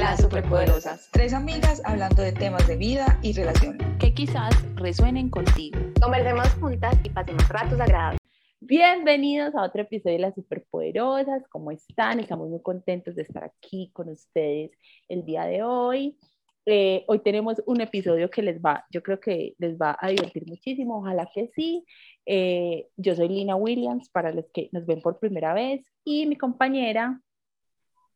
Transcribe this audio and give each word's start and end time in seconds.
Las 0.00 0.22
Superpoderosas. 0.22 1.10
Tres 1.12 1.34
amigas 1.34 1.82
hablando 1.84 2.22
de 2.22 2.32
temas 2.32 2.66
de 2.66 2.74
vida 2.74 3.20
y 3.22 3.34
relaciones. 3.34 3.86
Que 3.98 4.14
quizás 4.14 4.54
resuenen 4.74 5.28
contigo. 5.28 5.78
Conversemos 6.00 6.48
juntas 6.54 6.96
y 7.04 7.10
pasemos 7.10 7.46
ratos 7.50 7.78
agradables. 7.78 8.18
Bienvenidos 8.60 9.54
a 9.54 9.62
otro 9.62 9.82
episodio 9.82 10.16
de 10.16 10.22
Las 10.22 10.34
Superpoderosas. 10.34 11.42
¿Cómo 11.50 11.70
están? 11.70 12.18
Estamos 12.18 12.48
muy 12.48 12.62
contentos 12.62 13.14
de 13.14 13.22
estar 13.22 13.44
aquí 13.44 13.90
con 13.92 14.08
ustedes 14.08 14.70
el 15.10 15.26
día 15.26 15.44
de 15.44 15.62
hoy. 15.62 16.16
Eh, 16.64 17.04
hoy 17.06 17.18
tenemos 17.18 17.62
un 17.66 17.82
episodio 17.82 18.30
que 18.30 18.40
les 18.40 18.58
va, 18.58 18.86
yo 18.90 19.02
creo 19.02 19.20
que 19.20 19.54
les 19.58 19.76
va 19.76 19.98
a 20.00 20.08
divertir 20.08 20.46
muchísimo, 20.46 21.00
ojalá 21.00 21.28
que 21.34 21.50
sí. 21.54 21.84
Eh, 22.24 22.86
yo 22.96 23.14
soy 23.14 23.28
Lina 23.28 23.54
Williams, 23.54 24.08
para 24.08 24.32
los 24.32 24.46
que 24.54 24.70
nos 24.72 24.86
ven 24.86 25.02
por 25.02 25.18
primera 25.18 25.52
vez, 25.52 25.84
y 26.04 26.24
mi 26.24 26.36
compañera 26.36 27.20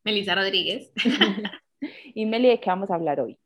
Melissa 0.02 0.34
Rodríguez. 0.34 0.92
y 2.14 2.26
Meli, 2.26 2.48
¿de 2.48 2.60
qué 2.60 2.70
vamos 2.70 2.90
a 2.90 2.94
hablar 2.94 3.20
hoy? 3.20 3.38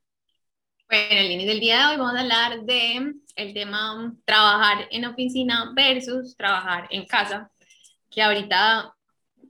Bueno, 0.89 1.21
el 1.21 1.31
inicio 1.31 1.51
del 1.51 1.61
día 1.61 1.79
de 1.81 1.87
hoy 1.87 1.97
vamos 1.99 2.15
a 2.15 2.21
hablar 2.21 2.61
de 2.63 3.15
el 3.37 3.55
tema 3.55 4.15
trabajar 4.25 4.89
en 4.91 5.05
oficina 5.05 5.73
versus 5.75 6.37
trabajar 6.37 6.87
en 6.91 7.05
casa, 7.07 7.51
que 8.11 8.23
ahorita 8.23 8.95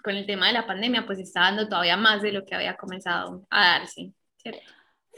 con 0.03 0.17
el 0.17 0.27
tema 0.27 0.49
de 0.49 0.55
la 0.55 0.67
pandemia 0.67 1.07
pues 1.07 1.19
está 1.19 1.43
dando 1.43 1.69
todavía 1.69 1.97
más 1.97 2.23
de 2.23 2.33
lo 2.33 2.45
que 2.45 2.55
había 2.55 2.77
comenzado 2.77 3.47
a 3.51 3.79
darse, 3.79 4.13
¿cierto? 4.37 4.63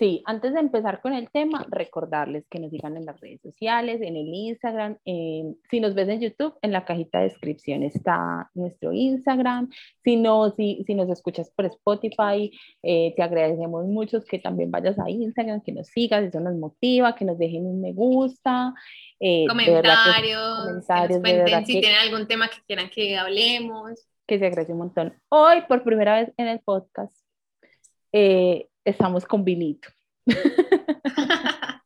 Sí, 0.00 0.22
antes 0.24 0.54
de 0.54 0.60
empezar 0.60 1.02
con 1.02 1.12
el 1.12 1.30
tema, 1.30 1.66
recordarles 1.68 2.46
que 2.48 2.58
nos 2.58 2.70
sigan 2.70 2.96
en 2.96 3.04
las 3.04 3.20
redes 3.20 3.42
sociales, 3.42 4.00
en 4.00 4.16
el 4.16 4.28
Instagram. 4.28 4.96
si 5.04 5.78
nos 5.78 5.94
ves 5.94 6.08
en 6.08 6.20
YouTube, 6.22 6.54
en 6.62 6.72
la 6.72 6.86
cajita 6.86 7.18
de 7.18 7.24
descripción 7.24 7.82
está 7.82 8.50
nuestro 8.54 8.94
Instagram. 8.94 9.68
Si 10.02 10.16
no, 10.16 10.52
si, 10.52 10.82
si 10.86 10.94
nos 10.94 11.10
escuchas 11.10 11.50
por 11.50 11.66
Spotify, 11.66 12.50
eh, 12.82 13.12
te 13.14 13.22
agradecemos 13.22 13.84
mucho 13.88 14.22
que 14.22 14.38
también 14.38 14.70
vayas 14.70 14.98
a 14.98 15.10
Instagram, 15.10 15.60
que 15.60 15.72
nos 15.72 15.88
sigas, 15.88 16.24
eso 16.24 16.40
nos 16.40 16.54
motiva, 16.54 17.14
que 17.14 17.26
nos 17.26 17.36
dejen 17.36 17.66
un 17.66 17.82
me 17.82 17.92
gusta. 17.92 18.72
Eh, 19.20 19.44
comentarios, 19.46 20.64
comentarios 20.64 21.22
que 21.22 21.34
nos 21.34 21.44
cuenten 21.44 21.66
si 21.66 21.78
tienen 21.78 21.98
algún 21.98 22.26
tema 22.26 22.48
que 22.48 22.62
quieran 22.66 22.88
que 22.88 23.18
hablemos. 23.18 24.08
Que 24.26 24.38
se 24.38 24.46
agradece 24.46 24.72
un 24.72 24.78
montón. 24.78 25.14
Hoy, 25.28 25.60
por 25.68 25.84
primera 25.84 26.22
vez 26.22 26.32
en 26.38 26.48
el 26.48 26.60
podcast, 26.60 27.14
eh, 28.12 28.69
estamos 28.90 29.24
con 29.24 29.44
vinito. 29.44 29.88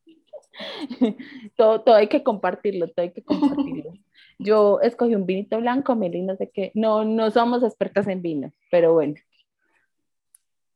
todo, 1.56 1.80
todo 1.82 1.94
hay 1.94 2.08
que 2.08 2.22
compartirlo, 2.22 2.88
todo 2.88 3.04
hay 3.04 3.12
que 3.12 3.22
compartirlo. 3.22 3.92
Yo 4.38 4.80
escogí 4.80 5.14
un 5.14 5.26
vinito 5.26 5.58
blanco, 5.58 5.94
Meli, 5.94 6.22
no 6.22 6.36
sé 6.36 6.50
qué, 6.52 6.72
no, 6.74 7.04
no 7.04 7.30
somos 7.30 7.62
expertas 7.62 8.08
en 8.08 8.22
vino, 8.22 8.52
pero 8.70 8.92
bueno. 8.92 9.14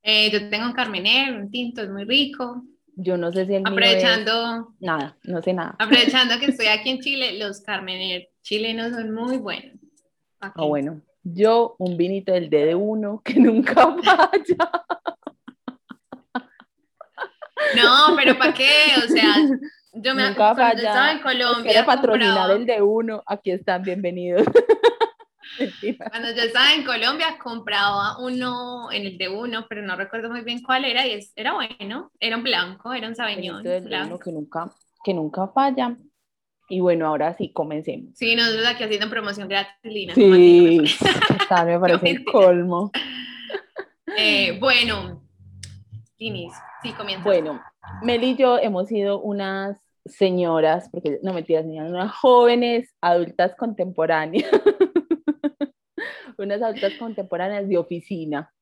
Eh, 0.03 0.31
yo 0.31 0.49
tengo 0.49 0.67
un 0.67 0.73
carmener, 0.73 1.35
un 1.35 1.51
tinto, 1.51 1.83
es 1.83 1.91
muy 1.91 2.05
rico. 2.05 2.63
Yo 2.95 3.17
no 3.17 3.31
sé 3.31 3.47
si 3.47 3.55
el 3.55 3.67
Aprovechando. 3.67 4.75
Nada, 4.81 5.17
no 5.23 5.43
sé 5.43 5.53
nada. 5.53 5.77
Aprovechando 5.79 6.39
que 6.39 6.47
estoy 6.47 6.67
aquí 6.67 6.91
en 6.91 7.01
Chile, 7.01 7.39
los 7.39 7.61
carmener 7.61 8.29
chilenos 8.43 8.93
son 8.93 9.13
muy 9.13 9.39
buenos. 9.39 9.77
Ah, 10.41 10.53
bueno. 10.57 11.03
Yo 11.23 11.75
un 11.79 11.97
vinito 11.97 12.33
del 12.33 12.49
DD1 12.49 13.23
que 13.23 13.39
nunca 13.39 13.75
falla. 14.03 14.71
No, 17.77 18.17
pero 18.17 18.39
¿para 18.39 18.55
qué? 18.55 18.71
O 19.05 19.09
sea, 19.09 19.35
yo 19.93 20.15
me 20.15 20.29
Nunca 20.29 20.55
cuando 20.55 20.83
estaba 20.83 21.13
en 21.13 21.21
Colombia. 21.21 21.73
Quiero 21.73 21.87
patrocinar 21.87 22.51
el 22.51 22.67
de 22.67 22.83
uno, 22.83 23.23
aquí 23.27 23.51
están, 23.51 23.83
bienvenidos. 23.83 24.47
Cuando 26.11 26.31
yo 26.37 26.43
estaba 26.43 26.73
en 26.73 26.85
Colombia 26.85 27.37
compraba 27.43 28.19
uno 28.19 28.93
en 28.93 29.07
el 29.07 29.19
de 29.19 29.29
uno, 29.29 29.67
pero 29.69 29.83
no 29.83 29.97
recuerdo 29.97 30.31
muy 30.31 30.43
bien 30.43 30.63
cuál 30.63 30.85
era 30.85 31.05
y 31.05 31.19
era 31.35 31.55
bueno, 31.55 32.13
era 32.21 32.37
un 32.37 32.45
blanco, 32.45 32.93
era 32.93 33.09
un 33.09 33.17
sabeñón. 33.17 33.67
Uno 33.67 34.19
que 34.21 34.31
nunca, 34.31 34.71
que 35.03 35.15
nunca 35.15 35.49
falla. 35.49 35.97
Y 36.69 36.81
bueno, 36.81 37.07
ahora 37.07 37.35
sí, 37.35 37.51
comencemos. 37.53 38.11
Sí, 38.15 38.37
nosotros 38.37 38.67
aquí 38.67 38.85
haciendo 38.85 39.09
promoción 39.09 39.49
gratis, 39.49 39.75
Lina. 39.83 40.15
Sí, 40.15 40.81
me 41.67 41.81
parece 41.81 42.11
el 42.11 42.25
colmo. 42.25 42.93
Eh, 44.17 44.59
bueno, 44.61 45.23
Linis, 46.19 46.53
sí, 46.83 46.93
comienza. 46.93 47.25
Bueno, 47.25 47.61
Mel 48.03 48.25
y 48.25 48.37
yo 48.37 48.59
hemos 48.59 48.89
sido 48.89 49.21
unas 49.21 49.79
señoras, 50.05 50.89
porque 50.91 51.19
no 51.23 51.33
mentiras, 51.33 51.65
unas 51.67 52.13
jóvenes 52.17 52.95
adultas 53.01 53.55
contemporáneas, 53.57 54.51
unas 56.39 56.63
adultas 56.63 56.95
contemporáneas 56.99 57.69
de 57.69 57.79
oficina. 57.79 58.53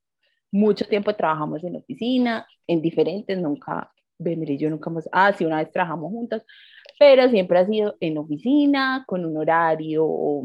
Mucho 0.51 0.87
tiempo 0.87 1.15
trabajamos 1.15 1.63
en 1.65 1.77
oficina, 1.77 2.47
en 2.67 2.81
diferentes, 2.83 3.39
nunca, 3.39 3.93
Mel 4.19 4.51
y 4.51 4.59
yo 4.59 4.71
nunca 4.71 4.91
hemos, 4.91 5.09
ah, 5.13 5.33
sí, 5.33 5.45
una 5.45 5.59
vez 5.59 5.71
trabajamos 5.71 6.11
juntas, 6.11 6.43
pero 6.99 7.29
siempre 7.29 7.59
ha 7.59 7.67
sido 7.67 7.97
en 8.01 8.19
oficina, 8.19 9.05
con 9.07 9.25
un 9.25 9.37
horario, 9.37 10.43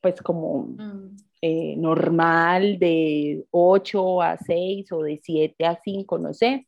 pues 0.00 0.20
como... 0.22 0.74
Mm. 0.76 1.16
Eh, 1.40 1.76
normal 1.76 2.80
de 2.80 3.44
8 3.52 4.22
a 4.22 4.36
6 4.38 4.90
o 4.90 5.02
de 5.04 5.20
7 5.22 5.66
a 5.66 5.76
5, 5.80 6.18
no 6.18 6.34
sé, 6.34 6.66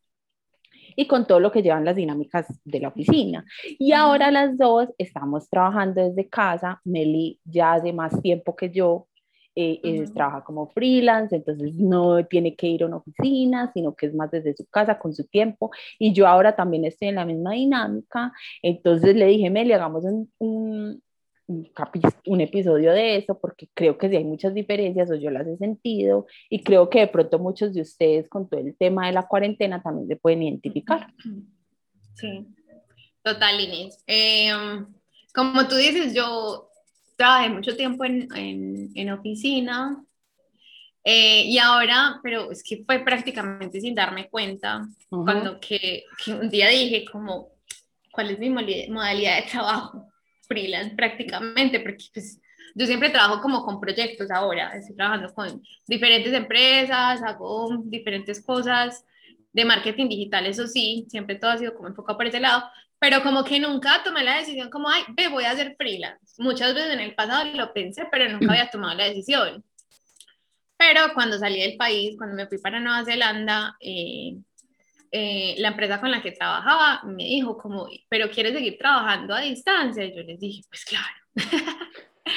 y 1.00 1.06
con 1.06 1.26
todo 1.26 1.40
lo 1.40 1.50
que 1.50 1.62
llevan 1.62 1.86
las 1.86 1.96
dinámicas 1.96 2.46
de 2.62 2.78
la 2.78 2.88
oficina. 2.88 3.42
Y 3.78 3.92
ahora 3.92 4.30
las 4.30 4.58
dos 4.58 4.88
estamos 4.98 5.48
trabajando 5.48 6.02
desde 6.02 6.28
casa, 6.28 6.78
Meli 6.84 7.40
ya 7.42 7.72
hace 7.72 7.90
más 7.94 8.20
tiempo 8.20 8.54
que 8.54 8.68
yo, 8.68 9.08
eh, 9.54 9.80
eh, 9.82 10.04
trabaja 10.14 10.44
como 10.44 10.68
freelance, 10.68 11.34
entonces 11.34 11.74
no 11.76 12.26
tiene 12.26 12.54
que 12.54 12.66
ir 12.66 12.82
a 12.82 12.86
una 12.86 12.98
oficina, 12.98 13.70
sino 13.72 13.94
que 13.94 14.06
es 14.06 14.14
más 14.14 14.30
desde 14.30 14.54
su 14.54 14.66
casa 14.66 14.98
con 14.98 15.14
su 15.14 15.24
tiempo. 15.24 15.70
Y 15.98 16.12
yo 16.12 16.28
ahora 16.28 16.54
también 16.54 16.84
estoy 16.84 17.08
en 17.08 17.14
la 17.14 17.24
misma 17.24 17.52
dinámica, 17.52 18.34
entonces 18.62 19.16
le 19.16 19.24
dije, 19.24 19.48
Meli, 19.48 19.72
hagamos 19.72 20.04
un, 20.04 20.30
un, 20.36 21.02
episodio 22.40 22.92
de 22.92 23.16
eso, 23.16 23.38
porque 23.38 23.68
creo 23.74 23.98
que 23.98 24.08
sí 24.08 24.16
hay 24.16 24.24
muchas 24.24 24.54
diferencias 24.54 25.10
o 25.10 25.14
yo 25.14 25.30
las 25.30 25.46
he 25.46 25.56
sentido 25.56 26.26
y 26.48 26.62
creo 26.62 26.88
que 26.88 27.00
de 27.00 27.08
pronto 27.08 27.38
muchos 27.38 27.74
de 27.74 27.82
ustedes 27.82 28.28
con 28.28 28.48
todo 28.48 28.60
el 28.60 28.76
tema 28.76 29.06
de 29.06 29.12
la 29.12 29.26
cuarentena 29.26 29.82
también 29.82 30.08
se 30.08 30.16
pueden 30.16 30.42
identificar. 30.42 31.12
Sí, 32.14 32.46
total, 33.22 33.60
Inés. 33.60 34.02
Em, 34.06 34.86
como 35.34 35.66
tú 35.68 35.76
dices, 35.76 36.14
yo 36.14 36.68
trabajé 37.16 37.50
mucho 37.50 37.76
tiempo 37.76 38.04
en, 38.04 38.28
en, 38.34 38.90
en 38.94 39.10
oficina 39.10 40.04
eh, 41.04 41.44
y 41.46 41.58
ahora, 41.58 42.20
pero 42.22 42.50
es 42.50 42.62
que 42.62 42.84
fue 42.84 42.98
prácticamente 43.00 43.80
sin 43.80 43.94
darme 43.94 44.28
cuenta, 44.28 44.86
cuando 45.08 45.58
que, 45.58 46.04
que 46.22 46.32
un 46.34 46.50
día 46.50 46.68
dije 46.68 47.06
como, 47.10 47.52
¿cuál 48.12 48.30
es 48.30 48.38
mi 48.38 48.50
modalidad 48.50 49.36
de 49.36 49.50
trabajo? 49.50 50.09
Freelance 50.50 50.96
prácticamente, 50.96 51.78
porque 51.80 52.04
pues, 52.12 52.40
yo 52.74 52.86
siempre 52.86 53.10
trabajo 53.10 53.40
como 53.40 53.64
con 53.64 53.80
proyectos 53.80 54.30
ahora, 54.30 54.72
estoy 54.76 54.96
trabajando 54.96 55.32
con 55.32 55.62
diferentes 55.86 56.32
empresas, 56.32 57.22
hago 57.22 57.78
diferentes 57.84 58.44
cosas 58.44 59.04
de 59.52 59.64
marketing 59.64 60.08
digital, 60.08 60.46
eso 60.46 60.66
sí, 60.66 61.06
siempre 61.08 61.36
todo 61.36 61.52
ha 61.52 61.58
sido 61.58 61.74
como 61.74 61.88
enfocado 61.88 62.16
por 62.16 62.26
ese 62.26 62.40
lado, 62.40 62.64
pero 62.98 63.22
como 63.22 63.44
que 63.44 63.60
nunca 63.60 64.02
tomé 64.04 64.24
la 64.24 64.36
decisión 64.38 64.70
como, 64.70 64.88
ay, 64.88 65.04
ve, 65.16 65.28
voy 65.28 65.44
a 65.44 65.52
hacer 65.52 65.74
freelance. 65.76 66.34
Muchas 66.38 66.74
veces 66.74 66.92
en 66.92 67.00
el 67.00 67.14
pasado 67.14 67.50
lo 67.54 67.72
pensé, 67.72 68.06
pero 68.10 68.28
nunca 68.28 68.52
había 68.52 68.70
tomado 68.70 68.94
la 68.94 69.04
decisión. 69.04 69.64
Pero 70.76 71.12
cuando 71.14 71.38
salí 71.38 71.60
del 71.60 71.76
país, 71.76 72.16
cuando 72.18 72.36
me 72.36 72.46
fui 72.46 72.58
para 72.58 72.80
Nueva 72.80 73.04
Zelanda, 73.04 73.76
eh, 73.80 74.36
eh, 75.12 75.56
la 75.58 75.68
empresa 75.68 76.00
con 76.00 76.10
la 76.10 76.22
que 76.22 76.32
trabajaba 76.32 77.02
me 77.04 77.24
dijo 77.24 77.58
como, 77.58 77.88
pero 78.08 78.30
¿quieres 78.30 78.52
seguir 78.52 78.78
trabajando 78.78 79.34
a 79.34 79.40
distancia? 79.40 80.04
Y 80.04 80.14
yo 80.14 80.22
les 80.22 80.38
dije, 80.38 80.62
pues 80.68 80.84
claro. 80.84 81.06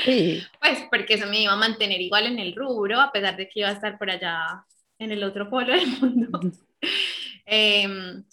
Sí. 0.04 0.44
pues 0.60 0.80
porque 0.90 1.16
eso 1.16 1.28
me 1.28 1.42
iba 1.42 1.54
a 1.54 1.58
mantener 1.58 2.02
igual 2.02 2.26
en 2.26 2.40
el 2.40 2.56
rubro, 2.56 3.00
a 3.00 3.12
pesar 3.12 3.38
de 3.38 3.48
que 3.48 3.60
iba 3.60 3.70
a 3.70 3.74
estar 3.74 3.98
por 3.98 4.10
allá 4.10 4.66
en 4.98 5.12
el 5.12 5.24
otro 5.24 5.50
polo 5.50 5.74
del 5.74 5.88
mundo, 5.88 6.40
em, 7.46 8.24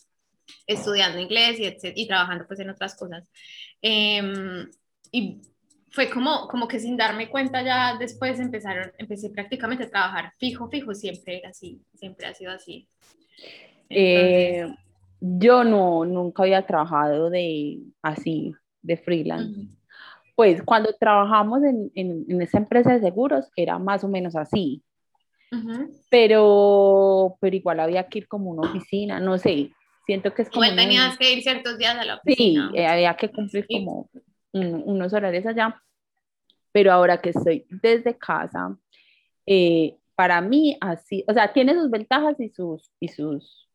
estudiando 0.67 1.19
inglés 1.19 1.59
y, 1.59 2.03
y, 2.03 2.06
trabajando 2.06 2.47
pues 2.47 2.61
en 2.61 2.70
otras 2.70 2.97
cosas. 2.97 3.29
Em, 3.82 4.70
y 5.12 5.41
fue 5.91 6.09
como, 6.09 6.47
como 6.49 6.69
que 6.69 6.79
sin 6.79 6.97
darme 6.97 7.29
cuenta 7.29 7.62
ya 7.62 7.97
después 7.99 8.38
empezaron, 8.38 8.93
empecé 8.97 9.31
prácticamente 9.31 9.85
a 9.85 9.91
trabajar 9.91 10.32
fijo, 10.38 10.69
fijo, 10.70 10.94
siempre 10.94 11.38
era 11.38 11.50
así, 11.50 11.82
siempre 11.94 12.26
ha 12.26 12.35
sido 12.35 12.53
así. 12.53 12.88
Eh, 13.90 14.66
yo 15.20 15.64
no, 15.64 16.04
nunca 16.04 16.44
había 16.44 16.66
trabajado 16.66 17.28
de 17.28 17.81
así, 18.02 18.54
de 18.82 18.96
freelance. 18.96 19.69
Pues 20.34 20.62
cuando 20.62 20.94
trabajamos 20.98 21.62
en, 21.64 21.90
en, 21.94 22.40
esa 22.40 22.58
empresa 22.58 22.94
de 22.94 23.00
seguros 23.00 23.50
era 23.56 23.78
más 23.78 24.04
o 24.04 24.08
menos 24.08 24.37
así. 24.37 24.82
pero, 26.08 27.37
pero 27.40 27.56
igual 27.56 27.81
había 27.81 28.08
que 28.08 28.20
ir 28.20 28.28
como 28.28 28.50
una 28.50 28.70
oficina, 28.70 29.19
no 29.20 29.37
sé, 29.37 29.72
siento 30.06 30.32
que 30.32 30.42
es 30.42 30.50
como... 30.50 30.64
Igual 30.64 30.78
tenías 30.78 31.19
que 31.19 31.32
ir 31.32 31.42
ciertos 31.42 31.76
días 31.76 31.98
a 31.98 32.04
la 32.04 32.14
oficina. 32.16 32.70
Sí, 32.72 32.78
eh, 32.78 32.87
había 32.87 33.14
que 33.16 33.31
cumplir 33.31 33.66
como 33.66 34.08
unos 34.52 35.12
horarios 35.12 35.44
allá, 35.46 35.81
pero 36.72 36.92
ahora 36.92 37.20
que 37.20 37.31
estoy 37.31 37.66
desde 37.69 38.16
casa, 38.16 38.76
eh, 39.44 39.96
para 40.14 40.40
mí 40.40 40.76
así, 40.81 41.25
o 41.26 41.34
sea, 41.34 41.52
tiene 41.52 41.75
sus 41.75 41.90
ventajas 41.90 42.38
y 42.38 42.48
sus, 42.48 42.90
y 43.00 43.08
sus 43.08 43.69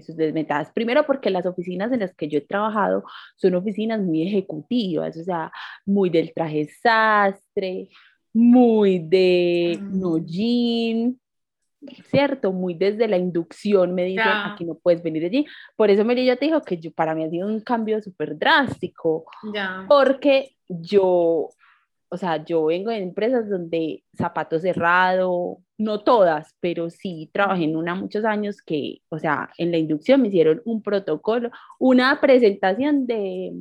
sus 0.00 0.16
desventajas. 0.16 0.70
Primero 0.72 1.04
porque 1.04 1.28
las 1.30 1.44
oficinas 1.46 1.92
en 1.92 2.00
las 2.00 2.14
que 2.14 2.28
yo 2.28 2.38
he 2.38 2.42
trabajado 2.46 3.04
son 3.36 3.54
oficinas 3.54 4.00
muy 4.00 4.22
ejecutivas, 4.26 5.16
o 5.18 5.22
sea, 5.24 5.52
muy 5.84 6.08
del 6.10 6.32
traje 6.32 6.68
sastre, 6.82 7.88
muy 8.32 8.98
de 9.00 9.78
no 9.90 10.16
Mm. 10.16 10.24
jean, 10.26 11.20
¿cierto? 12.10 12.52
Muy 12.52 12.74
desde 12.74 13.08
la 13.08 13.16
inducción 13.18 13.94
me 13.94 14.04
dicen, 14.04 14.24
Ya. 14.24 14.52
aquí 14.52 14.64
no 14.64 14.76
puedes 14.76 15.02
venir 15.02 15.24
allí. 15.24 15.44
Por 15.76 15.90
eso 15.90 16.04
Meli 16.04 16.24
yo 16.24 16.38
te 16.38 16.46
digo 16.46 16.62
que 16.62 16.78
yo, 16.78 16.92
para 16.92 17.14
mí 17.14 17.24
ha 17.24 17.30
sido 17.30 17.46
un 17.48 17.60
cambio 17.60 18.00
súper 18.00 18.38
drástico, 18.38 19.24
Ya. 19.52 19.84
porque 19.88 20.54
yo, 20.68 21.48
o 22.08 22.16
sea, 22.16 22.42
yo 22.44 22.66
vengo 22.66 22.90
de 22.90 22.98
empresas 22.98 23.48
donde 23.50 24.04
zapato 24.16 24.58
cerrado, 24.58 25.58
no 25.82 26.00
todas, 26.00 26.54
pero 26.60 26.90
sí 26.90 27.30
trabajé 27.32 27.64
en 27.64 27.76
una 27.76 27.94
muchos 27.94 28.24
años 28.24 28.62
que, 28.62 28.98
o 29.08 29.18
sea, 29.18 29.50
en 29.58 29.70
la 29.72 29.78
inducción 29.78 30.22
me 30.22 30.28
hicieron 30.28 30.62
un 30.64 30.82
protocolo, 30.82 31.50
una 31.78 32.20
presentación 32.20 33.06
de, 33.06 33.52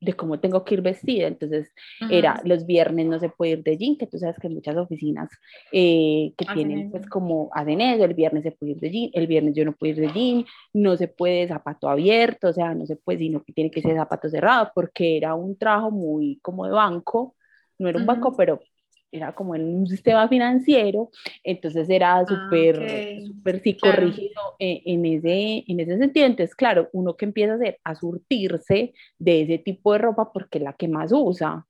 de 0.00 0.12
cómo 0.14 0.40
tengo 0.40 0.64
que 0.64 0.74
ir 0.74 0.82
vestida. 0.82 1.26
Entonces, 1.28 1.72
era 2.10 2.34
Ujú. 2.34 2.48
los 2.48 2.66
viernes 2.66 3.06
no 3.06 3.18
se 3.18 3.28
puede 3.28 3.52
ir 3.52 3.62
de 3.62 3.76
jean, 3.76 3.96
que 3.96 4.06
tú 4.06 4.18
sabes 4.18 4.36
que 4.40 4.48
muchas 4.48 4.76
oficinas 4.76 5.28
eh, 5.72 6.32
que 6.36 6.44
Hacen 6.44 6.54
tienen 6.54 6.78
eso. 6.80 6.90
pues 6.92 7.06
como 7.06 7.48
hacen 7.52 7.80
eso, 7.80 8.04
el 8.04 8.14
viernes 8.14 8.42
se 8.44 8.52
puede 8.52 8.72
ir 8.72 8.80
de 8.80 8.90
jean, 8.90 9.10
el 9.12 9.26
viernes 9.26 9.54
yo 9.54 9.64
no 9.64 9.72
puedo 9.72 9.92
ir 9.92 10.00
de 10.00 10.12
jean, 10.12 10.44
no 10.72 10.96
se 10.96 11.08
puede 11.08 11.48
zapato 11.48 11.88
abierto, 11.88 12.48
o 12.48 12.52
sea, 12.52 12.74
no 12.74 12.86
se 12.86 12.96
puede, 12.96 13.18
sino 13.20 13.42
que 13.42 13.52
tiene 13.52 13.70
que 13.70 13.82
ser 13.82 13.96
zapato 13.96 14.28
cerrado, 14.28 14.70
porque 14.74 15.16
era 15.16 15.34
un 15.34 15.56
trabajo 15.56 15.90
muy 15.90 16.38
como 16.42 16.64
de 16.66 16.72
banco, 16.72 17.34
no 17.78 17.88
era 17.88 17.98
un 17.98 18.06
banco, 18.06 18.28
Ujú. 18.28 18.36
pero 18.36 18.60
era 19.10 19.34
como 19.34 19.54
en 19.54 19.64
un 19.64 19.86
sistema 19.86 20.28
financiero, 20.28 21.10
entonces 21.42 21.88
era 21.88 22.24
súper, 22.26 22.78
ok, 22.78 23.26
súper 23.26 23.62
claro. 23.62 23.62
psicorrígido 23.62 24.40
en, 24.58 25.04
en 25.04 25.06
ese, 25.18 25.64
en 25.66 25.80
ese 25.80 25.98
sentido. 25.98 26.26
Entonces, 26.26 26.54
claro, 26.54 26.88
uno 26.92 27.16
que 27.16 27.24
empieza 27.24 27.52
a 27.52 27.56
hacer, 27.56 27.78
a 27.84 27.94
surtirse 27.94 28.92
de 29.18 29.42
ese 29.42 29.58
tipo 29.58 29.92
de 29.92 29.98
ropa 29.98 30.32
porque 30.32 30.58
es 30.58 30.64
la 30.64 30.72
que 30.74 30.88
más 30.88 31.10
usa. 31.12 31.64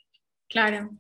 Claro. 0.49 0.91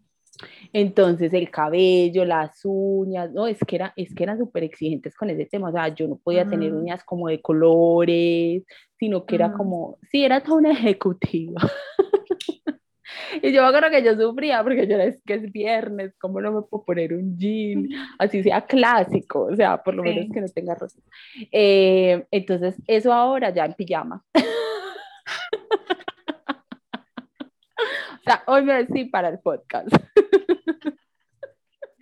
Entonces, 0.72 1.32
el 1.32 1.50
cabello, 1.50 2.24
las 2.24 2.60
uñas, 2.64 3.32
no, 3.32 3.46
es 3.48 3.58
que, 3.66 3.74
era, 3.76 3.92
es 3.96 4.14
que 4.14 4.22
eran 4.22 4.38
súper 4.38 4.62
exigentes 4.62 5.16
con 5.16 5.30
ese 5.30 5.46
tema. 5.46 5.70
O 5.70 5.72
sea, 5.72 5.88
yo 5.88 6.06
no 6.06 6.16
podía 6.18 6.46
tener 6.46 6.72
Mm. 6.72 6.76
uñas 6.82 7.02
como 7.04 7.28
de 7.28 7.40
colores, 7.40 8.62
sino 8.98 9.26
que 9.26 9.34
era 9.34 9.48
Mm. 9.48 9.52
como, 9.56 9.98
sí, 10.10 10.24
era 10.24 10.40
toda 10.42 10.58
una 10.58 10.70
ejecutiva. 10.94 11.60
Y 13.42 13.52
yo 13.52 13.62
me 13.62 13.68
acuerdo 13.68 13.90
que 13.90 14.02
yo 14.02 14.16
sufría 14.16 14.62
porque 14.62 14.86
yo 14.86 14.94
era, 14.94 15.04
es 15.04 15.20
que 15.24 15.34
es 15.34 15.52
viernes, 15.52 16.14
¿cómo 16.18 16.40
no 16.40 16.52
me 16.52 16.62
puedo 16.62 16.84
poner 16.84 17.14
un 17.14 17.36
jean? 17.36 17.88
Así 18.18 18.42
sea 18.42 18.62
clásico, 18.62 19.44
o 19.44 19.56
sea, 19.56 19.82
por 19.82 19.94
lo 19.94 20.02
menos 20.02 20.26
que 20.32 20.40
no 20.40 20.48
tenga 20.48 20.74
rosas. 20.74 21.02
Eh, 21.52 22.24
entonces, 22.30 22.76
eso 22.86 23.12
ahora 23.12 23.50
ya 23.50 23.64
en 23.64 23.74
pijama. 23.74 24.24
o 24.34 24.40
sea, 28.24 28.42
hoy 28.46 28.62
me 28.62 28.74
vestí 28.74 29.04
para 29.04 29.28
el 29.28 29.38
podcast. 29.38 29.88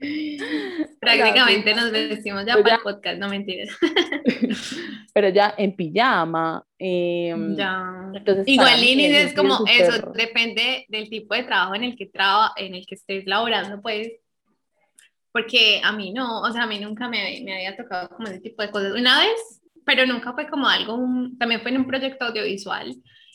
Prácticamente 1.01 1.75
nos 1.75 1.91
vestimos 1.93 2.45
ya 2.47 2.55
Pues 2.55 2.63
para 2.65 2.69
ya. 2.71 2.75
el 2.77 2.83
podcast, 2.83 3.19
no 3.19 3.29
mentiras. 3.29 3.69
Pero 5.15 5.29
ya 5.31 5.55
en 5.57 5.75
pijama. 5.77 6.65
eh, 6.79 7.35
Ya. 7.57 8.11
entonces, 8.15 8.45
Igual, 8.49 8.81
Linis, 8.81 9.11
es 9.17 9.35
como 9.35 9.65
eso, 9.69 10.13
depende 10.13 10.85
del 10.89 11.09
tipo 11.09 11.35
de 11.35 11.45
trabajo 11.45 11.75
en 11.75 11.85
el 11.85 11.97
que 11.97 12.07
traba, 12.07 12.53
en 12.57 12.75
el 12.75 12.87
que 12.87 12.95
estés 12.97 13.27
laborando, 13.27 13.81
pues. 13.81 14.09
Porque 15.33 15.81
a 15.85 15.93
mí 15.93 16.13
no, 16.13 16.41
o 16.41 16.51
sea, 16.53 16.63
a 16.63 16.67
mí 16.67 16.79
nunca 16.79 17.09
me, 17.09 17.41
me 17.45 17.55
había 17.55 17.77
tocado 17.77 18.09
como 18.09 18.27
ese 18.29 18.41
tipo 18.41 18.63
de 18.63 18.71
cosas. 18.71 18.93
Una 18.95 19.21
vez, 19.21 19.61
pero 19.85 20.07
nunca 20.07 20.33
fue 20.33 20.49
como 20.49 20.67
algo, 20.69 20.95
un- 20.95 21.37
también 21.39 21.61
fue 21.61 21.71
en 21.73 21.79
un 21.79 21.87
proyecto 21.87 22.25
audiovisual 22.27 22.95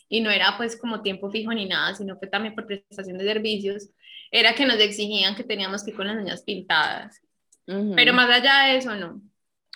y 0.10 0.20
no 0.22 0.30
era 0.32 0.56
pues 0.58 0.76
como 0.76 1.02
tiempo 1.04 1.30
fijo 1.30 1.54
ni 1.54 1.68
nada, 1.68 1.94
sino 1.96 2.18
fue 2.18 2.28
también 2.28 2.56
por 2.56 2.66
prestación 2.66 3.18
de 3.18 3.26
servicios. 3.26 3.90
Era 4.31 4.56
que 4.56 4.66
nos 4.66 4.80
exigían 4.80 5.36
que 5.36 5.44
teníamos 5.44 5.83
que 5.83 5.92
ir 5.92 5.98
con 5.98 6.07
las 6.07 6.18
uñas 6.18 6.42
pintadas. 6.44 7.22
Ujú. 7.68 7.94
Pero 7.95 8.13
más 8.13 8.30
allá 8.30 8.63
de 8.68 8.78
eso, 8.78 8.95
no. 8.95 9.22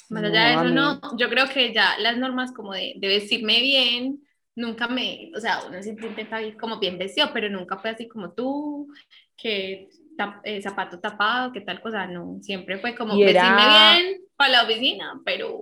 Más 0.09 0.21
No, 0.23 0.29
allá 0.29 0.45
de 0.47 0.53
eso, 0.53 0.63
no. 0.65 1.17
Yo 1.17 1.29
creo 1.29 1.47
que 1.49 1.73
ya 1.73 1.97
las 1.99 2.17
normas 2.17 2.51
como 2.53 2.73
de, 2.73 2.93
de 2.97 3.07
vestirme 3.07 3.59
bien, 3.59 4.21
nunca 4.55 4.87
me, 4.87 5.31
o 5.35 5.39
sea, 5.39 5.59
uno 5.67 5.81
siempre 5.83 6.07
intenta 6.07 6.41
ir 6.41 6.55
como 6.57 6.79
bien 6.79 6.97
vestido, 6.97 7.29
pero 7.33 7.49
nunca 7.49 7.77
fue 7.77 7.89
así 7.89 8.07
como 8.07 8.31
tú, 8.33 8.87
que 9.35 9.89
tap- 10.17 10.39
eh, 10.45 10.61
zapato 10.61 10.99
tapado, 10.99 11.51
que 11.51 11.61
tal 11.61 11.81
cosa, 11.81 12.07
no. 12.07 12.37
Siempre 12.41 12.79
fue 12.79 12.95
como 12.95 13.15
era- 13.21 13.25
vestirme 13.41 13.67
bien 13.67 14.21
para 14.37 14.49
la 14.51 14.63
oficina, 14.63 15.21
pero, 15.25 15.57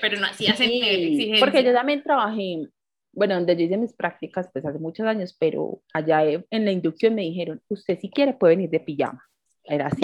pero 0.00 0.18
no 0.20 0.26
hacía 0.26 0.52
ese 0.52 0.66
nivel 0.68 0.88
de 1.00 1.06
Sí, 1.08 1.12
exigencia. 1.14 1.44
porque 1.46 1.64
yo 1.64 1.72
también 1.74 2.02
trabajé, 2.02 2.68
bueno, 3.12 3.34
donde 3.34 3.56
yo 3.56 3.64
hice 3.64 3.76
mis 3.76 3.92
prácticas 3.94 4.48
pues 4.52 4.64
hace 4.64 4.78
muchos 4.78 5.06
años, 5.06 5.36
pero 5.38 5.80
allá 5.92 6.24
e- 6.24 6.46
en 6.50 6.64
la 6.64 6.72
inducción 6.72 7.14
me 7.14 7.22
dijeron, 7.22 7.60
usted 7.68 7.98
si 8.00 8.10
quiere 8.10 8.34
puede 8.34 8.56
venir 8.56 8.70
de 8.70 8.80
pijama, 8.80 9.22
era 9.64 9.86
así. 9.88 10.02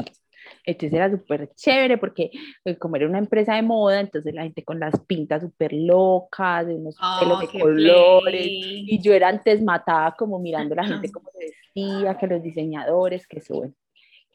Entonces 0.64 0.92
era 0.94 1.10
súper 1.10 1.50
chévere 1.54 1.98
porque 1.98 2.30
pues, 2.64 2.78
como 2.78 2.96
era 2.96 3.06
una 3.06 3.18
empresa 3.18 3.54
de 3.54 3.62
moda, 3.62 4.00
entonces 4.00 4.34
la 4.34 4.42
gente 4.44 4.64
con 4.64 4.80
las 4.80 4.98
pintas 5.06 5.42
súper 5.42 5.72
locas, 5.72 6.66
de 6.66 6.74
unos 6.76 6.96
pelos 7.14 7.38
Oh, 7.38 7.40
de 7.40 7.48
qué 7.48 7.58
colores, 7.60 8.52
play. 8.54 8.84
y 8.86 9.02
yo 9.02 9.12
era 9.14 9.28
antes 9.28 9.62
matada 9.62 10.14
como 10.16 10.38
mirando 10.38 10.74
a 10.74 10.78
la 10.78 10.84
gente 10.84 11.10
cómo 11.12 11.30
se 11.32 11.46
vestía, 11.46 12.16
que 12.16 12.26
los 12.26 12.42
diseñadores, 12.42 13.26
que 13.26 13.40
suben. 13.40 13.74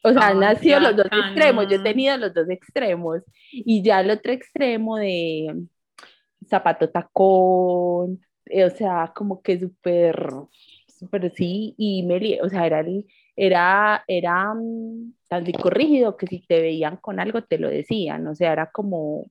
O 0.04 0.12
sea, 0.14 0.28
han 0.30 0.40
Ay, 0.40 0.40
nacido 0.40 0.80
los 0.80 0.96
dos 0.98 1.06
extremos, 1.08 1.68
yo 1.68 1.76
he 1.78 1.80
tenido 1.80 2.18
los 2.18 2.34
dos 2.34 2.50
extremos. 2.50 3.22
Y 3.52 3.82
ya 3.84 4.02
el 4.02 4.12
otro 4.12 4.32
extremo 4.34 4.98
de 4.98 5.66
zapato 6.50 6.90
tacón, 6.90 8.20
o 8.66 8.70
sea, 8.70 9.12
como 9.16 9.42
que 9.42 9.60
súper, 9.60 10.16
súper 10.88 11.32
sí, 11.34 11.76
y 11.78 12.04
me 12.04 12.40
o 12.42 12.50
sea, 12.50 12.66
era, 12.66 12.80
el- 12.82 13.06
era, 13.36 14.04
era 14.08 14.54
mm, 14.54 15.14
tan 15.28 15.46
psicorrígido 15.46 16.18
que 16.18 16.28
si 16.28 16.40
te 16.46 16.62
veían 16.62 16.98
con 16.98 17.20
algo 17.20 17.44
te 17.44 17.58
lo 17.58 17.70
decían, 17.70 18.28
o 18.28 18.36
sea, 18.36 18.52
era 18.54 18.72
como 18.72 19.26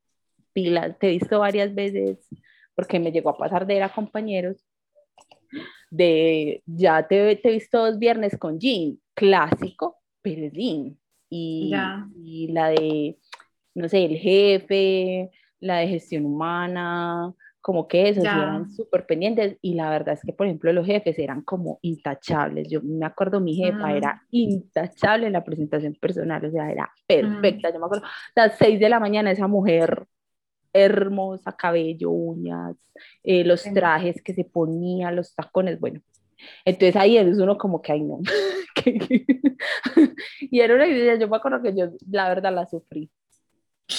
pila, 0.52 0.92
te 0.94 1.08
he 1.08 1.10
visto 1.12 1.38
varias 1.38 1.74
veces, 1.74 2.18
porque 2.74 2.98
me 2.98 3.12
llegó 3.12 3.30
a 3.30 3.38
pasar 3.38 3.66
de 3.66 3.76
ir 3.76 3.82
a 3.82 3.88
compañeros, 3.92 4.56
de 5.90 6.62
ya 6.66 7.06
te, 7.06 7.36
te 7.36 7.48
he 7.48 7.52
visto 7.52 7.84
dos 7.84 7.98
viernes 7.98 8.36
con 8.38 8.58
jean, 8.58 8.98
clásico, 9.14 9.98
pero 10.22 10.46
es 10.46 10.52
jean. 10.52 10.98
Y, 11.28 11.70
Ya. 11.70 12.06
y 12.16 12.48
la 12.48 12.68
de, 12.68 13.18
no 13.74 13.88
sé, 13.88 14.04
el 14.04 14.16
jefe, 14.16 15.30
la 15.60 15.78
de 15.78 15.88
gestión 15.88 16.26
humana, 16.26 17.34
como 17.62 17.88
que 17.88 18.08
esos 18.10 18.24
Ya. 18.24 18.42
eran 18.42 18.70
súper 18.70 19.06
pendientes. 19.06 19.56
Y 19.62 19.74
la 19.74 19.88
verdad 19.88 20.14
es 20.14 20.20
que, 20.22 20.32
por 20.32 20.46
ejemplo, 20.46 20.72
los 20.72 20.84
jefes 20.84 21.18
eran 21.18 21.42
como 21.42 21.78
intachables. 21.82 22.68
Yo 22.68 22.82
me 22.82 23.06
acuerdo, 23.06 23.40
mi 23.40 23.54
jefa 23.54 23.86
Ujú. 23.86 23.96
era 23.96 24.22
intachable 24.32 25.28
en 25.28 25.32
la 25.32 25.44
presentación 25.44 25.94
personal, 25.94 26.44
o 26.44 26.50
sea, 26.50 26.70
era 26.70 26.90
perfecta. 27.06 27.72
Yo 27.72 27.78
me 27.78 27.86
acuerdo, 27.86 28.04
las 28.34 28.58
6 28.58 28.78
de 28.80 28.88
la 28.90 29.00
mañana, 29.00 29.30
esa 29.30 29.46
mujer 29.46 30.04
hermosa, 30.74 31.52
cabello, 31.52 32.10
uñas, 32.10 32.76
eh, 33.22 33.44
los 33.44 33.60
Sí. 33.62 33.72
trajes 33.72 34.22
que 34.22 34.34
se 34.34 34.44
ponía, 34.44 35.10
los 35.10 35.34
tacones, 35.34 35.78
bueno. 35.78 36.00
Entonces 36.64 36.96
ahí 36.96 37.16
es 37.18 37.38
uno 37.38 37.56
como 37.58 37.80
que, 37.80 37.92
ay 37.92 38.02
no. 38.02 38.20
y 40.40 40.60
era 40.60 40.74
una 40.74 40.86
idea, 40.86 41.14
yo 41.16 41.28
me 41.28 41.36
acuerdo 41.36 41.62
que 41.62 41.74
yo 41.76 41.90
la 42.10 42.28
verdad 42.28 42.52
la 42.54 42.66
sufrí. 42.66 43.10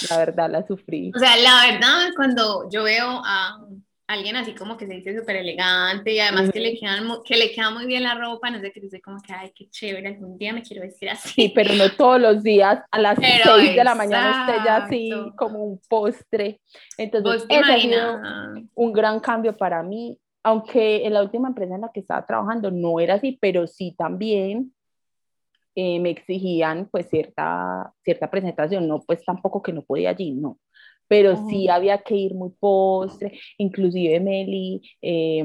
La 0.09 0.17
verdad 0.17 0.49
la 0.49 0.65
sufrí. 0.65 1.11
O 1.15 1.19
sea, 1.19 1.35
la 1.37 1.71
verdad, 1.71 2.09
cuando 2.15 2.69
yo 2.69 2.83
veo 2.83 3.21
a 3.25 3.59
alguien 4.07 4.35
así 4.35 4.53
como 4.53 4.77
que 4.77 4.85
se 4.85 4.93
dice 4.93 5.17
súper 5.17 5.37
elegante 5.37 6.13
y 6.13 6.19
además 6.19 6.51
que, 6.51 6.59
le 6.59 6.77
quedan 6.77 7.07
que 7.23 7.37
le 7.37 7.51
queda 7.51 7.71
muy 7.71 7.85
bien 7.85 8.03
la 8.03 8.15
ropa, 8.15 8.49
no 8.49 8.59
sé 8.59 8.71
qué, 8.71 8.79
dice 8.79 9.01
como 9.01 9.17
que, 9.21 9.33
ay, 9.33 9.51
qué 9.55 9.69
chévere, 9.69 10.09
algún 10.09 10.37
día 10.37 10.53
me 10.53 10.61
quiero 10.61 10.83
vestir 10.83 11.09
así. 11.09 11.29
Sí, 11.29 11.51
pero 11.55 11.73
no 11.73 11.89
todos 11.91 12.19
los 12.19 12.43
días, 12.43 12.79
a 12.91 12.99
las 12.99 13.17
Pero 13.19 13.55
6 13.55 13.75
de 13.75 13.83
la 13.83 13.95
mañana 13.95 14.45
esté 14.45 14.65
ya 14.65 14.75
así 14.77 15.11
como 15.37 15.63
un 15.63 15.81
postre. 15.89 16.59
Entonces, 16.97 17.45
ese 17.49 17.71
ha 17.71 17.79
sido 17.79 18.19
un 18.75 18.93
gran 18.93 19.19
cambio 19.19 19.55
para 19.55 19.81
mí, 19.83 20.17
aunque 20.43 21.05
en 21.05 21.13
la 21.13 21.21
última 21.21 21.47
empresa 21.47 21.75
en 21.75 21.81
la 21.81 21.91
que 21.93 22.01
estaba 22.01 22.25
trabajando 22.25 22.71
no 22.71 22.99
era 22.99 23.15
así, 23.15 23.37
pero 23.39 23.65
sí 23.67 23.95
también 23.97 24.72
eh, 25.75 25.99
me 25.99 26.11
exigían 26.11 26.87
pues 26.91 27.09
cierta, 27.09 27.93
cierta 28.03 28.29
presentación, 28.29 28.87
no 28.87 29.01
pues 29.01 29.23
tampoco 29.25 29.61
que 29.61 29.73
no 29.73 29.83
podía 29.83 30.11
allí, 30.11 30.31
no, 30.31 30.59
pero 31.07 31.47
sí 31.47 31.67
había 31.69 31.99
que 31.99 32.15
ir 32.15 32.33
muy 32.33 32.51
postre, 32.59 33.39
inclusive 33.57 34.19
Meli, 34.19 34.81
eh, 35.01 35.43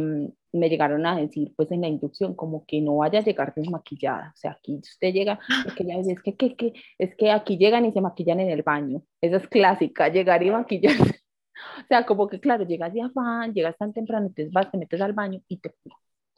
me 0.53 0.69
llegaron 0.71 1.05
a 1.07 1.17
decir 1.17 1.53
pues 1.57 1.71
en 1.73 1.83
la 1.83 1.89
inducción 1.89 2.35
como 2.35 2.65
que 2.67 2.81
no 2.81 2.97
vaya 2.97 3.19
a 3.21 3.23
llegar 3.23 3.53
desmaquillada, 3.55 4.33
o 4.35 4.37
sea, 4.37 4.53
aquí 4.53 4.77
usted 4.77 5.13
llega, 5.13 5.39
porque 5.65 5.85
es 5.85 6.23
que, 6.23 6.37
que, 6.37 6.57
que, 6.57 6.73
es 6.99 7.15
que 7.17 7.31
aquí 7.31 7.59
llegan 7.59 7.85
y 7.85 7.93
se 7.93 8.01
maquillan 8.01 8.41
en 8.41 8.51
el 8.51 8.63
baño, 8.63 9.03
esa 9.21 9.37
es 9.37 9.49
clásica, 9.49 10.09
llegar 10.09 10.43
y 10.43 10.51
maquillarse. 10.51 11.21
O 11.59 11.87
sea, 11.89 12.07
como 12.07 12.29
que 12.29 12.39
claro, 12.39 12.65
llegas 12.65 12.95
de 12.95 13.03
afán, 13.03 13.53
llegas 13.53 13.77
tan 13.77 13.93
temprano, 13.93 14.27
entonces 14.29 14.53
vas, 14.53 14.71
te 14.71 14.79
metes 14.79 15.01
al 15.01 15.13
baño 15.13 15.41
y 15.49 15.57
te... 15.59 15.75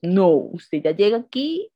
No, 0.03 0.29
usted 0.29 0.83
ya 0.83 0.93
llega 0.93 1.19
aquí, 1.19 1.71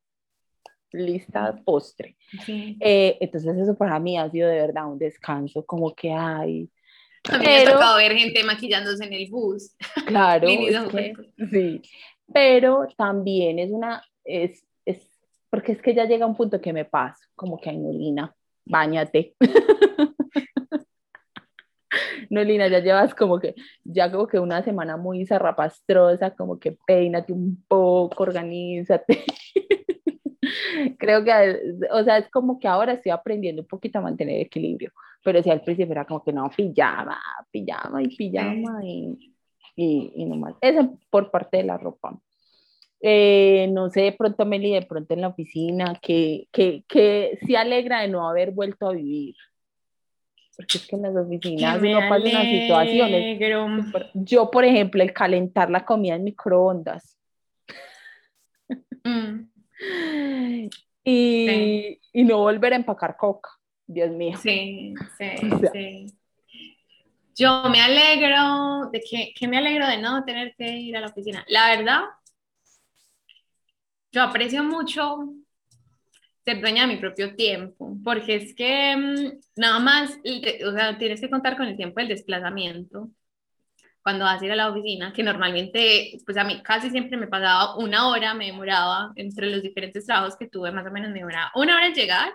lista 0.95 1.61
postre. 1.65 2.17
Sí. 2.45 2.77
Eh, 2.81 3.17
entonces 3.21 3.57
eso 3.57 3.75
para 3.77 3.99
mí 3.99 4.17
ha 4.19 4.31
sido 4.31 4.49
de 4.49 4.57
verdad 4.57 4.87
un 4.91 4.99
descanso, 4.99 5.65
como 5.67 5.95
que 5.95 6.13
hay... 6.13 6.69
A 7.31 7.39
mí 7.39 7.45
me 7.47 7.57
ha 7.57 7.59
Pero- 7.61 7.73
tocado 7.73 7.97
ver 7.97 8.13
gente 8.17 8.45
maquillándose 8.45 9.05
en 9.05 9.13
el 9.13 9.31
bus. 9.31 9.75
Claro, 10.07 10.47
es 10.49 10.89
que- 10.89 11.15
sí, 11.51 11.83
pero 12.33 12.87
también 12.97 13.59
es 13.59 13.71
una, 13.71 14.03
es, 14.25 14.65
es, 14.85 15.09
porque 15.51 15.73
es 15.73 15.83
que 15.83 15.95
ya 15.95 16.05
llega 16.05 16.27
un 16.27 16.37
punto 16.37 16.61
que 16.61 16.73
me 16.73 16.85
paso, 16.85 17.25
como 17.35 17.59
que, 17.61 17.71
ay, 17.71 17.79
no, 17.79 17.93
Lina, 17.93 18.35
bañate. 18.65 19.35
No, 22.31 22.43
Lina, 22.43 22.67
ya 22.69 22.81
llevas 22.81 23.15
como 23.15 23.39
que, 23.39 23.55
ya 23.85 24.11
como 24.11 24.27
que 24.27 24.39
una 24.39 24.63
semana 24.65 24.97
muy 24.97 25.25
zarrapastrosa, 25.27 26.35
como 26.35 26.59
que 26.59 26.77
peínate 26.87 27.33
un 27.33 27.63
poco, 27.69 28.25
organízate. 28.25 29.23
Creo 30.99 31.25
que, 31.25 31.61
o 31.91 32.05
sea, 32.05 32.19
es 32.19 32.29
como 32.31 32.59
que 32.59 32.69
ahora 32.69 32.93
estoy 32.93 33.13
aprendiendo 33.13 33.63
un 33.63 33.69
poquito 33.69 33.99
a 33.99 34.03
mantener 34.03 34.41
equilibrio, 34.41 34.93
pero 35.23 35.43
si 35.43 35.51
al 35.51 35.63
principio 35.63 35.93
era 35.93 36.05
como 36.05 36.23
que 36.23 36.33
no, 36.33 36.51
pijama, 36.51 37.21
pijama 37.51 38.03
y 38.03 38.17
pijama 38.17 38.85
y, 38.85 39.35
y, 39.77 40.13
y 40.15 40.25
nomás. 40.25 40.55
Eso 40.61 40.99
por 41.11 41.31
parte 41.31 41.59
de 41.59 41.65
la 41.65 41.79
ropa. 41.79 42.19
Eh, 43.01 43.69
no 43.71 43.91
sé, 43.91 44.03
de 44.03 44.13
pronto 44.13 44.47
Meli, 44.47 44.73
de 44.73 44.83
pronto 44.83 45.13
en 45.13 45.21
la 45.21 45.29
oficina, 45.29 45.99
que, 46.01 46.49
que, 46.51 46.85
que 46.89 47.39
se 47.47 47.57
alegra 47.57 48.01
de 48.01 48.09
no 48.09 48.29
haber 48.29 48.53
vuelto 48.53 48.89
a 48.89 48.93
vivir. 48.93 49.35
Porque 50.57 50.79
es 50.79 50.87
que 50.87 50.97
en 50.97 51.03
las 51.03 51.17
oficinas 51.17 51.83
uno 51.83 51.99
pasa 52.09 52.29
unas 52.29 52.47
situaciones. 52.47 53.41
Yo, 54.15 54.51
por 54.51 54.65
ejemplo, 54.65 55.03
el 55.03 55.13
calentar 55.13 55.69
la 55.69 55.85
comida 55.85 56.15
en 56.15 56.25
microondas 56.25 57.15
Mm, 59.05 59.49
y, 61.05 62.01
y 62.13 62.25
no 62.25 62.39
volver 62.39 62.73
a 62.73 62.77
empacar 62.77 63.17
coca. 63.17 63.51
Dios 63.87 64.11
mío. 64.11 64.39
Sí, 64.43 64.95
sí, 65.19 65.27
O 65.53 65.59
sea. 65.59 65.71
sí. 65.73 66.07
Yo 67.37 67.65
me 67.69 67.81
alegro 67.81 68.91
de 68.93 69.01
que, 69.01 69.35
que 69.37 69.49
me 69.49 69.59
alegro 69.59 69.87
de 69.89 69.99
no 69.99 70.25
tener 70.25 70.55
que 70.57 70.71
ir 70.71 70.97
a 70.97 71.01
la 71.01 71.09
oficina. 71.09 71.45
La 71.49 71.77
verdad, 71.77 72.03
yo 74.13 74.23
aprecio 74.23 74.63
mucho 74.63 75.35
ser 76.45 76.61
dueña 76.61 76.87
de 76.87 76.95
mi 76.95 77.01
propio 77.01 77.35
tiempo, 77.35 77.97
porque 78.05 78.37
es 78.37 78.55
que 78.55 78.97
mm, 78.97 79.41
nada 79.57 79.81
más, 79.81 80.17
o 80.65 80.73
sea, 80.73 80.97
tienes 80.99 81.21
que 81.21 81.31
contar 81.31 81.57
con 81.57 81.67
el 81.67 81.77
tiempo 81.77 81.99
del 81.99 82.09
desplazamiento 82.09 83.11
cuando 84.05 84.27
vas 84.27 84.41
a 84.41 84.45
ir 84.45 84.53
a 84.53 84.57
la 84.57 84.69
oficina, 84.69 85.15
que 85.15 85.23
normalmente, 85.23 86.19
pues 86.27 86.37
a 86.37 86.45
mí 86.45 86.63
casi 86.63 86.91
siempre 86.91 87.17
me 87.17 87.27
pasaba 87.27 87.75
una 87.79 88.11
hora, 88.11 88.35
me 88.35 88.47
demoraba 88.47 89.13
entre 89.17 89.51
los 89.51 89.63
diferentes 89.63 90.05
trabajos 90.05 90.37
que 90.37 90.47
tuve, 90.47 90.71
más 90.71 90.87
o 90.87 90.91
menos 90.91 91.11
me 91.11 91.21
demoraba 91.21 91.51
una 91.55 91.75
hora 91.75 91.87
en 91.87 91.95
llegar, 91.95 92.35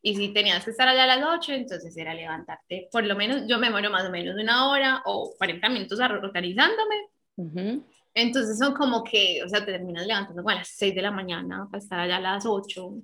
y 0.00 0.14
si 0.14 0.28
tenías 0.32 0.64
que 0.64 0.70
estar 0.70 0.86
allá 0.86 1.02
a 1.02 1.18
las 1.18 1.24
8, 1.38 1.54
entonces 1.54 1.96
era 1.96 2.14
levantarte, 2.14 2.88
por 2.92 3.04
lo 3.04 3.16
menos 3.16 3.42
yo 3.48 3.58
me 3.58 3.66
demoro 3.66 3.90
más 3.90 4.06
o 4.06 4.10
menos 4.10 4.36
una 4.40 4.70
hora 4.70 5.02
o 5.04 5.34
40 5.36 5.68
minutos 5.70 5.98
organizándome, 5.98 7.08
Ujú. 7.34 7.84
entonces 8.14 8.56
son 8.56 8.72
como 8.72 9.02
que, 9.02 9.42
o 9.44 9.48
sea, 9.48 9.64
te 9.64 9.72
terminas 9.72 10.06
levantando 10.06 10.40
como 10.40 10.50
a 10.50 10.60
las 10.60 10.68
6 10.68 10.94
de 10.94 11.02
la 11.02 11.10
mañana 11.10 11.66
para 11.68 11.82
estar 11.82 11.98
allá 11.98 12.18
a 12.18 12.20
las 12.20 12.46
8. 12.46 12.94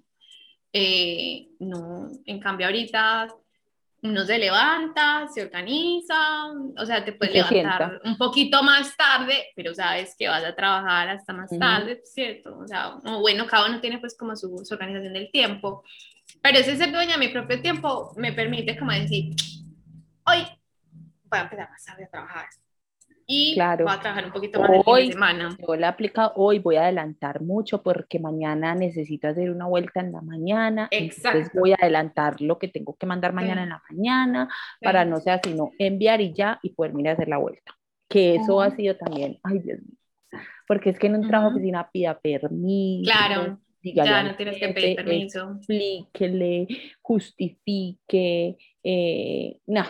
Eh, 0.73 1.49
no, 1.61 2.11
en 2.27 2.39
cambio 2.39 2.67
ahorita 2.67 3.35
uno 4.03 4.25
se 4.25 4.39
levanta, 4.39 5.27
se 5.29 5.43
organiza, 5.43 6.47
o 6.77 6.87
sea, 6.87 7.05
te 7.05 7.13
puedes 7.13 7.51
levantar 7.51 8.01
un 8.05 8.17
poquito 8.17 8.63
más 8.63 8.97
tarde, 8.97 9.47
pero 9.57 9.75
sabes 9.75 10.15
que 10.17 10.29
vas 10.29 10.45
a 10.45 10.55
trabajar 10.55 11.09
hasta 11.09 11.33
más 11.33 11.51
tarde, 11.59 12.01
¿cierto? 12.05 12.59
O 12.59 12.67
sea, 12.67 12.95
bueno, 13.21 13.47
cada 13.47 13.69
uno 13.69 13.81
tiene 13.81 13.99
pues 13.99 14.17
como 14.17 14.37
su, 14.37 14.63
su 14.65 14.75
organización 14.75 15.15
del 15.15 15.31
tiempo, 15.33 15.83
pero 16.41 16.59
ese 16.59 16.77
ser 16.77 16.93
dueña 16.93 17.15
de 17.15 17.27
mi 17.27 17.29
propio 17.29 17.61
tiempo 17.61 18.13
me 18.17 18.33
permite 18.33 18.79
como 18.79 18.93
decir, 18.93 19.35
hoy 20.27 20.47
voy 21.25 21.39
a 21.39 21.43
empezar 21.43 21.69
más 21.69 21.85
tarde 21.85 22.05
a 22.05 22.09
trabajar 22.09 22.47
y 23.31 23.53
Claro. 23.55 23.85
voy 23.85 23.95
a 23.95 24.01
trabajar 24.01 24.25
un 24.25 24.33
poquito 24.33 24.59
más 24.59 24.71
el 24.71 24.77
fin 24.77 24.83
Hoy- 24.87 25.07
de 25.09 25.13
semana. 25.13 25.57
Yo 25.69 25.77
le 25.77 25.87
aplico 25.87 26.33
hoy, 26.37 26.59
voy 26.61 26.77
a 26.77 26.85
adelantar 26.85 27.43
mucho 27.43 27.83
porque 27.83 28.19
mañana 28.19 28.75
necesito 28.75 29.29
hacer 29.29 29.51
una 29.51 29.67
vuelta 29.67 30.01
en 30.01 30.13
la 30.13 30.23
mañana. 30.23 30.89
Entonces 30.91 31.19
Exacto. 31.19 31.61
voy 31.61 31.73
a 31.73 31.77
adelantar 31.81 32.41
lo 32.41 32.59
que 32.59 32.69
tengo 32.69 32.97
que 32.97 33.05
mandar 33.05 33.35
mañana 33.35 33.61
Sí. 33.61 33.65
en 33.65 33.69
la 33.69 33.83
mañana 33.91 34.49
para 34.81 35.05
no 35.05 35.21
sea 35.21 35.39
sino 35.45 35.71
enviar 35.79 36.23
y 36.23 36.33
ya 36.33 36.59
y 36.63 36.71
poder 36.71 36.93
ir 36.99 37.09
a 37.09 37.13
hacer 37.13 37.29
la 37.29 37.37
vuelta. 37.37 37.77
Que 38.09 38.37
eso 38.37 38.63
ha 38.63 38.71
sido 38.75 38.97
también, 38.97 39.39
ay 39.43 39.59
Dios 39.59 39.79
mío. 39.81 40.41
Porque 40.67 40.89
es 40.91 40.99
que 40.99 41.09
en 41.09 41.17
un 41.17 41.29
trabajo 41.29 41.51
de 41.51 41.57
Ujú. 41.57 41.59
oficina 41.59 41.91
pida 41.93 42.19
permiso, 42.19 43.11
Claro, 43.13 43.59
dígale 43.83 44.11
ya 44.11 44.23
no 44.23 44.37
tienes 44.37 44.59
que 44.59 44.69
pedir 44.71 44.97
permiso. 44.97 45.53
explíquele, 45.59 46.67
justifique, 47.03 48.57
eh, 48.83 49.59
no, 49.67 49.85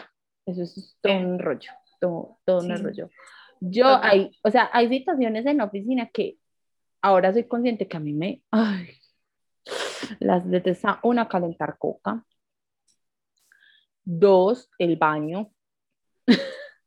eso 0.47 0.63
es 0.63 0.97
todo 1.01 1.13
Sí. 1.19 1.25
un 1.25 1.39
rollo, 1.39 1.71
todo, 2.01 2.39
todo 2.45 2.59
un 2.61 2.77
Sí. 2.77 2.83
rollo. 2.83 3.11
Yo 3.61 3.85
Total. 3.85 4.11
hay, 4.11 4.31
o 4.43 4.51
sea, 4.51 4.71
hay 4.73 4.89
situaciones 4.89 5.45
en 5.47 5.57
la 5.59 5.65
oficina 5.65 6.09
que 6.13 6.37
ahora 7.03 7.33
soy 7.33 7.45
consciente 7.49 7.89
que 7.89 7.97
a 7.97 8.01
mí 8.01 8.13
me, 8.13 8.43
ay, 8.51 8.89
las 10.21 10.49
detesta, 10.49 11.01
una, 11.03 11.29
calentar 11.29 11.77
coca, 11.79 12.25
dos, 14.05 14.71
el 14.79 14.97
baño, 14.97 15.51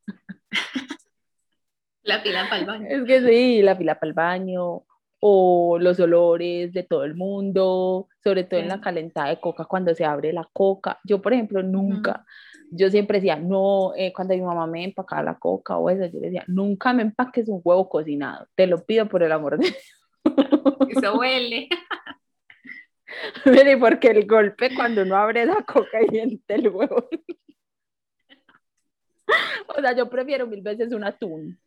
La 2.04 2.20
fila 2.22 2.48
para 2.50 2.62
el 2.62 2.66
baño. 2.66 2.88
es 2.90 3.04
que 3.06 3.22
sí, 3.22 3.62
la 3.62 3.76
fila 3.76 3.96
para 3.96 4.08
el 4.08 4.14
baño, 4.14 4.84
o 5.20 5.78
los 5.80 6.00
olores 6.00 6.74
de 6.74 6.82
todo 6.84 7.04
el 7.04 7.14
mundo, 7.16 8.08
sobre 8.24 8.44
todo 8.44 8.60
en 8.60 8.70
la 8.70 8.82
calentada 8.82 9.30
de 9.30 9.40
coca 9.40 9.66
cuando 9.66 9.94
se 9.94 10.04
abre 10.04 10.34
la 10.34 10.50
coca. 10.52 11.00
Yo, 11.04 11.22
por 11.22 11.34
ejemplo, 11.34 11.62
nunca, 11.62 12.26
yo 12.72 12.90
siempre 12.90 13.20
decía, 13.20 13.36
no, 13.36 13.94
eh, 13.96 14.12
cuando 14.14 14.34
mi 14.34 14.42
mamá 14.42 14.66
me 14.66 14.84
empacaba 14.86 15.22
la 15.24 15.38
coca 15.38 15.78
o 15.78 15.90
eso, 15.90 16.06
yo 16.06 16.20
le 16.20 16.28
decía, 16.28 16.44
nunca 16.48 16.94
me 16.94 17.04
empaques 17.04 17.48
un 17.50 17.62
huevo 17.64 17.88
cocinado, 17.90 18.48
te 18.56 18.66
lo 18.66 18.84
pido 18.84 19.08
por 19.08 19.22
el 19.24 19.32
amor 19.32 19.58
de 19.60 19.76
Eso 20.90 21.18
huele. 21.18 21.68
Mire, 23.46 23.78
porque 23.78 24.08
el 24.08 24.26
golpe 24.26 24.74
cuando 24.74 25.02
uno 25.02 25.18
abre 25.18 25.46
la 25.46 25.64
coca 25.64 26.02
y 26.02 26.08
siente 26.08 26.56
el 26.56 26.70
huevo. 26.70 27.08
O 29.78 29.80
sea, 29.80 29.96
yo 29.96 30.10
prefiero 30.10 30.46
mil 30.46 30.62
veces 30.62 30.92
un 30.92 31.06
atún. 31.06 31.58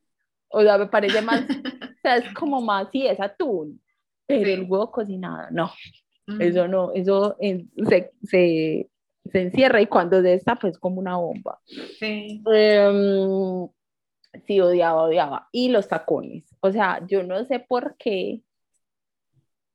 O 0.48 0.60
sea, 0.62 0.76
me 0.76 0.86
parece 0.86 1.22
más, 1.22 1.42
o 1.42 2.00
sea, 2.02 2.16
es 2.16 2.34
como 2.34 2.60
más, 2.60 2.88
sí, 2.92 3.06
es 3.06 3.18
atún, 3.18 3.80
pero 4.26 4.44
Sí. 4.44 4.52
el 4.52 4.62
huevo 4.68 4.90
cocinado, 4.90 5.48
no, 5.50 5.72
eso 6.38 6.68
no, 6.68 6.92
eso 6.92 7.36
eh, 7.40 7.64
se, 7.88 8.12
se, 8.22 8.90
se 9.30 9.40
encierra 9.40 9.80
y 9.80 9.86
cuando 9.86 10.20
se 10.22 10.34
está, 10.34 10.56
pues 10.56 10.78
como 10.78 11.00
una 11.00 11.16
bomba. 11.16 11.60
Sí. 11.98 12.42
Em, 12.52 13.68
sí, 14.46 14.60
odiaba, 14.60 15.02
odiaba. 15.02 15.48
Y 15.52 15.68
los 15.68 15.88
tacones. 15.88 16.44
O 16.60 16.70
sea, 16.70 17.00
yo 17.06 17.22
no 17.22 17.44
sé 17.44 17.60
por 17.60 17.96
qué. 17.98 18.42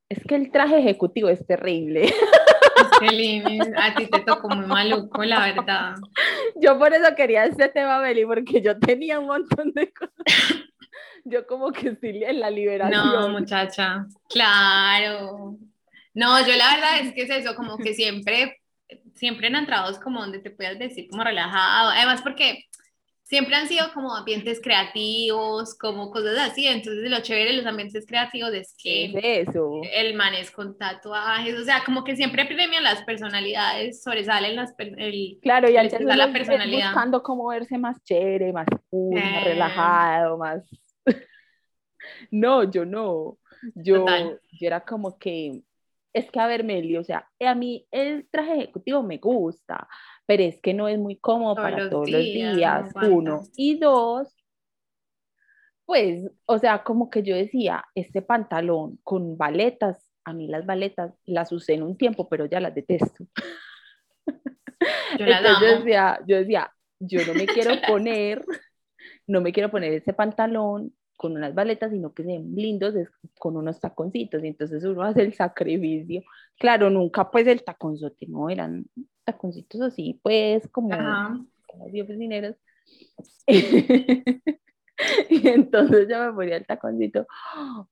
Es 0.09 0.23
que 0.23 0.35
el 0.35 0.51
traje 0.51 0.79
ejecutivo 0.79 1.29
es 1.29 1.45
terrible. 1.45 2.05
Es 2.05 2.99
que 2.99 3.07
Lini, 3.07 3.59
a 3.75 3.93
ti 3.93 4.07
te 4.07 4.21
tocó 4.21 4.49
muy 4.49 4.65
maluco, 4.65 5.23
la 5.23 5.53
verdad. 5.53 5.95
Yo 6.55 6.79
por 6.79 6.93
eso 6.93 7.13
quería 7.15 7.45
este 7.45 7.69
tema, 7.69 7.99
Beli, 7.99 8.25
porque 8.25 8.61
yo 8.61 8.79
tenía 8.79 9.19
un 9.19 9.27
montón 9.27 9.71
de 9.73 9.91
cosas. 9.91 10.13
Yo 11.25 11.45
como 11.45 11.71
que 11.71 11.89
estoy 11.89 12.23
en 12.23 12.39
la 12.39 12.49
liberación. 12.49 13.05
No, 13.05 13.29
muchacha. 13.29 14.07
Claro. 14.29 15.57
No, 16.13 16.39
yo 16.39 16.55
la 16.55 16.73
verdad 16.73 16.99
es 17.01 17.13
que 17.13 17.23
es 17.23 17.29
eso, 17.29 17.55
como 17.55 17.77
que 17.77 17.93
siempre, 17.93 18.58
siempre 19.19 19.47
en 19.47 19.55
entrados 19.55 19.99
como 19.99 20.21
donde 20.21 20.39
te 20.39 20.49
puedas 20.51 20.79
decir 20.79 21.07
como 21.09 21.23
relajado. 21.23 21.89
Además, 21.91 22.21
porque 22.23 22.63
siempre 23.23 23.53
han 23.55 23.67
sido 23.67 23.93
como 23.93 24.15
ambientes 24.15 24.59
creativos, 24.59 25.77
como 25.77 26.09
cosas 26.09 26.37
así. 26.39 26.65
Entonces, 26.65 27.11
lo 27.11 27.19
chévere 27.21 27.51
de 27.51 27.57
los 27.57 27.65
ambientes 27.67 28.05
creativos 28.07 28.51
es 28.53 28.73
¿Qué 28.81 29.11
que 29.13 29.41
es 29.41 29.49
eso? 29.49 29.81
el 29.93 30.15
man 30.15 30.33
es 30.33 30.49
con 30.49 30.75
tatuajes, 30.77 31.55
o 31.59 31.63
sea, 31.63 31.83
como 31.85 32.03
que 32.03 32.15
siempre 32.15 32.45
premian 32.45 32.83
las 32.83 33.03
personalidades, 33.03 34.01
sobresalen 34.01 34.55
las 34.55 34.73
el, 34.79 35.37
Claro, 35.43 35.69
y 35.69 35.73
da 35.73 35.83
uno 35.99 36.15
la 36.15 36.31
personalidad. 36.33 36.87
buscando 36.91 37.21
cómo 37.21 37.47
verse 37.49 37.77
más 37.77 38.03
chévere, 38.03 38.51
más 38.51 38.65
cool, 38.89 39.19
más 39.21 39.41
Eh. 39.41 39.43
relajado, 39.43 40.37
más... 40.39 40.63
No, 42.31 42.63
yo 42.63 42.85
no. 42.85 43.37
Yo 43.75 44.05
era 44.59 44.79
como 44.81 45.19
que, 45.19 45.61
es 46.13 46.31
que 46.31 46.39
a 46.39 46.47
ver, 46.47 46.63
Meli, 46.63 46.97
o 46.97 47.03
sea, 47.03 47.29
a 47.39 47.55
mí 47.55 47.87
el 47.91 48.27
traje 48.29 48.55
ejecutivo 48.55 49.03
me 49.03 49.17
gusta, 49.17 49.87
pero 50.25 50.43
es 50.43 50.59
que 50.59 50.73
no 50.73 50.87
es 50.87 50.97
muy 50.97 51.17
cómodo 51.17 51.55
Todos 51.55 51.65
para 51.65 51.79
los 51.79 51.89
todos 51.89 52.09
los 52.09 52.21
días, 52.21 52.95
no 52.95 53.09
uno. 53.09 53.41
Y 53.55 53.77
dos, 53.77 54.35
pues, 55.85 56.29
o 56.45 56.59
sea, 56.59 56.83
como 56.83 57.09
que 57.09 57.23
yo 57.23 57.35
decía, 57.35 57.83
este 57.95 58.21
pantalón 58.21 58.99
con 59.03 59.37
baletas, 59.37 60.11
a 60.23 60.33
mí 60.33 60.47
las 60.47 60.65
baletas 60.65 61.13
las 61.25 61.51
usé 61.51 61.73
en 61.73 61.83
un 61.83 61.97
tiempo, 61.97 62.29
pero 62.29 62.45
ya 62.45 62.59
las 62.59 62.75
detesto. 62.75 63.25
Yo 64.27 64.27
Entonces 65.19 65.57
yo 65.61 65.77
decía, 65.77 66.19
yo 66.27 66.37
decía, 66.37 66.73
yo 66.99 67.25
no 67.25 67.33
me 67.33 67.45
quiero 67.47 67.73
poner, 67.87 68.45
no 69.25 69.41
me 69.41 69.51
quiero 69.51 69.71
poner 69.71 69.93
ese 69.93 70.13
pantalón 70.13 70.93
con 71.19 71.33
unas 71.35 71.53
baletas, 71.53 71.91
sino 71.91 72.13
que 72.13 72.23
sean 72.23 72.55
lindos 72.55 72.95
es- 72.95 73.09
con 73.37 73.57
unos 73.57 73.77
taconcitos. 73.81 74.41
Y 74.41 74.47
entonces 74.47 74.85
uno 74.85 75.03
hace 75.03 75.21
el 75.21 75.33
sacrificio. 75.33 76.23
Claro, 76.57 76.89
nunca 76.89 77.29
pues 77.29 77.45
el 77.45 77.61
taconzote, 77.61 78.25
no, 78.27 78.49
eran 78.49 78.85
taconcitos 79.25 79.81
así, 79.81 80.17
pues 80.23 80.65
como, 80.69 80.93
Ajá. 80.93 81.37
como 81.67 81.89
de 81.89 82.01
oficineros. 82.01 82.55
Y 85.29 85.47
entonces 85.47 86.07
yo 86.09 86.19
me 86.25 86.33
ponía 86.33 86.57
el 86.57 86.65
taconcito, 86.65 87.25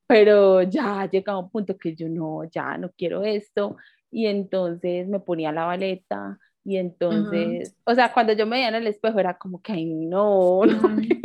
pero 0.08 0.62
ya 0.64 1.10
llegaba 1.10 1.40
un 1.40 1.50
punto 1.50 1.78
que 1.78 1.96
yo 1.96 2.10
no, 2.10 2.44
ya 2.52 2.78
no 2.78 2.92
quiero 2.98 3.24
esto. 3.24 3.78
Y 4.12 4.26
entonces 4.28 5.08
me 5.08 5.20
ponía 5.22 5.52
la 5.54 5.66
baleta. 5.66 6.38
Y 6.66 6.76
entonces, 6.76 7.78
o 7.86 7.96
sea, 7.96 8.12
cuando 8.12 8.34
yo 8.34 8.46
me 8.46 8.58
veía 8.58 8.68
en 8.68 8.76
el 8.76 8.88
espejo 8.88 9.20
era 9.20 9.38
como 9.38 9.62
que, 9.62 9.72
ay, 9.72 9.86
no, 9.86 10.62
no 10.66 10.90
me 10.90 11.22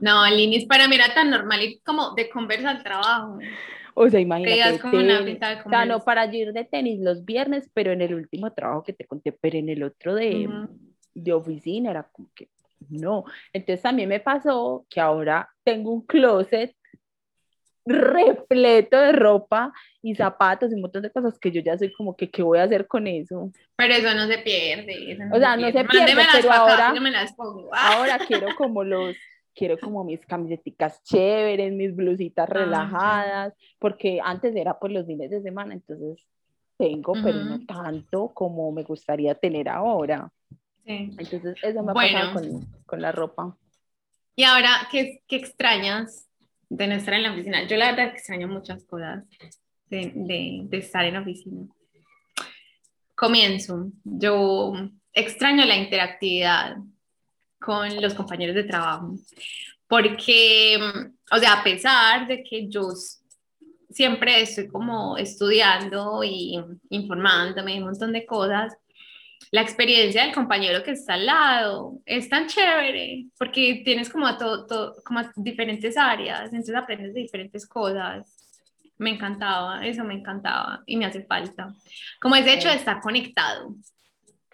No, 0.00 0.26
Linis, 0.28 0.66
para 0.66 0.88
mí 0.88 0.96
era 0.96 1.12
tan 1.14 1.30
normal 1.30 1.62
y 1.62 1.78
como 1.80 2.14
de 2.14 2.28
conversa 2.30 2.70
al 2.70 2.82
trabajo. 2.82 3.38
O 3.94 4.08
sea, 4.08 4.20
imagínate. 4.20 4.78
como 4.78 4.98
una 4.98 5.20
de 5.22 5.34
O 5.64 5.68
sea, 5.68 5.84
no 5.84 6.00
para 6.00 6.32
ir 6.32 6.52
de 6.52 6.64
tenis 6.64 7.00
los 7.00 7.24
viernes, 7.24 7.68
pero 7.74 7.92
en 7.92 8.00
el 8.00 8.14
último 8.14 8.52
trabajo 8.52 8.84
que 8.84 8.92
te 8.92 9.04
conté, 9.04 9.32
pero 9.32 9.58
en 9.58 9.68
el 9.68 9.82
otro 9.82 10.14
de, 10.14 10.48
de 11.14 11.32
oficina 11.32 11.90
era 11.90 12.04
como 12.04 12.30
que 12.34 12.48
no. 12.90 13.24
Entonces 13.52 13.82
también 13.82 14.08
me 14.08 14.20
pasó 14.20 14.86
que 14.88 15.00
ahora 15.00 15.48
tengo 15.64 15.92
un 15.92 16.06
closet 16.06 16.74
repleto 17.88 19.00
de 19.00 19.12
ropa 19.12 19.72
y 20.02 20.14
zapatos 20.14 20.70
y 20.70 20.74
un 20.74 20.82
montón 20.82 21.02
de 21.02 21.10
cosas 21.10 21.38
que 21.38 21.50
yo 21.50 21.62
ya 21.62 21.76
soy 21.78 21.92
como 21.92 22.16
que, 22.16 22.30
¿qué 22.30 22.42
voy 22.42 22.58
a 22.58 22.64
hacer 22.64 22.86
con 22.86 23.06
eso? 23.06 23.50
Pero 23.76 23.94
eso 23.94 24.14
no 24.14 24.26
se 24.26 24.38
pierde. 24.38 25.12
eso 25.12 25.22
O 25.32 25.38
sea, 25.38 25.56
no 25.56 25.66
se 25.72 25.84
pierde, 25.84 26.14
pero. 26.32 26.50
Ah, 26.52 26.92
Ahora 27.96 28.18
quiero 28.26 28.48
como 28.56 28.84
los, 28.84 29.16
quiero 29.58 29.78
como 29.78 30.04
mis 30.04 30.20
camisetas 30.24 31.02
chéveres, 31.02 31.72
mis 31.72 31.94
blusitas 31.94 32.48
Ah, 32.48 32.52
relajadas, 32.54 33.54
porque 33.78 34.20
antes 34.22 34.54
era 34.54 34.78
por 34.78 34.90
los 34.92 35.04
fines 35.06 35.30
de 35.30 35.42
semana, 35.42 35.74
entonces 35.74 36.24
tengo, 36.76 37.14
pero 37.24 37.42
no 37.42 37.58
tanto 37.66 38.28
como 38.28 38.70
me 38.70 38.84
gustaría 38.84 39.34
tener 39.34 39.68
ahora. 39.68 40.30
sí. 40.86 41.10
Entonces 41.18 41.56
eso 41.62 41.82
me 41.82 41.90
ha 41.90 41.94
Bueno. 41.94 42.18
pasado 42.18 42.32
con, 42.34 42.66
con 42.86 43.02
la 43.02 43.10
ropa. 43.12 43.56
Y 44.36 44.44
ahora, 44.44 44.70
¿qué, 44.92 45.20
¿qué 45.26 45.36
extrañas 45.36 46.28
de 46.68 46.86
no 46.86 46.94
estar 46.94 47.14
en 47.14 47.24
la 47.24 47.32
oficina? 47.32 47.66
Yo 47.66 47.76
la 47.76 47.90
verdad 47.90 48.06
extraño 48.14 48.46
muchas 48.46 48.84
cosas 48.84 49.24
de, 49.90 50.12
de, 50.14 50.60
de 50.64 50.78
estar 50.78 51.04
en 51.04 51.14
la 51.14 51.20
oficina. 51.22 51.66
Comienzo. 53.16 53.90
Yo 54.04 54.72
extraño 55.12 55.64
la 55.64 55.76
interactividad 55.76 56.76
con 57.60 58.00
los 58.00 58.14
compañeros 58.14 58.54
de 58.54 58.64
trabajo, 58.64 59.14
porque, 59.88 60.78
mm, 60.78 61.34
o 61.34 61.38
sea, 61.38 61.54
a 61.60 61.64
pesar 61.64 62.26
de 62.26 62.42
que 62.42 62.68
yo 62.68 62.88
siempre 63.90 64.42
estoy 64.42 64.68
como 64.68 65.16
estudiando 65.16 66.22
y 66.24 66.58
informándome 66.90 67.72
de 67.72 67.78
un 67.78 67.84
montón 67.84 68.12
de 68.12 68.26
cosas, 68.26 68.74
la 69.50 69.62
experiencia 69.62 70.24
del 70.24 70.34
compañero 70.34 70.82
que 70.82 70.90
está 70.90 71.14
al 71.14 71.24
lado 71.26 72.00
es 72.04 72.28
tan 72.28 72.46
chévere 72.48 73.26
porque 73.38 73.80
tienes 73.84 74.10
como, 74.10 74.36
todo, 74.36 74.66
todo- 74.66 74.94
como 75.04 75.20
diferentes 75.36 75.96
áreas, 75.96 76.44
entonces 76.52 76.74
aprendes 76.74 77.14
de 77.14 77.20
diferentes 77.20 77.66
cosas. 77.66 78.34
Me 78.98 79.10
encantaba, 79.10 79.86
eso 79.86 80.04
me 80.04 80.14
encantaba 80.14 80.82
y 80.84 80.96
me 80.96 81.06
hace 81.06 81.24
falta. 81.24 81.72
Como 82.20 82.34
ese 82.34 82.54
hecho 82.54 82.68
de 82.68 82.74
estar 82.74 83.00
conectado 83.00 83.74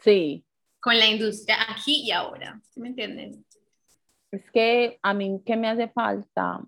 Sí, 0.01 0.45
con 0.85 0.99
la 0.99 1.07
industria 1.07 1.57
aquí 1.67 2.03
y 2.05 2.11
ahora, 2.11 2.61
¿sí 2.69 2.79
me 2.79 2.89
entienden? 2.89 3.43
es 4.31 4.51
que 4.51 4.99
a 5.01 5.15
mí 5.15 5.41
que 5.47 5.57
me 5.57 5.69
hace 5.69 5.89
falta, 5.89 6.61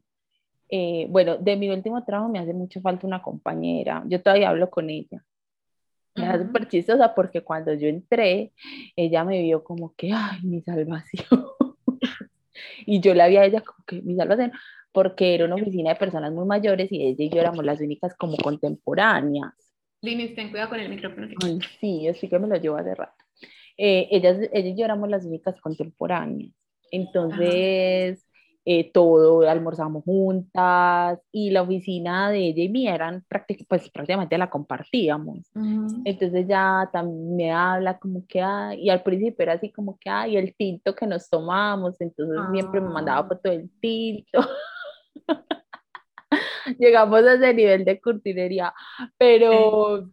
eh, 0.70 1.06
bueno, 1.10 1.36
de 1.36 1.56
mi 1.56 1.68
último 1.68 2.02
trabajo 2.04 2.30
me 2.30 2.38
hace 2.38 2.54
mucho 2.54 2.80
falta 2.80 3.06
una 3.06 3.20
compañera, 3.20 4.02
yo 4.06 4.22
todavía 4.22 4.48
hablo 4.48 4.70
con 4.70 4.88
ella. 4.88 5.22
Me 6.14 6.26
hace 6.26 6.38
Ujú. 6.38 6.46
súper 6.46 6.68
chistosa 6.68 7.14
porque 7.14 7.42
cuando 7.42 7.74
yo 7.74 7.88
entré, 7.88 8.52
ella 8.96 9.22
me 9.22 9.42
vio 9.42 9.62
como 9.62 9.94
que, 9.94 10.12
ay, 10.14 10.40
mi 10.44 10.62
salvación. 10.62 11.26
y 12.86 13.00
yo 13.00 13.12
la 13.12 13.26
vi 13.26 13.36
a 13.36 13.44
ella 13.44 13.60
como 13.60 13.84
que, 13.84 14.00
mi 14.00 14.16
salvación, 14.16 14.52
porque 14.92 15.34
era 15.34 15.44
una 15.44 15.56
oficina 15.56 15.90
de 15.90 15.96
personas 15.96 16.32
muy 16.32 16.46
mayores 16.46 16.90
y 16.90 17.02
ella 17.02 17.22
y 17.22 17.28
yo 17.28 17.40
éramos 17.40 17.64
las 17.66 17.80
únicas 17.82 18.14
como 18.16 18.38
contemporáneas. 18.38 19.52
Linis, 20.00 20.34
ten 20.34 20.48
cuidado 20.50 20.70
con 20.70 20.80
el 20.80 20.88
micrófono. 20.88 21.28
Ay, 21.42 21.58
sí, 21.80 22.08
así 22.08 22.28
que 22.28 22.38
me 22.38 22.48
lo 22.48 22.56
llevo 22.56 22.76
hace 22.76 22.94
rato. 22.94 23.15
Eh, 23.78 24.08
ellas, 24.10 24.38
ella 24.52 24.68
y 24.70 24.76
yo 24.76 24.84
éramos 24.84 25.08
las 25.08 25.24
únicas 25.26 25.60
contemporáneas. 25.60 26.52
Entonces, 26.90 28.24
eh, 28.64 28.90
todo, 28.92 29.48
almorzamos 29.48 30.02
juntas 30.04 31.20
y 31.30 31.50
la 31.50 31.62
oficina 31.62 32.30
de 32.30 32.38
ella 32.48 32.62
y 32.64 32.68
mía 32.68 32.94
eran 32.94 33.24
prácticamente, 33.28 33.66
pues 33.68 33.90
prácticamente 33.90 34.38
la 34.38 34.50
compartíamos. 34.50 35.50
Ujú. 35.54 36.02
Entonces 36.04 36.46
ya 36.48 36.88
también 36.92 37.36
me 37.36 37.52
habla 37.52 37.98
como 37.98 38.24
que, 38.26 38.40
ay, 38.40 38.80
y 38.82 38.90
al 38.90 39.02
principio 39.02 39.42
era 39.42 39.52
así 39.54 39.70
como 39.70 39.98
que, 39.98 40.10
ay, 40.10 40.36
el 40.36 40.54
tinto 40.56 40.94
que 40.94 41.06
nos 41.06 41.28
tomamos, 41.28 42.00
entonces 42.00 42.38
siempre 42.52 42.80
me 42.80 42.88
mandaba 42.90 43.20
Ah. 43.20 43.28
foto 43.28 43.50
del 43.50 43.70
tinto. 43.80 44.40
Llegamos 46.78 47.22
a 47.24 47.34
ese 47.34 47.54
nivel 47.54 47.84
de 47.84 48.00
curtinería, 48.00 48.74
pero, 49.18 50.08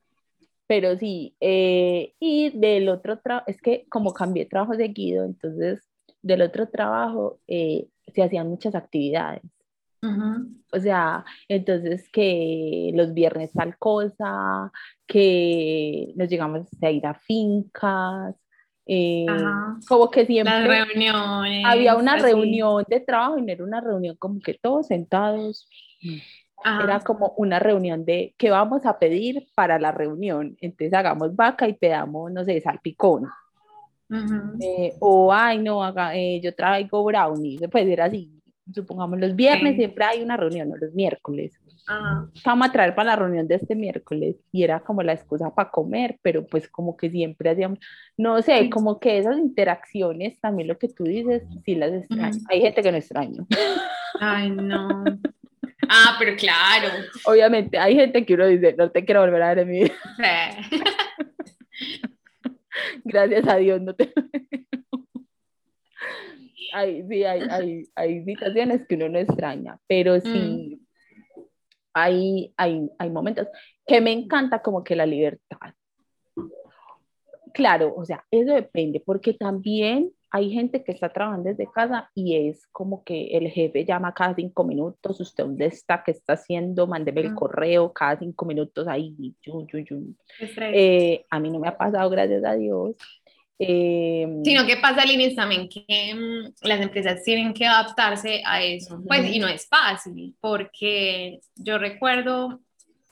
pero 0.67 0.97
sí, 0.97 1.35
eh, 1.39 2.13
y 2.19 2.49
del 2.51 2.89
otro 2.89 3.19
trabajo, 3.19 3.45
es 3.47 3.61
que 3.61 3.85
como 3.89 4.13
cambié 4.13 4.45
trabajo 4.45 4.73
seguido, 4.75 5.25
entonces 5.25 5.81
del 6.21 6.41
otro 6.41 6.67
trabajo 6.69 7.39
eh, 7.47 7.87
se 8.13 8.23
hacían 8.23 8.49
muchas 8.49 8.75
actividades. 8.75 9.41
O 10.73 10.79
sea, 10.81 11.23
entonces 11.47 12.09
que 12.09 12.91
los 12.93 13.13
viernes 13.13 13.53
tal 13.53 13.77
cosa, 13.77 14.69
que 15.07 16.11
nos 16.17 16.27
llegamos 16.27 16.67
a 16.81 16.91
ir 16.91 17.05
a 17.05 17.13
fincas, 17.13 18.35
eh, 18.85 19.25
como 19.87 20.11
que 20.11 20.21
Las 20.21 20.27
siempre 20.27 20.67
reuniones. 20.67 21.63
había 21.65 21.95
una 21.95 22.15
así. 22.15 22.23
reunión 22.25 22.83
de 22.89 22.99
trabajo 22.99 23.37
y 23.37 23.43
no 23.43 23.51
era 23.53 23.63
una 23.63 23.79
reunión 23.79 24.17
como 24.17 24.41
que 24.41 24.55
todos 24.55 24.87
sentados, 24.87 25.69
Ajá. 26.63 26.83
era 26.83 26.99
como 27.01 27.33
una 27.37 27.59
reunión 27.59 28.05
de 28.05 28.33
qué 28.37 28.49
vamos 28.49 28.85
a 28.85 28.97
pedir 28.99 29.47
para 29.55 29.79
la 29.79 29.91
reunión. 29.91 30.55
Entonces 30.61 30.93
hagamos 30.93 31.35
vaca 31.35 31.67
y 31.67 31.73
pedamos, 31.73 32.31
no 32.31 32.43
sé, 32.45 32.59
salpicón. 32.61 33.25
Ujú. 34.09 34.57
Eh, 34.61 34.93
o, 34.99 35.33
ay, 35.33 35.59
no, 35.59 35.83
haga, 35.83 36.15
eh, 36.15 36.39
yo 36.41 36.53
traigo 36.53 37.03
brownies. 37.03 37.61
Pues 37.71 37.87
era 37.87 38.05
así. 38.05 38.31
Supongamos 38.73 39.19
los 39.19 39.35
viernes 39.35 39.75
siempre 39.75 40.05
hay 40.05 40.23
una 40.23 40.37
reunión, 40.37 40.71
o 40.71 40.77
los 40.77 40.93
miércoles. 40.93 41.59
Ajá. 41.85 42.29
Vamos 42.45 42.69
a 42.69 42.71
traer 42.71 42.95
para 42.95 43.07
la 43.09 43.15
reunión 43.17 43.45
de 43.47 43.55
este 43.55 43.75
miércoles. 43.75 44.37
Y 44.53 44.63
era 44.63 44.79
como 44.79 45.03
la 45.03 45.11
excusa 45.13 45.53
para 45.53 45.69
comer, 45.69 46.17
pero 46.21 46.45
pues 46.45 46.69
como 46.69 46.95
que 46.95 47.09
siempre 47.09 47.49
hacíamos, 47.49 47.79
no 48.17 48.41
sé, 48.41 48.59
Sí. 48.59 48.69
como 48.69 48.99
que 49.01 49.17
esas 49.17 49.37
interacciones, 49.37 50.39
también 50.39 50.69
lo 50.69 50.77
que 50.77 50.87
tú 50.87 51.03
dices, 51.03 51.43
sí 51.65 51.75
las 51.75 51.91
extraño. 51.91 52.37
Ujú. 52.37 52.45
Hay 52.49 52.61
gente 52.61 52.81
que 52.81 52.91
no 52.91 52.97
extraño. 52.97 53.45
Ay, 54.21 54.49
no. 54.51 55.03
Ah, 55.89 56.15
pero 56.19 56.35
claro. 56.35 56.89
Obviamente, 57.25 57.77
hay 57.77 57.95
gente 57.95 58.25
que 58.25 58.33
uno 58.33 58.47
dice, 58.47 58.75
no 58.77 58.91
te 58.91 59.05
quiero 59.05 59.21
volver 59.21 59.41
a 59.41 59.49
ver 59.49 59.59
en 59.59 59.69
mi 59.69 59.83
vida. 59.83 59.95
Sí. 60.69 60.81
Gracias 63.03 63.47
a 63.47 63.57
Dios, 63.57 63.81
no 63.81 63.93
te. 63.93 64.11
hay, 66.73 67.03
sí, 67.07 67.23
hay, 67.23 67.41
hay, 67.49 67.83
hay 67.95 68.25
situaciones 68.25 68.87
que 68.87 68.95
uno 68.95 69.09
no 69.09 69.19
extraña, 69.19 69.77
pero 69.87 70.19
sí 70.19 70.79
hay, 71.93 72.53
hay, 72.57 72.89
hay 72.97 73.09
momentos 73.09 73.47
que 73.85 74.01
me 74.01 74.11
encanta 74.11 74.61
como 74.61 74.83
que 74.83 74.95
la 74.95 75.05
libertad. 75.05 75.73
Claro, 77.53 77.93
o 77.95 78.03
sea, 78.03 78.25
eso 78.31 78.53
depende, 78.53 78.99
porque 78.99 79.33
también 79.33 80.11
hay 80.35 80.51
gente 80.51 80.83
que 80.83 80.91
está 80.91 81.09
trabajando 81.13 81.47
desde 81.49 81.71
casa 81.71 82.09
y 82.15 82.35
es 82.49 82.65
como 82.71 83.03
que 83.03 83.27
el 83.37 83.49
jefe 83.49 83.85
llama 83.85 84.13
cada 84.15 84.33
cinco 84.33 84.63
minutos, 84.63 85.21
usted 85.21 85.43
dónde 85.43 85.67
está, 85.67 86.03
qué 86.03 86.09
está 86.09 86.33
haciendo, 86.33 86.87
mándeme 86.87 87.21
el 87.21 87.31
Mm. 87.31 87.35
correo 87.35 87.93
cada 87.93 88.17
cinco 88.17 88.43
minutos 88.45 88.87
ahí, 88.87 89.35
yu, 89.43 89.67
yu, 89.71 89.77
yu. 89.79 90.15
Estrés. 90.39 90.71
Eh, 90.75 91.25
a 91.29 91.39
mí 91.39 91.51
no 91.51 91.59
me 91.59 91.67
ha 91.67 91.77
pasado, 91.77 92.09
gracias 92.09 92.43
a 92.43 92.55
Dios. 92.55 92.95
Eh, 93.59 94.27
Sino 94.43 94.65
que 94.65 94.77
pasa, 94.77 95.05
Linis, 95.05 95.35
también 95.35 95.69
que 95.69 95.85
mm, 96.15 96.67
las 96.67 96.81
empresas 96.81 97.23
tienen 97.23 97.53
que 97.53 97.67
adaptarse 97.67 98.41
a 98.43 98.63
eso. 98.63 99.01
Pues, 99.07 99.21
Ujú. 99.21 99.33
y 99.33 99.39
no 99.39 99.47
es 99.47 99.67
fácil, 99.67 100.35
porque 100.41 101.39
yo 101.55 101.77
recuerdo, 101.77 102.59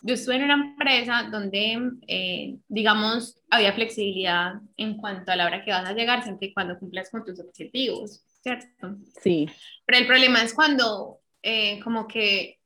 yo 0.02 0.16
estuve 0.16 0.36
en 0.36 0.44
una 0.44 0.54
empresa 0.56 1.30
donde, 1.32 1.80
eh, 2.08 2.58
digamos, 2.68 3.40
había 3.50 3.74
flexibilidad 3.74 4.54
en 4.78 4.98
cuanto 4.98 5.32
a 5.32 5.36
la 5.36 5.46
hora 5.46 5.64
que 5.64 5.72
vas 5.72 5.88
a 5.88 5.94
llegar, 5.94 6.24
siempre 6.24 6.48
y 6.48 6.54
cuando 6.54 6.78
cumplas 6.80 7.10
con 7.10 7.24
tus 7.24 7.40
objetivos, 7.40 8.24
¿cierto? 8.42 8.98
sí, 9.22 9.48
Pero 9.86 10.00
el 10.00 10.08
problema 10.08 10.42
es 10.42 10.54
cuando, 10.54 11.20
eh, 11.44 11.80
como 11.82 12.08
que 12.08 12.60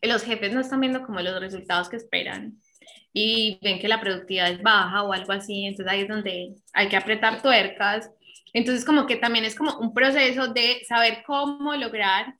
los 0.00 0.22
jefes 0.22 0.52
no 0.52 0.60
están 0.60 0.80
viendo 0.80 1.04
como 1.04 1.20
los 1.20 1.40
resultados 1.40 1.88
que 1.88 1.96
esperan 1.96 2.60
y 3.12 3.58
ven 3.62 3.80
que 3.80 3.88
la 3.88 4.00
productividad 4.00 4.50
es 4.50 4.62
baja 4.62 5.02
o 5.02 5.12
algo 5.12 5.32
así, 5.32 5.64
entonces 5.64 5.92
ahí 5.92 6.02
es 6.02 6.08
donde 6.08 6.54
hay 6.72 6.88
que 6.88 6.96
apretar 6.96 7.42
tuercas. 7.42 8.10
Entonces 8.52 8.84
como 8.84 9.06
que 9.06 9.16
también 9.16 9.44
es 9.44 9.54
como 9.54 9.76
un 9.78 9.92
proceso 9.92 10.48
de 10.48 10.84
saber 10.86 11.24
cómo 11.26 11.74
lograr 11.74 12.34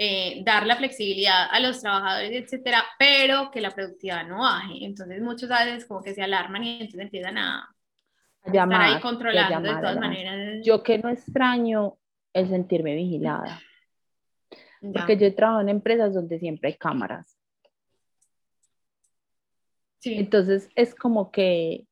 eh, 0.00 0.42
dar 0.44 0.64
la 0.66 0.76
flexibilidad 0.76 1.48
a 1.50 1.58
los 1.60 1.80
trabajadores, 1.80 2.30
etcétera, 2.30 2.84
pero 2.98 3.50
que 3.50 3.60
la 3.60 3.72
productividad 3.72 4.26
no 4.26 4.38
baje. 4.42 4.84
Entonces 4.84 5.20
muchos 5.20 5.50
a 5.50 5.64
veces 5.64 5.86
como 5.86 6.02
que 6.02 6.14
se 6.14 6.22
alarman 6.22 6.62
y 6.64 6.70
entonces 6.82 7.00
empiezan 7.00 7.36
a 7.38 7.58
a 7.64 7.70
estar 8.38 8.54
llamar, 8.54 8.80
ahí 8.82 8.94
a 8.94 9.00
controlando 9.00 9.48
de 9.60 9.66
llamar, 9.66 9.76
a 9.76 9.80
todas 9.80 9.94
llamar. 9.96 10.10
maneras. 10.10 10.64
Yo 10.64 10.82
que 10.84 10.98
no 10.98 11.08
extraño 11.08 11.98
el 12.32 12.48
sentirme 12.48 12.94
vigilada. 12.94 13.60
Ya. 14.80 14.92
Porque 15.00 15.16
yo 15.16 15.26
he 15.26 15.32
trabajado 15.32 15.62
en 15.62 15.68
empresas 15.70 16.14
donde 16.14 16.38
siempre 16.38 16.68
hay 16.68 16.74
cámaras. 16.76 17.36
Sí. 19.98 20.14
Entonces 20.14 20.68
es 20.76 20.94
como 20.94 21.30
que 21.32 21.86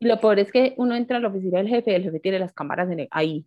lo 0.00 0.20
peor 0.20 0.38
es 0.38 0.52
que 0.52 0.74
uno 0.76 0.94
entra 0.94 1.16
a 1.16 1.20
la 1.20 1.28
oficina 1.28 1.58
del 1.58 1.68
jefe 1.68 1.92
y 1.92 1.94
el 1.94 2.02
jefe 2.04 2.20
tiene 2.20 2.38
las 2.38 2.52
cámaras 2.52 2.90
en 2.90 3.00
el- 3.00 3.08
ahí. 3.10 3.46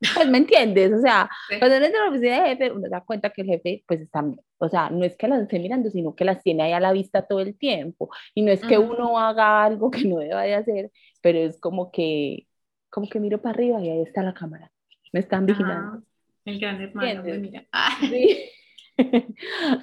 Pues 0.14 0.28
me 0.28 0.38
entiendes, 0.38 0.92
o 0.92 1.00
sea, 1.00 1.28
Sí. 1.48 1.58
cuando 1.58 1.76
uno 1.76 1.86
entra 1.86 2.00
a 2.00 2.04
la 2.04 2.10
oficina 2.10 2.36
del 2.42 2.46
jefe, 2.56 2.72
uno 2.72 2.82
se 2.82 2.88
da 2.88 3.00
cuenta 3.04 3.30
que 3.30 3.42
el 3.42 3.48
jefe, 3.48 3.84
pues 3.86 4.00
está, 4.00 4.24
o 4.58 4.68
sea, 4.68 4.90
no 4.90 5.04
es 5.04 5.16
que 5.16 5.26
las 5.28 5.42
esté 5.42 5.58
mirando, 5.58 5.90
sino 5.90 6.14
que 6.14 6.24
las 6.24 6.42
tiene 6.42 6.62
ahí 6.62 6.72
a 6.72 6.80
la 6.80 6.92
vista 6.92 7.22
todo 7.26 7.40
el 7.40 7.56
tiempo. 7.56 8.10
Y 8.34 8.42
no 8.42 8.52
es 8.52 8.60
que 8.60 8.78
uno 8.78 9.18
haga 9.18 9.64
algo 9.64 9.90
que 9.90 10.04
no 10.04 10.18
deba 10.18 10.42
de 10.42 10.54
hacer, 10.54 10.90
pero 11.20 11.38
es 11.38 11.58
como 11.60 11.90
que, 11.90 12.46
como 12.90 13.08
que 13.08 13.20
miro 13.20 13.40
para 13.42 13.54
arriba 13.54 13.80
y 13.82 13.90
ahí 13.90 14.02
está 14.02 14.22
la 14.22 14.34
cámara. 14.34 14.70
Me 15.12 15.20
están 15.20 15.46
vigilando. 15.46 15.88
Ajá. 15.88 16.02
El 16.44 16.60
gran 16.60 16.80
hermano, 16.80 17.22
me 17.24 17.38
mira. 17.38 17.66
Ah, 17.72 17.96
Sí. 18.00 18.38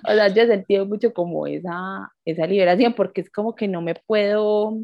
O 0.07 0.11
sea, 0.13 0.27
yo 0.27 0.41
he 0.43 0.47
sentido 0.47 0.85
mucho 0.85 1.13
como 1.13 1.47
esa, 1.47 2.11
esa 2.25 2.45
liberación, 2.47 2.93
porque 2.93 3.21
es 3.21 3.29
como 3.29 3.55
que 3.55 3.67
no 3.67 3.81
me 3.81 3.95
puedo, 3.95 4.77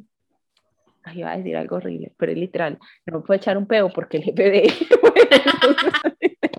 ay, 1.03 1.19
iba 1.19 1.31
a 1.31 1.37
decir 1.37 1.55
algo 1.57 1.77
horrible, 1.77 2.13
pero 2.17 2.31
es 2.31 2.37
literal, 2.37 2.77
no 3.05 3.19
me 3.19 3.25
puedo 3.25 3.37
echar 3.37 3.57
un 3.57 3.67
peo 3.67 3.89
porque 3.89 4.17
el 4.17 4.23
jefe 4.23 4.63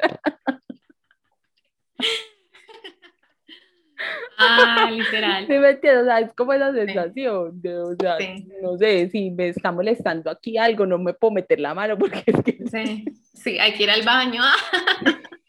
ah, 4.39 4.91
literal. 4.91 5.47
¿Sí 5.47 5.53
me 5.53 5.71
entiendes? 5.71 6.03
O 6.03 6.07
sea, 6.07 6.21
es 6.21 6.33
como 6.35 6.53
esa 6.53 6.73
sensación 6.73 7.61
de, 7.63 7.79
o 7.79 7.95
sea, 7.97 8.17
Sí. 8.19 8.49
no 8.63 8.77
sé, 8.77 9.09
si 9.11 9.31
me 9.31 9.49
está 9.49 9.73
molestando 9.73 10.31
aquí 10.31 10.59
algo, 10.59 10.87
no 10.87 10.99
me 10.99 11.15
puedo 11.15 11.33
meter 11.33 11.61
la 11.61 11.75
mano 11.75 11.99
porque 11.99 12.23
es 12.27 12.43
que, 12.43 12.59
Sí, 12.71 13.05
sí, 13.35 13.59
hay 13.59 13.75
que 13.75 13.85
ir 13.85 13.91
al 13.91 14.03
baño. 14.03 14.43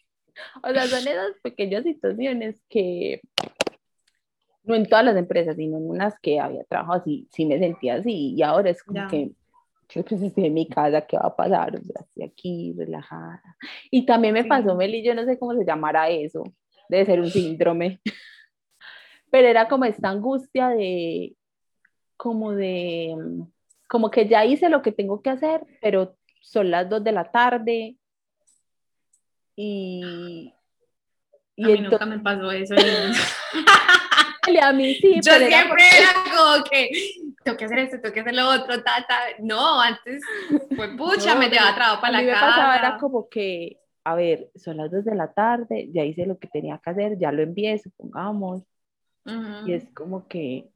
o 0.64 0.70
sea, 0.72 0.88
son 0.88 1.08
esas 1.08 1.40
pequeñas 1.42 1.84
situaciones 1.84 2.62
que 2.70 3.22
no 4.64 4.76
en 4.76 4.88
todas 4.88 5.06
las 5.06 5.18
empresas, 5.18 5.56
sino 5.56 5.78
en 5.78 5.90
unas 5.90 6.18
que 6.20 6.40
había 6.40 6.64
trabajado 6.64 7.00
así, 7.02 7.28
sí 7.32 7.46
me 7.46 7.60
sentía 7.60 7.96
así, 7.96 8.34
y 8.36 8.42
ahora 8.42 8.70
es 8.70 8.84
como 8.84 9.00
Ya. 9.00 9.08
que, 9.08 9.32
yo 9.90 10.04
pues 10.04 10.22
estoy 10.22 10.46
en 10.46 10.54
mi 10.54 10.68
casa, 10.68 11.02
¿qué 11.02 11.18
va 11.18 11.28
a 11.28 11.36
pasar? 11.36 11.76
O 11.76 11.84
sea, 11.84 12.02
estoy 12.02 12.24
aquí 12.24 12.74
relajada. 12.76 13.44
Y 13.92 14.06
también 14.06 14.34
me 14.34 14.46
pasó, 14.46 14.76
Meli, 14.76 15.04
yo 15.04 15.14
no 15.14 15.24
sé 15.26 15.38
cómo 15.38 15.54
se 15.54 15.66
llamará 15.66 16.10
eso, 16.10 16.44
debe 16.90 17.06
ser 17.06 17.20
un 17.20 17.30
síndrome, 17.30 18.00
pero 19.32 19.48
era 19.48 19.68
como 19.68 19.86
esta 19.86 20.10
angustia 20.10 20.70
de, 20.70 21.36
como 22.18 22.54
de, 22.54 23.16
como 23.90 24.10
que 24.10 24.28
ya 24.28 24.46
hice 24.46 24.70
lo 24.70 24.82
que 24.82 24.92
tengo 24.92 25.22
que 25.22 25.30
hacer, 25.30 25.62
pero 25.82 26.16
son 26.42 26.72
las 26.72 26.90
dos 26.90 27.04
de 27.04 27.12
la 27.12 27.32
tarde 27.32 27.98
y... 29.56 30.54
a 31.62 31.68
mí 31.68 31.82
nunca 31.82 32.06
me 32.06 32.20
pasó 32.20 32.52
eso. 32.52 32.76
a 34.62 34.74
mí 34.74 34.96
sí, 34.96 35.16
Yo 35.16 35.32
pero 35.34 35.46
era 35.46 35.58
siempre 35.62 35.84
era 35.98 36.10
como 36.36 36.64
que 36.64 36.90
tengo 37.44 37.58
que 37.58 37.66
hacer 37.66 37.80
esto, 37.80 38.00
tengo 38.00 38.14
que 38.14 38.20
hacer 38.22 38.36
lo 38.36 38.50
otro, 38.50 38.84
ta, 38.84 39.06
ta. 39.08 39.20
No, 39.40 39.82
antes 39.82 40.22
fue 40.76 40.88
pucha, 40.98 41.34
No, 41.34 41.40
me 41.40 41.50
llevaba 41.50 41.76
trabajo 41.76 42.02
para 42.02 42.14
la 42.14 42.22
me 42.22 42.32
pasaba, 42.32 42.56
casa. 42.56 42.78
era 42.78 42.98
como 42.98 43.28
que, 43.30 43.78
a 44.04 44.16
ver, 44.16 44.50
son 44.56 44.78
las 44.78 44.92
2 44.92 45.06
de 45.06 45.16
la 45.16 45.34
tarde, 45.34 45.90
ya 45.92 46.04
hice 46.04 46.26
lo 46.26 46.38
que 46.38 46.48
tenía 46.48 46.80
que 46.84 46.90
hacer, 46.90 47.18
ya 47.18 47.32
lo 47.32 47.42
envié, 47.42 47.78
supongamos, 47.80 48.64
y 49.66 49.72
es 49.74 49.90
como 49.94 50.28
que, 50.28 50.70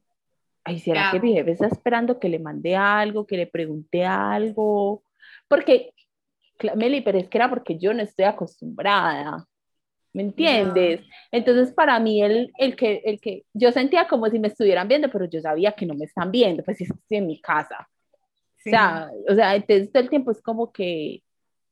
ay, 0.64 0.78
¿será 0.78 1.10
¿Qué 1.10 1.20
que 1.20 1.26
mi 1.26 1.34
jefe 1.34 1.50
está 1.52 1.66
esperando 1.66 2.18
que 2.18 2.28
le 2.30 2.38
mande 2.38 2.76
algo, 2.76 3.26
que 3.26 3.36
le 3.36 3.46
pregunte 3.46 4.06
algo? 4.06 5.02
Porque, 5.48 5.92
Meli, 6.76 7.02
pero 7.02 7.18
es 7.18 7.28
que 7.28 7.38
era 7.38 7.48
porque 7.50 7.78
yo 7.78 7.92
no 7.92 8.02
estoy 8.02 8.24
acostumbrada, 8.24 9.46
¿me 10.12 10.22
entiendes? 10.22 11.00
Entonces, 11.30 11.72
para 11.74 11.98
mí, 12.00 12.22
el, 12.22 12.52
el, 12.58 12.76
que, 12.76 13.02
el 13.04 13.20
que 13.20 13.44
yo 13.52 13.72
sentía 13.72 14.06
como 14.08 14.26
si 14.28 14.38
me 14.38 14.48
estuvieran 14.48 14.88
viendo, 14.88 15.10
pero 15.10 15.26
yo 15.26 15.40
sabía 15.40 15.72
que 15.72 15.86
no 15.86 15.94
me 15.94 16.04
están 16.06 16.30
viendo, 16.30 16.62
pues 16.64 16.80
estoy 16.80 16.96
en 17.18 17.26
mi 17.26 17.40
casa. 17.40 17.88
Sí. 18.58 18.70
O 18.70 18.72
sea, 18.72 19.10
o 19.28 19.34
sea, 19.34 19.54
entonces 19.56 19.92
todo 19.92 20.02
el 20.02 20.10
tiempo 20.10 20.30
es 20.30 20.42
como 20.42 20.72
que 20.72 21.22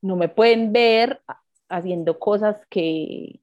no 0.03 0.17
me 0.17 0.29
pueden 0.29 0.73
ver 0.73 1.21
ha- 1.27 1.41
haciendo 1.69 2.19
cosas 2.19 2.57
que 2.71 3.41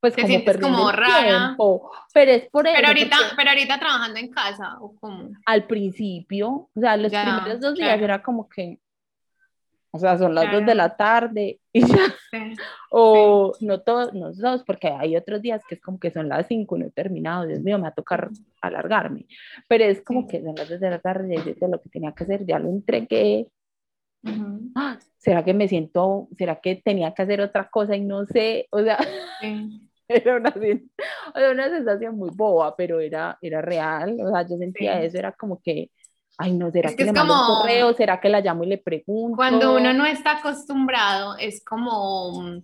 pues 0.00 0.14
Te 0.14 0.22
como 0.60 0.60
como 0.60 0.92
rara. 0.92 1.22
tiempo. 1.56 1.90
Pero 2.12 2.30
es 2.32 2.48
por 2.50 2.66
eso, 2.66 2.76
pero 2.76 2.88
ahorita, 2.88 3.16
porque 3.16 3.34
pero 3.36 3.50
ahorita 3.50 3.78
trabajando 3.78 4.18
en 4.20 4.30
casa, 4.30 4.76
¿o 4.80 4.94
cómo? 5.00 5.30
al 5.46 5.66
principio, 5.66 6.68
o 6.74 6.80
sea, 6.80 6.96
los 6.96 7.10
Ya, 7.10 7.22
primeros 7.24 7.60
dos 7.60 7.74
días 7.74 7.88
claro. 7.88 8.04
era 8.04 8.22
como 8.22 8.48
que, 8.48 8.78
o 9.96 9.98
sea, 9.98 10.18
son 10.18 10.34
las 10.34 10.44
dos 10.50 10.60
de 10.60 10.64
Claro. 10.66 10.78
la 10.78 10.96
tarde 10.96 11.60
y 11.72 11.80
ya, 11.80 12.14
Sí. 12.30 12.38
o 12.90 13.52
no 13.60 13.80
todos, 13.82 14.14
no 14.14 14.32
todos, 14.32 14.62
porque 14.64 14.88
hay 14.88 15.16
otros 15.16 15.42
días 15.42 15.62
que 15.66 15.74
es 15.76 15.80
como 15.80 15.98
que 15.98 16.10
son 16.10 16.28
las 16.28 16.46
cinco, 16.46 16.78
no 16.78 16.86
he 16.86 16.90
terminado, 16.90 17.46
Dios 17.46 17.60
mío, 17.60 17.76
me 17.78 17.82
va 17.82 17.88
a 17.88 17.94
tocar 17.94 18.30
alargarme, 18.60 19.26
pero 19.68 19.84
es 19.84 20.00
como 20.02 20.22
Sí. 20.22 20.28
que 20.28 20.42
son 20.42 20.54
las 20.54 20.68
dos 20.68 20.80
de 20.80 20.90
la 20.90 20.98
tarde, 21.00 21.36
ya 21.44 21.50
hice 21.50 21.68
lo 21.68 21.80
que 21.80 21.88
tenía 21.88 22.12
que 22.12 22.24
hacer, 22.24 22.46
ya 22.46 22.58
lo 22.58 22.68
entregué, 22.68 23.48
Ujú. 24.22 24.70
¡ah! 24.74 24.98
¿será 25.18 25.44
que 25.44 25.54
me 25.54 25.68
siento, 25.68 26.28
será 26.36 26.60
que 26.60 26.76
tenía 26.76 27.12
que 27.14 27.22
hacer 27.22 27.40
otra 27.40 27.68
cosa 27.68 27.96
y 27.96 28.00
no 28.00 28.26
sé? 28.26 28.66
O 28.70 28.82
sea, 28.82 28.98
era 30.08 30.36
una, 30.36 30.54
una 31.52 31.68
sensación 31.68 32.16
muy 32.16 32.30
boba, 32.34 32.74
pero 32.76 33.00
era, 33.00 33.38
era 33.40 33.60
real, 33.60 34.16
o 34.20 34.30
sea, 34.30 34.42
yo 34.42 34.56
sentía 34.56 35.02
eso, 35.02 35.18
era 35.18 35.32
como 35.32 35.60
que, 35.60 35.90
ay, 36.38 36.52
no, 36.52 36.70
¿será 36.70 36.90
Es 36.90 36.96
que, 36.96 37.04
que 37.04 37.04
le 37.06 37.12
mando 37.12 37.34
un 37.34 37.40
como- 37.40 37.60
correo? 37.60 37.94
¿Será 37.94 38.20
que 38.20 38.28
la 38.28 38.40
llamo 38.40 38.64
y 38.64 38.68
le 38.68 38.78
pregunto? 38.78 39.36
Cuando 39.36 39.74
uno 39.76 39.92
no 39.92 40.04
está 40.06 40.38
acostumbrado, 40.38 41.36
es 41.38 41.64
como, 41.64 42.60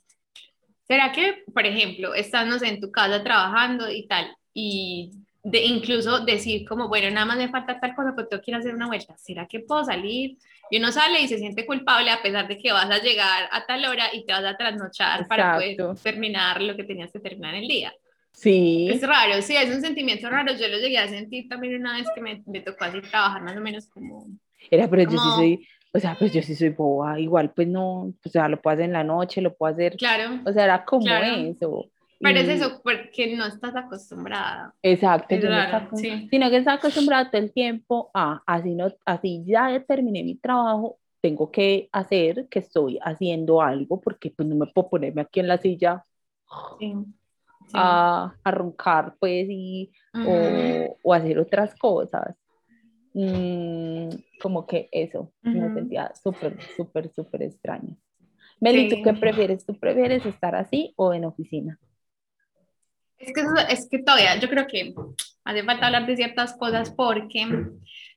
¿será 0.87 1.13
que, 1.13 1.43
por 1.53 1.67
ejemplo, 1.67 2.15
estás, 2.15 2.47
no 2.47 2.59
sé, 2.59 2.69
en 2.69 2.81
tu 2.81 2.91
casa 2.91 3.23
trabajando 3.23 3.91
y 3.91 4.07
tal, 4.07 4.35
y 4.55 5.11
de 5.45 5.65
incluso 5.65 6.21
decir 6.25 6.67
como, 6.69 6.89
bueno, 6.89 7.11
nada 7.11 7.27
más 7.27 7.37
me 7.37 7.49
falta 7.49 7.81
tal 7.81 7.95
cosa, 7.97 8.13
pero 8.15 8.29
tengo 8.29 8.43
que 8.43 8.51
ir 8.53 8.55
a 8.55 8.59
hacer 8.59 8.75
una 8.75 8.87
vuelta, 8.87 9.17
¿será 9.19 9.47
que 9.47 9.61
puedo 9.61 9.85
salir? 9.85 10.37
Y 10.71 10.79
uno 10.79 10.93
sale 10.93 11.21
y 11.21 11.29
se 11.29 11.39
siente 11.39 11.67
culpable 11.67 12.11
a 12.11 12.23
pesar 12.23 12.47
de 12.49 12.57
que 12.59 12.73
vas 12.73 12.89
a 12.91 12.99
llegar 12.99 13.49
a 13.51 13.67
tal 13.67 13.85
hora 13.85 14.05
y 14.15 14.25
te 14.25 14.33
vas 14.33 14.45
a 14.45 14.57
trasnochar 14.57 15.27
para 15.27 15.55
poder 15.55 15.73
Exacto. 15.73 16.01
terminar 16.03 16.63
lo 16.63 16.77
que 16.77 16.85
tenías 16.85 17.11
que 17.13 17.19
terminar 17.21 17.55
el 17.55 17.67
día. 17.69 17.93
Sí, 18.33 18.89
Es 18.91 19.03
raro, 19.03 19.41
sí, 19.43 19.55
es 19.57 19.75
un 19.75 19.81
sentimiento 19.83 20.29
raro. 20.31 20.53
Yo 20.55 20.69
lo 20.69 20.79
llegué 20.79 20.99
a 20.99 21.09
sentir 21.09 21.49
también 21.49 21.77
una 21.81 21.97
vez 21.99 22.07
que 22.15 22.21
me, 22.21 22.43
me 22.47 22.61
tocó 22.61 22.85
así 22.85 23.01
trabajar 23.03 23.43
más 23.43 23.57
o 23.57 23.61
menos 23.61 23.87
como... 23.89 24.27
era, 24.71 24.89
pero 24.89 25.03
yo 25.05 25.11
sí 25.11 25.17
como- 25.17 25.37
soy, 25.37 25.67
o 25.93 25.99
sea, 26.01 26.17
pues 26.19 26.33
yo 26.33 26.43
sí 26.43 26.55
soy 26.55 26.71
boba, 26.71 27.21
igual, 27.21 27.53
pues 27.53 27.69
no, 27.69 28.05
o 28.05 28.15
sea, 28.31 28.49
lo 28.49 28.61
puedo 28.61 28.75
hacer 28.75 28.87
en 28.87 28.95
la 28.95 29.05
noche, 29.05 29.43
lo 29.43 29.55
puedo 29.55 29.73
hacer, 29.75 29.97
Claro, 29.97 30.41
o 30.47 30.53
sea, 30.53 30.65
era 30.65 30.85
como 30.85 31.05
Claro. 31.05 31.27
eso. 31.27 31.85
pero 32.19 32.39
es 32.41 32.49
eso, 32.49 32.81
porque 32.83 33.37
no 33.37 33.45
estás 33.47 33.77
acostumbrada. 33.77 34.73
Exacto, 34.83 35.35
Es 35.35 35.43
yo 35.43 35.51
no 35.51 35.57
raro, 35.57 35.77
estaba- 35.79 35.97
sí. 35.97 36.29
sino 36.31 36.49
que 36.51 36.57
estaba 36.57 36.77
acostumbrada 36.79 37.31
todo 37.31 37.43
el 37.43 37.53
tiempo 37.53 38.11
a, 38.15 38.43
así, 38.47 38.75
no, 38.75 38.87
así 39.05 39.43
ya 39.47 39.79
terminé 39.87 40.23
mi 40.25 40.37
trabajo, 40.37 40.99
tengo 41.21 41.51
que 41.51 41.89
hacer 41.93 42.49
que 42.49 42.61
estoy 42.61 42.99
haciendo 43.03 43.61
algo, 43.61 44.01
porque 44.01 44.31
pues 44.31 44.49
no 44.49 44.57
me 44.57 44.67
puedo 44.73 44.89
ponerme 44.89 45.21
aquí 45.21 45.41
en 45.41 45.49
la 45.49 45.59
silla 45.59 46.05
Sí. 46.79 46.95
A, 47.75 48.35
a 48.45 48.51
roncar, 48.51 49.17
pues, 49.19 49.47
y, 49.49 49.91
o, 50.27 50.99
o 51.03 51.15
hacer 51.15 51.39
otras 51.39 51.75
cosas. 51.77 52.37
Mm, 53.15 54.09
como 54.41 54.67
que 54.67 54.89
eso, 54.91 55.33
me 55.43 55.73
sentía 55.75 56.13
súper, 56.15 56.57
súper, 56.77 57.13
súper 57.13 57.43
extraña. 57.43 57.95
Meli, 58.61 58.89
¿tú 58.89 58.97
Sí. 58.97 59.03
qué 59.03 59.13
prefieres? 59.13 59.67
¿Tú 59.67 59.79
prefieres 59.79 60.25
estar 60.25 60.55
así 60.55 60.95
o 60.97 61.13
en 61.13 61.25
oficina? 61.25 61.79
Es 63.19 63.33
que, 63.33 63.41
eso- 63.43 63.69
es 63.69 63.89
que 63.89 63.99
todavía 64.03 64.39
yo 64.41 64.49
creo 64.49 64.67
que 64.67 64.95
hace 65.45 65.63
falta 65.65 65.87
hablar 65.87 66.07
de 66.07 66.17
ciertas 66.17 66.55
cosas 66.57 66.91
porque 66.91 67.47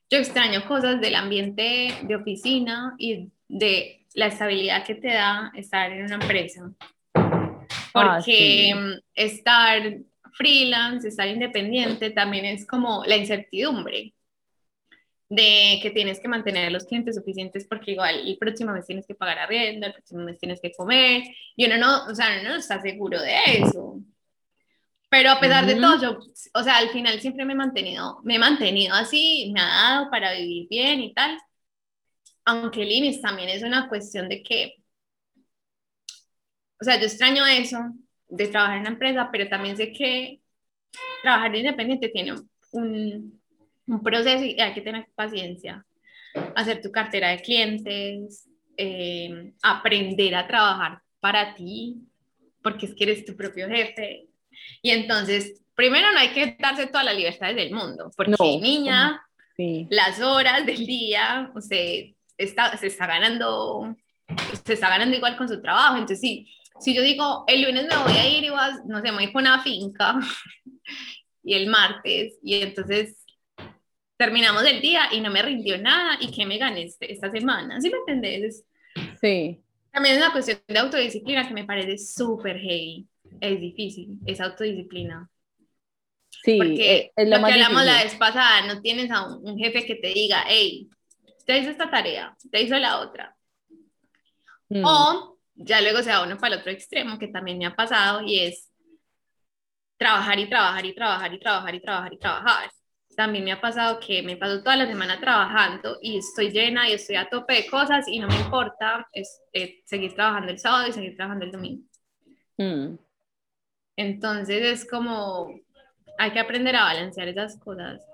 yo 0.09 0.17
extraño 0.17 0.65
cosas 0.67 1.01
del 1.01 1.15
ambiente 1.15 1.89
de 2.03 2.15
oficina 2.15 2.95
y 2.97 3.31
de 3.47 4.05
la 4.13 4.27
estabilidad 4.27 4.85
que 4.85 4.95
te 4.95 5.09
da 5.09 5.51
estar 5.55 5.91
en 5.91 6.05
una 6.05 6.15
empresa. 6.15 6.71
Ah, 7.95 8.21
Porque 8.21 8.35
sí. 8.37 8.75
mm, 8.75 8.99
estar 9.15 9.97
freelance, 10.33 11.07
estar 11.07 11.27
independiente, 11.27 12.11
también 12.11 12.45
es 12.45 12.67
como 12.67 13.03
la 13.05 13.17
incertidumbre 13.17 14.13
de 15.29 15.79
que 15.81 15.91
tienes 15.91 16.19
que 16.19 16.27
mantener 16.27 16.67
a 16.67 16.69
los 16.69 16.85
clientes 16.85 17.15
suficientes 17.15 17.65
porque 17.67 17.91
igual 17.93 18.27
el 18.27 18.37
próximo 18.37 18.71
mes 18.73 18.85
tienes 18.85 19.07
que 19.07 19.15
pagar 19.15 19.39
arriendo, 19.39 19.87
el 19.87 19.93
próximo 19.93 20.23
mes 20.23 20.39
tienes 20.39 20.61
que 20.61 20.71
comer 20.73 21.23
y 21.55 21.65
uno 21.65 21.77
no, 21.77 22.05
o 22.05 22.15
sea, 22.15 22.39
uno 22.41 22.49
no 22.49 22.55
está 22.57 22.81
seguro 22.81 23.19
de 23.21 23.35
eso. 23.61 23.99
Pero 25.09 25.31
a 25.31 25.39
pesar 25.39 25.65
de 25.65 25.75
Ujú. 25.75 25.81
todo, 25.81 26.01
yo, 26.01 26.19
o 26.53 26.63
sea, 26.63 26.77
al 26.77 26.89
final 26.89 27.19
siempre 27.21 27.45
me 27.45 27.53
he 27.53 27.55
mantenido, 27.55 28.19
me 28.23 28.35
he 28.35 28.39
mantenido 28.39 28.93
así, 28.95 29.51
me 29.53 29.61
ha 29.61 29.65
dado 29.65 30.09
para 30.11 30.33
vivir 30.33 30.67
bien 30.69 31.01
y 31.01 31.13
tal. 31.13 31.37
Aunque 32.45 32.83
el 32.83 32.91
INIS 32.91 33.21
también 33.21 33.49
es 33.49 33.63
una 33.63 33.89
cuestión 33.89 34.29
de 34.29 34.41
que, 34.43 34.75
o 36.79 36.83
sea, 36.83 36.99
yo 36.99 37.05
extraño 37.05 37.45
eso 37.45 37.79
de 38.29 38.47
trabajar 38.47 38.75
en 38.77 38.81
una 38.81 38.89
empresa, 38.91 39.29
pero 39.31 39.47
también 39.47 39.77
sé 39.77 39.91
que 39.91 40.39
trabajar 41.21 41.51
de 41.51 41.59
independiente 41.59 42.09
tiene 42.09 42.33
un, 42.71 43.41
un 43.87 44.03
proceso 44.03 44.43
y 44.43 44.59
hay 44.59 44.73
que 44.73 44.81
tener 44.81 45.07
paciencia. 45.15 45.85
Hacer 46.55 46.81
tu 46.81 46.91
cartera 46.91 47.29
de 47.29 47.41
clientes, 47.41 48.47
eh, 48.77 49.53
aprender 49.61 50.35
a 50.35 50.47
trabajar 50.47 50.99
para 51.19 51.55
ti, 51.55 51.97
porque 52.61 52.87
es 52.87 52.95
que 52.95 53.03
eres 53.05 53.25
tu 53.25 53.35
propio 53.35 53.67
jefe. 53.69 54.27
Y 54.81 54.89
entonces, 54.91 55.61
primero 55.75 56.11
no 56.11 56.19
hay 56.19 56.29
que 56.29 56.57
darse 56.59 56.87
todas 56.87 57.05
las 57.05 57.15
libertades 57.15 57.55
del 57.55 57.71
mundo, 57.73 58.11
porque 58.15 58.31
No. 58.37 58.59
niña, 58.59 59.21
Sí. 59.57 59.87
las 59.89 60.19
horas 60.19 60.65
del 60.65 60.85
día, 60.85 61.49
usted 61.55 62.07
está, 62.37 62.75
se 62.75 62.87
está 62.87 63.07
ganando, 63.07 63.95
se 64.65 64.73
está 64.73 64.89
ganando 64.89 65.15
igual 65.15 65.37
con 65.37 65.47
su 65.47 65.61
trabajo. 65.61 65.93
Entonces, 65.93 66.19
sí, 66.19 66.51
si 66.79 66.93
yo 66.93 67.01
digo, 67.01 67.43
el 67.47 67.63
lunes 67.63 67.87
me 67.87 67.97
voy 68.03 68.13
a 68.13 68.27
ir 68.29 68.43
y 68.43 68.49
vas, 68.49 68.85
no 68.85 68.97
sé, 69.01 69.11
me 69.11 69.23
voy 69.25 69.31
con 69.33 69.41
una 69.43 69.61
finca, 69.63 70.15
y 71.43 71.53
el 71.53 71.67
martes, 71.67 72.37
y 72.43 72.55
entonces 72.61 73.17
terminamos 74.17 74.63
el 74.65 74.81
día 74.81 75.09
y 75.11 75.21
no 75.21 75.29
me 75.31 75.41
rindió 75.41 75.77
nada, 75.77 76.17
¿y 76.21 76.31
qué 76.31 76.45
me 76.45 76.57
gané 76.57 76.83
este- 76.83 77.11
esta 77.11 77.29
semana? 77.31 77.81
¿Sí 77.81 77.89
me 77.89 77.97
entendés? 77.97 78.63
Sí. 79.21 79.61
También 79.91 80.15
es 80.15 80.21
una 80.21 80.31
cuestión 80.31 80.59
de 80.67 80.79
autodisciplina 80.79 81.47
que 81.47 81.53
me 81.53 81.65
parece 81.65 81.97
súper 81.97 82.57
heavy. 82.59 83.07
Es 83.41 83.59
difícil, 83.59 84.19
es 84.25 84.39
autodisciplina. 84.41 85.29
Sí, 86.43 86.57
Porque 86.57 86.95
eh, 86.95 87.11
es 87.15 87.29
lo, 87.29 87.35
lo 87.37 87.41
más 87.41 87.49
que 87.49 87.53
hablamos 87.63 87.85
la 87.85 87.91
difícil. 87.93 88.09
vez 88.11 88.19
pasada, 88.19 88.67
no 88.73 88.81
tienes 88.81 89.11
a 89.11 89.25
un, 89.27 89.47
un 89.49 89.57
jefe 89.57 89.85
que 89.85 89.95
te 89.95 90.07
diga, 90.09 90.43
hey, 90.47 90.89
te 91.45 91.57
hizo 91.59 91.71
esta 91.71 91.89
tarea, 91.89 92.35
te 92.51 92.61
hizo 92.61 92.77
la 92.77 92.99
otra. 92.99 93.35
Mm, 94.69 94.83
O 94.85 95.34
ya 95.55 95.81
luego 95.81 96.03
se 96.03 96.11
va 96.11 96.23
uno 96.23 96.37
para 96.37 96.55
el 96.55 96.59
otro 96.61 96.71
extremo, 96.71 97.17
que 97.17 97.29
también 97.29 97.57
me 97.57 97.65
ha 97.65 97.75
pasado, 97.75 98.21
y 98.21 98.39
es 98.39 98.71
trabajar 99.97 100.39
y 100.39 100.49
trabajar 100.49 100.85
y 100.85 100.93
trabajar 100.93 101.33
y 101.33 101.39
trabajar 101.39 101.75
y 101.75 101.79
trabajar 101.79 102.13
y 102.13 102.19
trabajar. 102.19 102.71
También 103.15 103.45
me 103.45 103.53
ha 103.53 103.61
pasado 103.61 103.99
que 103.99 104.21
me 104.21 104.35
paso 104.35 104.61
toda 104.61 104.75
la 104.75 104.87
semana 104.87 105.19
trabajando 105.19 105.97
y 106.01 106.17
estoy 106.17 106.51
llena 106.51 106.89
y 106.89 106.93
estoy 106.93 107.15
a 107.15 107.29
tope 107.29 107.53
de 107.53 107.67
cosas 107.67 108.05
y 108.09 108.19
no 108.19 108.27
me 108.27 108.35
importa 108.35 109.07
es, 109.13 109.41
eh, 109.53 109.81
seguir 109.85 110.13
trabajando 110.13 110.51
el 110.51 110.59
sábado 110.59 110.89
y 110.89 110.91
seguir 110.91 111.15
trabajando 111.15 111.45
el 111.45 111.51
domingo. 111.51 111.83
mm. 112.57 112.97
Entonces 113.97 114.61
es 114.61 114.89
como, 114.89 115.49
hay 116.17 116.31
que 116.31 116.39
aprender 116.39 116.75
a 116.75 116.83
balancear 116.83 117.29
esas 117.29 117.57
cosas. 117.57 118.05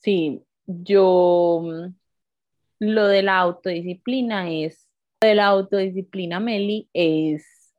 Sí, 0.00 0.42
yo 0.66 1.62
lo 2.80 3.06
de 3.06 3.22
la 3.22 3.38
autodisciplina 3.38 4.50
es, 4.50 4.83
de 5.20 5.34
la 5.34 5.46
autodisciplina, 5.46 6.40
Meli, 6.40 6.88
es, 6.92 7.74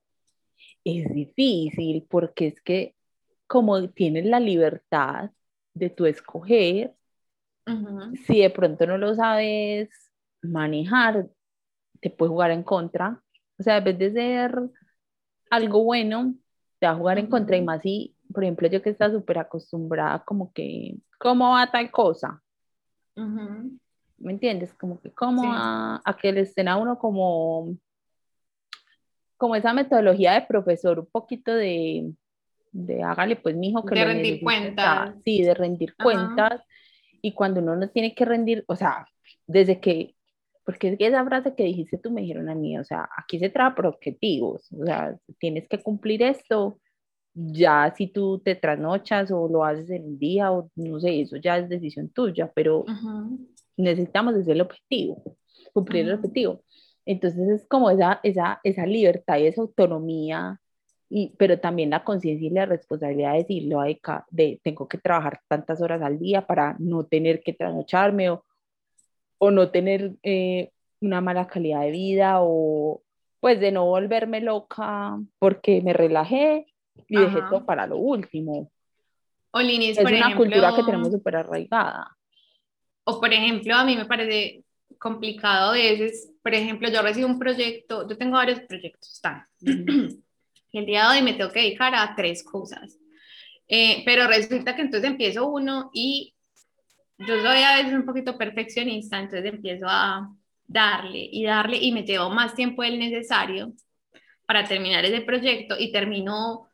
es 0.83 1.13
difícil 1.13 2.05
porque 2.09 2.47
es 2.47 2.61
que 2.61 2.95
como 3.47 3.89
tienes 3.89 4.25
la 4.25 4.39
libertad 4.39 5.31
de 5.73 5.89
tu 5.89 6.05
escoger, 6.05 6.95
si 8.25 8.41
de 8.41 8.49
pronto 8.49 8.85
no 8.87 8.97
lo 8.97 9.13
sabes 9.15 9.89
manejar, 10.41 11.27
te 12.01 12.09
puede 12.09 12.29
jugar 12.29 12.51
en 12.51 12.63
contra. 12.63 13.21
O 13.59 13.63
sea, 13.63 13.77
en 13.77 13.83
vez 13.83 13.99
de 13.99 14.11
ser 14.11 14.59
algo 15.49 15.83
bueno, 15.83 16.35
te 16.79 16.87
va 16.87 16.93
a 16.93 16.95
jugar 16.95 17.19
en 17.19 17.27
contra 17.27 17.57
y 17.57 17.61
más 17.61 17.81
si, 17.81 18.15
por 18.33 18.43
ejemplo, 18.43 18.67
yo 18.67 18.81
que 18.81 18.89
está 18.89 19.11
súper 19.11 19.39
acostumbrada 19.39 20.23
como 20.23 20.51
que, 20.53 20.97
¿cómo 21.19 21.51
va 21.51 21.71
tal 21.71 21.91
cosa? 21.91 22.41
ujú. 23.15 23.79
¿Me 24.17 24.31
entiendes? 24.31 24.73
Como 24.73 24.99
que, 25.01 25.11
¿cómo 25.11 25.41
Sí. 25.41 25.49
a, 25.51 26.01
a 26.03 26.17
que 26.17 26.31
le 26.31 26.41
estén 26.41 26.67
a 26.67 26.77
uno 26.77 26.97
como, 26.97 27.75
como 29.37 29.55
esa 29.55 29.73
metodología 29.73 30.33
de 30.33 30.41
profesor, 30.43 30.99
un 30.99 31.07
poquito 31.07 31.53
de, 31.53 32.11
de 32.71 33.03
hágale 33.03 33.35
pues 33.35 33.55
mijo 33.55 33.85
que 33.85 33.95
De 33.95 34.05
rendir 34.05 34.43
cuentas. 34.43 34.75
ya". 35.15 35.15
Sí, 35.23 35.41
de 35.41 35.53
rendir 35.53 35.91
Ajá. 35.97 36.03
cuentas. 36.03 36.61
Y 37.21 37.33
cuando 37.33 37.59
uno 37.61 37.75
no 37.75 37.89
tiene 37.89 38.13
que 38.13 38.23
rendir, 38.25 38.63
o 38.67 38.75
sea, 38.75 39.05
desde 39.47 39.79
que, 39.79 40.15
porque 40.63 40.89
es 40.89 40.97
que 40.97 41.07
esa 41.07 41.25
frase 41.25 41.55
que 41.55 41.63
dijiste 41.63 41.97
tú 41.97 42.11
me 42.11 42.21
dijeron 42.21 42.49
a 42.49 42.55
mí, 42.55 42.77
o 42.77 42.83
sea, 42.83 43.09
aquí 43.17 43.39
se 43.39 43.49
trata 43.49 43.75
por 43.75 43.87
objetivos, 43.87 44.71
o 44.71 44.85
sea, 44.85 45.17
tienes 45.39 45.67
que 45.67 45.81
cumplir 45.81 46.21
esto, 46.23 46.79
ya 47.33 47.93
si 47.97 48.07
tú 48.07 48.39
te 48.39 48.55
trasnochas 48.55 49.29
o 49.31 49.47
lo 49.49 49.63
haces 49.65 49.89
en 49.89 50.05
un 50.05 50.19
día 50.19 50.51
o 50.51 50.69
no 50.75 50.99
sé, 50.99 51.19
eso 51.21 51.35
ya 51.37 51.57
es 51.57 51.67
decisión 51.67 52.09
tuya, 52.09 52.51
pero. 52.53 52.85
Necesitamos 53.77 54.35
ese 54.35 54.51
el 54.53 54.61
objetivo, 54.61 55.37
cumplir 55.73 56.05
el 56.05 56.13
objetivo. 56.15 56.61
Entonces 57.05 57.47
es 57.49 57.67
como 57.67 57.89
esa, 57.91 58.19
esa, 58.23 58.59
esa 58.63 58.85
libertad 58.85 59.37
y 59.37 59.47
esa 59.47 59.61
autonomía, 59.61 60.59
y, 61.09 61.33
pero 61.37 61.59
también 61.59 61.91
la 61.91 62.03
conciencia 62.03 62.47
y 62.47 62.51
la 62.51 62.65
responsabilidad 62.65 63.33
de 63.33 63.39
decirlo, 63.39 63.81
de, 63.81 63.99
de 64.31 64.59
tengo 64.63 64.87
que 64.87 64.97
trabajar 64.97 65.39
tantas 65.47 65.81
horas 65.81 66.01
al 66.01 66.17
día 66.17 66.47
para 66.47 66.75
no 66.79 67.05
tener 67.05 67.41
que 67.43 67.53
trasnocharme 67.53 68.31
o, 68.31 68.43
o 69.37 69.51
no 69.51 69.69
tener 69.69 70.15
eh, 70.23 70.71
una 71.01 71.21
mala 71.21 71.47
calidad 71.47 71.81
de 71.81 71.91
vida 71.91 72.37
o 72.41 73.01
pues 73.39 73.59
de 73.59 73.71
no 73.71 73.85
volverme 73.85 74.41
loca 74.41 75.19
porque 75.37 75.81
me 75.81 75.93
relajé 75.93 76.65
y 77.07 77.19
dejé 77.19 77.39
Ajá. 77.39 77.49
todo 77.49 77.65
para 77.65 77.85
lo 77.85 77.97
último. 77.97 78.71
O 79.51 79.59
Linis, 79.59 79.97
Es 79.97 80.03
por 80.03 80.11
una 80.11 80.21
ejemplo, 80.21 80.37
cultura 80.45 80.75
que 80.75 80.83
tenemos 80.83 81.11
súper 81.11 81.35
arraigada. 81.35 82.14
O 83.05 83.19
por 83.19 83.33
ejemplo, 83.33 83.75
a 83.75 83.85
mí 83.85 83.95
me 83.95 84.05
parece 84.05 84.63
complicado 84.99 85.71
a 85.71 85.73
veces, 85.73 86.31
por 86.43 86.53
ejemplo, 86.53 86.89
yo 86.89 87.01
recibo 87.01 87.27
un 87.27 87.39
proyecto, 87.39 88.07
yo 88.07 88.17
tengo 88.17 88.33
varios 88.33 88.59
proyectos, 88.61 89.21
tan. 89.21 89.45
Y 90.71 90.79
el 90.79 90.85
día 90.85 91.03
de 91.03 91.17
hoy 91.17 91.23
me 91.23 91.31
tengo 91.31 91.53
que 91.53 91.61
dedicar 91.61 91.95
a 91.95 92.13
tres 92.15 92.43
cosas. 92.43 92.97
Eh, 93.65 94.03
pero 94.03 94.27
resulta 94.27 94.75
que 94.75 94.81
entonces 94.81 95.09
empiezo 95.09 95.47
uno 95.47 95.89
y 95.93 96.35
yo 97.17 97.41
soy 97.41 97.63
a 97.63 97.77
veces 97.77 97.93
un 97.93 98.05
poquito 98.05 98.37
perfeccionista, 98.37 99.17
entonces 99.17 99.53
empiezo 99.53 99.85
a 99.87 100.29
darle 100.67 101.29
y 101.31 101.45
darle 101.45 101.77
y 101.77 101.93
me 101.93 102.03
llevo 102.03 102.29
más 102.29 102.55
tiempo 102.55 102.83
del 102.83 102.99
necesario 102.99 103.71
para 104.45 104.65
terminar 104.65 105.05
ese 105.05 105.21
proyecto 105.21 105.75
y 105.79 105.91
termino 105.91 106.69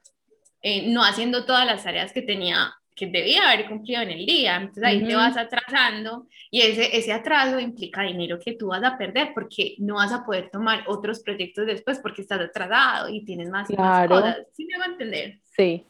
eh, 0.61 0.91
no 0.91 1.03
haciendo 1.03 1.45
todas 1.45 1.65
las 1.65 1.83
tareas 1.83 2.11
que 2.11 2.21
tenía, 2.21 2.73
que 3.01 3.07
debía 3.07 3.49
haber 3.51 3.67
cumplido 3.67 4.01
en 4.03 4.11
el 4.11 4.25
día. 4.27 4.57
Entonces 4.57 4.83
ahí 4.83 4.99
te 4.99 5.07
Ujú. 5.07 5.15
vas 5.15 5.35
atrasando 5.35 6.27
y 6.51 6.61
ese, 6.61 6.95
ese 6.95 7.11
atraso 7.11 7.59
implica 7.59 8.03
dinero 8.03 8.37
que 8.39 8.53
tú 8.53 8.67
vas 8.67 8.83
a 8.83 8.95
perder 8.97 9.31
porque 9.33 9.75
no 9.79 9.95
vas 9.95 10.11
a 10.13 10.23
poder 10.23 10.51
tomar 10.51 10.83
otros 10.87 11.21
proyectos 11.21 11.65
después 11.65 11.97
porque 11.99 12.21
estás 12.21 12.39
atrasado 12.39 13.09
y 13.09 13.25
tienes 13.25 13.49
más, 13.49 13.69
más 13.71 14.07
Claro. 14.07 14.15
cosas. 14.21 14.37
¿Sí 14.53 14.65
me 14.65 14.75
hago 14.75 14.91
entender? 14.91 15.39
Sí, 15.43 15.83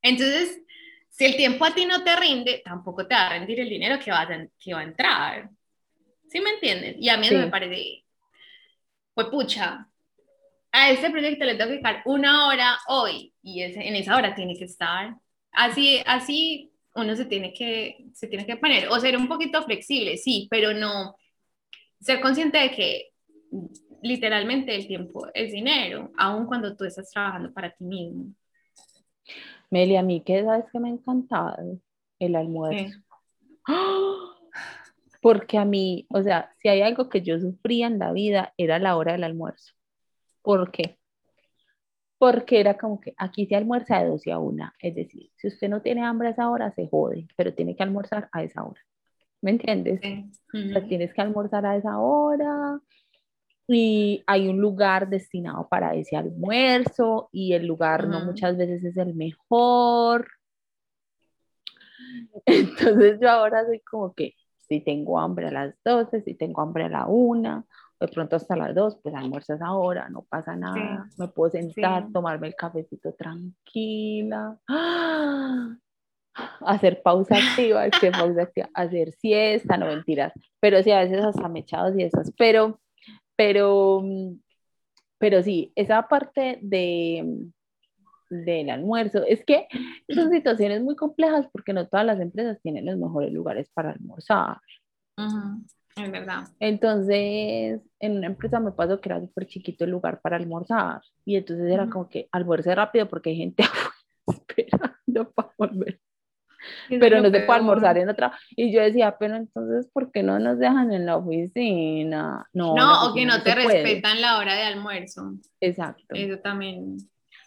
Entonces, 0.00 0.60
si 1.10 1.24
el 1.24 1.36
tiempo 1.36 1.64
a 1.64 1.74
ti 1.74 1.86
no 1.86 2.04
te 2.04 2.14
rinde, 2.16 2.62
tampoco 2.64 3.06
te 3.06 3.14
va 3.14 3.26
a 3.26 3.30
rendir 3.30 3.58
el 3.60 3.68
dinero 3.68 3.98
que, 3.98 4.10
vas 4.10 4.30
a- 4.30 4.46
que 4.58 4.74
va 4.74 4.80
a 4.80 4.84
entrar. 4.84 5.50
¿Sí 6.28 6.40
me 6.40 6.50
entiendes? 6.50 6.96
Y 6.98 7.08
a 7.08 7.16
mí 7.16 7.26
eso 7.26 7.34
Sí. 7.36 7.40
me 7.40 7.50
parece, 7.50 8.04
pues 9.14 9.26
pucha, 9.28 9.88
a 10.72 10.90
este 10.90 11.10
proyecto 11.10 11.44
le 11.44 11.52
tengo 11.54 11.66
que 11.68 11.72
dedicar 11.76 12.02
una 12.04 12.46
hora 12.48 12.78
hoy 12.88 13.32
y 13.42 13.62
ese, 13.62 13.86
en 13.86 13.96
esa 13.96 14.16
hora 14.16 14.34
tiene 14.34 14.56
que 14.56 14.64
estar. 14.64 15.14
Así, 15.54 16.00
así 16.06 16.72
uno 16.94 17.16
se 17.16 17.24
tiene, 17.24 17.52
que, 17.52 18.06
se 18.12 18.28
tiene 18.28 18.46
que 18.46 18.56
poner, 18.56 18.88
o 18.88 19.00
ser 19.00 19.16
un 19.16 19.28
poquito 19.28 19.62
flexible, 19.62 20.16
sí, 20.16 20.46
pero 20.50 20.72
no 20.72 21.16
ser 22.00 22.20
consciente 22.20 22.58
de 22.58 22.70
que 22.70 23.12
literalmente 24.02 24.74
el 24.74 24.86
tiempo 24.86 25.26
es 25.32 25.52
dinero, 25.52 26.12
aun 26.16 26.46
cuando 26.46 26.76
tú 26.76 26.84
estás 26.84 27.10
trabajando 27.10 27.52
para 27.52 27.70
ti 27.70 27.84
mismo. 27.84 28.26
Meli, 29.70 29.96
a 29.96 30.02
mí 30.02 30.20
que 30.20 30.44
sabes 30.44 30.66
que 30.70 30.78
me 30.78 30.88
ha 30.88 30.92
encantado 30.92 31.80
el 32.18 32.36
almuerzo. 32.36 32.98
¡Ah! 33.66 34.34
Porque 35.20 35.56
a 35.56 35.64
mí, 35.64 36.06
o 36.10 36.22
sea, 36.22 36.54
si 36.60 36.68
hay 36.68 36.82
algo 36.82 37.08
que 37.08 37.22
yo 37.22 37.40
sufría 37.40 37.86
en 37.86 37.98
la 37.98 38.12
vida 38.12 38.52
era 38.58 38.78
la 38.78 38.96
hora 38.96 39.12
del 39.12 39.24
almuerzo. 39.24 39.72
¿Por 40.42 40.70
qué? 40.70 40.98
Porque 42.18 42.60
era 42.60 42.78
como 42.78 43.00
que 43.00 43.14
aquí 43.18 43.46
se 43.46 43.56
almuerza 43.56 43.98
de 43.98 44.08
12 44.08 44.32
a 44.32 44.38
1. 44.38 44.72
Es 44.78 44.94
decir, 44.94 45.30
si 45.36 45.48
usted 45.48 45.68
no 45.68 45.82
tiene 45.82 46.04
hambre 46.04 46.28
a 46.28 46.30
esa 46.30 46.48
hora, 46.48 46.72
se 46.72 46.88
jode, 46.88 47.26
pero 47.36 47.52
tiene 47.54 47.76
que 47.76 47.82
almorzar 47.82 48.28
a 48.32 48.42
esa 48.42 48.62
hora. 48.62 48.80
¿Me 49.42 49.50
entiendes? 49.50 50.00
Sí. 50.00 50.30
O 50.54 50.68
sea, 50.70 50.86
tienes 50.86 51.12
que 51.12 51.20
almorzar 51.20 51.66
a 51.66 51.76
esa 51.76 51.98
hora 51.98 52.80
y 53.66 54.22
hay 54.26 54.48
un 54.48 54.58
lugar 54.58 55.08
destinado 55.08 55.68
para 55.68 55.94
ese 55.94 56.16
almuerzo 56.16 57.28
y 57.32 57.54
el 57.54 57.66
lugar 57.66 58.06
no 58.06 58.18
Ujú. 58.18 58.26
muchas 58.26 58.56
veces 58.56 58.84
es 58.84 58.96
el 58.96 59.14
mejor. 59.14 60.28
Entonces 62.46 63.18
yo 63.20 63.30
ahora 63.30 63.64
soy 63.64 63.80
como 63.80 64.12
que 64.12 64.34
si 64.68 64.80
tengo 64.80 65.18
hambre 65.18 65.48
a 65.48 65.50
las 65.50 65.74
12, 65.84 66.22
si 66.22 66.34
tengo 66.34 66.60
hambre 66.60 66.84
a 66.84 66.88
la 66.88 67.06
1, 67.06 67.66
de 68.00 68.08
pronto 68.08 68.36
hasta 68.36 68.56
las 68.56 68.74
2, 68.74 68.98
pues 69.02 69.14
almuerzas 69.14 69.60
ahora, 69.62 70.08
no 70.08 70.22
pasa 70.22 70.56
nada, 70.56 71.08
me 71.16 71.28
puedo 71.28 71.50
sentar, 71.50 72.06
sí. 72.06 72.12
tomarme 72.12 72.48
el 72.48 72.54
cafecito 72.54 73.12
tranquila. 73.12 74.58
¡Ah! 74.68 75.76
hacer 76.66 77.00
pausa 77.02 77.36
activa, 77.36 77.88
que 77.90 78.10
pausa 78.10 78.42
activa, 78.42 78.68
hacer 78.74 79.12
siesta, 79.12 79.76
no 79.76 79.86
mentiras, 79.86 80.32
pero 80.60 80.82
sí, 80.82 80.90
a 80.90 81.00
veces 81.00 81.24
hasta 81.24 81.48
me 81.48 81.60
echado 81.60 81.92
siestas, 81.92 82.32
pero, 82.36 82.80
pero, 83.36 84.02
pero 85.18 85.42
sí, 85.42 85.72
esa 85.76 86.08
parte 86.08 86.58
de 86.62 87.50
del 88.30 88.70
almuerzo, 88.70 89.22
es 89.22 89.44
que 89.44 89.68
son 90.12 90.30
situaciones 90.30 90.82
muy 90.82 90.96
complejas 90.96 91.46
porque 91.52 91.72
no 91.72 91.86
todas 91.86 92.04
las 92.06 92.20
empresas 92.20 92.60
tienen 92.62 92.86
los 92.86 92.96
mejores 92.96 93.32
lugares 93.32 93.70
para 93.72 93.92
almorzar. 93.92 94.58
Ujú. 95.16 95.64
Es 95.96 96.10
verdad. 96.10 96.44
Entonces, 96.58 97.80
en 98.00 98.16
una 98.16 98.26
empresa 98.26 98.58
me 98.58 98.72
pasó 98.72 99.00
que 99.00 99.08
era 99.08 99.20
súper 99.20 99.46
chiquito 99.46 99.84
el 99.84 99.90
lugar 99.90 100.20
para 100.20 100.36
almorzar. 100.36 101.00
Y 101.24 101.36
entonces 101.36 101.70
era 101.70 101.88
como 101.88 102.08
que 102.08 102.28
almuerce 102.32 102.74
rápido 102.74 103.08
porque 103.08 103.30
hay 103.30 103.36
gente 103.36 103.64
esperando 104.26 105.30
para 105.32 105.50
volver. 105.56 106.00
Pero 106.88 107.20
no 107.20 107.30
se 107.30 107.40
puede 107.40 107.58
almorzar 107.58 107.98
en 107.98 108.08
otra. 108.08 108.32
Y 108.50 108.72
yo 108.72 108.80
decía, 108.82 109.16
pero 109.18 109.36
entonces, 109.36 109.88
¿por 109.92 110.10
qué 110.10 110.22
no 110.22 110.38
nos 110.38 110.58
dejan 110.58 110.92
en 110.92 111.06
la 111.06 111.16
oficina? 111.16 112.48
No, 112.52 112.74
la 112.74 112.82
No, 112.82 113.10
o 113.10 113.14
que 113.14 113.26
no 113.26 113.42
te 113.42 113.52
puede. 113.52 113.82
respetan 113.82 114.20
la 114.20 114.38
hora 114.38 114.54
de 114.54 114.62
almuerzo. 114.62 115.34
Exacto. 115.60 116.14
Eso 116.14 116.38
también. 116.38 116.96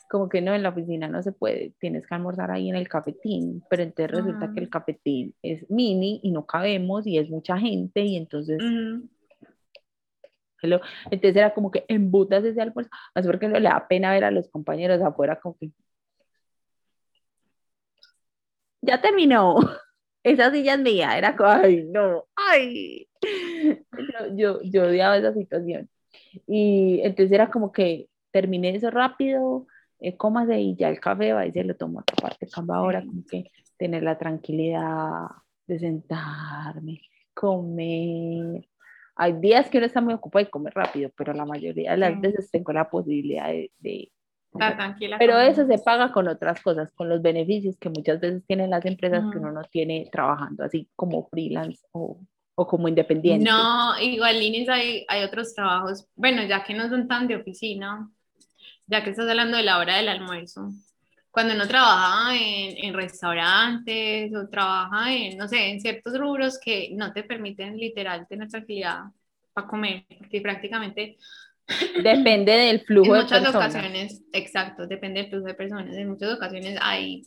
Como 0.10 0.30
que 0.30 0.42
no, 0.42 0.54
en 0.56 0.64
la 0.64 0.70
oficina 0.70 1.08
no 1.10 1.22
se 1.22 1.32
puede. 1.34 1.74
Tienes 1.80 2.08
que 2.08 2.16
almorzar 2.16 2.50
ahí 2.52 2.70
en 2.70 2.76
el 2.76 2.88
cafetín. 2.88 3.64
Pero 3.70 3.84
entonces 3.84 4.12
resulta 4.16 4.52
que 4.54 4.60
el 4.62 4.68
Ah. 4.68 4.70
cafetín 4.72 5.34
es 5.42 5.70
mini 5.70 6.20
y 6.24 6.32
no 6.32 6.46
cabemos 6.46 7.06
y 7.06 7.18
es 7.18 7.30
mucha 7.30 7.58
gente. 7.58 8.02
Y 8.02 8.16
entonces 8.18 8.64
Ujú. 8.64 9.10
Hello. 10.62 10.82
Entonces 11.12 11.36
era 11.36 11.54
como 11.54 11.70
que 11.70 11.86
embutas 11.88 12.44
ese 12.44 12.60
almuerzo, 12.62 12.90
más 13.14 13.28
porque 13.28 13.48
no 13.48 13.60
le 13.60 13.70
da 13.70 13.86
pena 13.88 14.12
ver 14.12 14.24
a 14.24 14.32
los 14.32 14.50
compañeros 14.50 15.02
afuera 15.04 15.40
como 15.40 15.56
que 15.58 15.70
ya 18.82 19.02
terminó, 19.02 19.56
esa 20.24 20.52
silla 20.52 20.74
es 20.76 20.80
mía, 20.80 21.18
era 21.18 21.36
como, 21.36 21.50
ay, 21.50 21.84
no, 21.92 22.26
ay, 22.36 23.08
yo, 24.36 24.36
yo, 24.36 24.60
yo 24.64 24.84
odiaba 24.86 25.18
esa 25.18 25.34
situación. 25.34 25.90
Y 26.48 27.02
entonces 27.04 27.32
era 27.32 27.50
como 27.50 27.72
que 27.72 28.08
terminé 28.32 28.76
eso 28.76 28.90
rápido, 28.90 29.68
eh, 30.00 30.16
cómase 30.18 30.60
y 30.60 30.76
ya 30.76 30.90
el 30.90 31.00
café 31.00 31.34
va 31.34 31.46
y 31.46 31.52
se 31.52 31.64
lo 31.64 31.76
tomo 31.76 32.00
a 32.00 32.02
otra 32.04 32.16
parte, 32.18 32.48
cambio 32.50 32.76
ahora 32.76 33.06
como 33.06 33.24
que 33.30 33.52
tener 33.78 34.04
la 34.04 34.18
tranquilidad 34.18 35.28
de 35.68 35.80
sentarme, 35.80 37.02
comer. 37.34 38.68
Hay 39.16 39.34
días 39.34 39.70
que 39.70 39.78
uno 39.78 39.88
está 39.88 40.02
muy 40.02 40.14
ocupado 40.14 40.46
y 40.46 40.50
come 40.50 40.70
rápido, 40.72 41.10
pero 41.18 41.34
la 41.34 41.46
mayoría 41.46 41.92
de 41.92 41.98
las 41.98 42.14
Sí. 42.16 42.20
veces 42.22 42.52
tengo 42.52 42.72
la 42.74 42.90
posibilidad 42.90 43.48
de, 43.48 43.72
de 43.80 44.12
Está 44.54 44.76
tranquila. 44.76 45.18
pero 45.20 45.38
eso 45.40 45.66
se 45.68 45.78
paga 45.80 46.12
con 46.12 46.28
otras 46.28 46.62
cosas, 46.62 46.92
con 46.94 47.10
los 47.10 47.22
beneficios 47.22 47.78
que 47.78 47.90
muchas 47.90 48.20
veces 48.20 48.44
tienen 48.48 48.70
las 48.70 48.86
empresas 48.86 49.24
que 49.24 49.38
Ujú. 49.38 49.40
uno 49.40 49.52
no 49.52 49.62
tiene 49.64 50.10
trabajando 50.12 50.64
así 50.64 50.90
como 50.96 51.28
freelance 51.30 51.82
o, 51.92 52.20
o 52.56 52.68
como 52.68 52.88
independiente. 52.88 53.46
No, 53.46 54.00
igual, 54.00 54.40
Linis, 54.40 54.70
hay, 54.70 55.06
hay 55.08 55.24
otros 55.24 55.54
trabajos, 55.54 56.08
bueno, 56.16 56.44
ya 56.46 56.64
que 56.64 56.74
no 56.74 56.88
son 56.90 57.08
tan 57.08 57.28
de 57.28 57.36
oficina, 57.36 58.10
ya 58.88 59.04
que 59.04 59.12
estás 59.12 59.30
hablando 59.30 59.58
de 59.58 59.64
la 59.64 59.78
hora 59.78 59.98
del 59.98 60.10
almuerzo. 60.10 60.72
Cuando 61.30 61.54
uno 61.54 61.68
trabaja 61.68 62.36
en, 62.36 62.84
en 62.84 62.94
restaurantes 62.94 64.34
o 64.34 64.50
trabaja 64.50 65.14
en, 65.14 65.38
no 65.38 65.48
sé, 65.48 65.70
en 65.70 65.80
ciertos 65.80 66.18
rubros 66.18 66.58
que 66.60 66.90
no 66.94 67.14
te 67.14 67.24
permiten 67.24 67.78
literal 67.78 68.28
tener 68.28 68.48
tranquilidad 68.48 69.02
para 69.54 69.68
comer, 69.68 70.06
porque 70.18 70.42
prácticamente 70.42 71.18
Depende 72.04 72.52
del 72.54 72.82
flujo 72.82 73.14
en 73.14 73.14
de 73.14 73.22
muchas 73.24 73.42
personas. 73.42 73.76
ocasiones, 73.76 74.24
exacto, 74.32 74.88
depende 74.88 75.22
del 75.22 75.30
flujo 75.30 75.48
de 75.48 75.54
personas, 75.54 75.96
en 75.96 76.10
muchas 76.10 76.34
ocasiones 76.34 76.78
hay, 76.82 77.24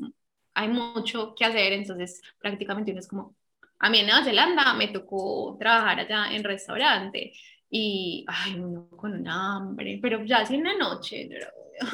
hay 0.54 0.68
mucho 0.68 1.34
que 1.34 1.44
hacer, 1.44 1.72
entonces 1.74 2.22
prácticamente 2.38 2.90
uno 2.90 3.00
es 3.00 3.08
como, 3.08 3.34
a 3.78 3.90
mí 3.90 3.98
en 3.98 4.06
Nueva 4.06 4.24
Zelanda 4.24 4.74
me 4.74 4.88
tocó 4.88 5.56
trabajar 5.58 6.00
allá 6.00 6.34
en 6.34 6.42
restaurante 6.42 7.32
y, 7.70 8.24
ay, 8.26 8.58
uno 8.58 8.88
con 8.96 9.26
hambre, 9.28 9.98
pero 10.02 10.24
ya 10.24 10.38
así 10.40 10.56
en 10.56 10.64
la 10.64 10.76
noche, 10.76 11.28
yo 11.28 11.36
era, 11.36 11.52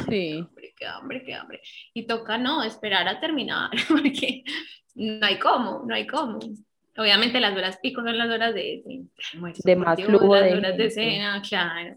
Sí. 0.09 0.39
hambre, 0.39 0.75
qué 0.77 0.87
hambre, 0.87 1.25
qué 1.25 1.35
hambre, 1.35 1.61
y 1.95 2.07
toca 2.07 2.39
no, 2.39 2.63
esperar 2.65 3.07
a 3.09 3.21
terminar, 3.21 3.71
porque 3.89 4.43
no 4.95 5.27
hay 5.27 5.39
cómo, 5.39 5.85
no 5.87 5.95
hay 5.95 6.07
cómo. 6.07 6.39
Obviamente 6.99 7.41
las 7.41 7.55
horas 7.55 7.79
pico 7.83 8.03
son 8.03 8.17
las 8.17 8.31
horas 8.31 8.55
de, 8.55 8.83
de 9.65 9.77
más 9.77 10.03
flujo 10.03 10.35
las 10.35 10.45
de 10.45 10.53
horas 10.55 10.77
de 10.79 10.91
cena, 10.91 11.43
claro. 11.47 11.97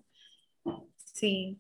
Sí. 0.98 1.58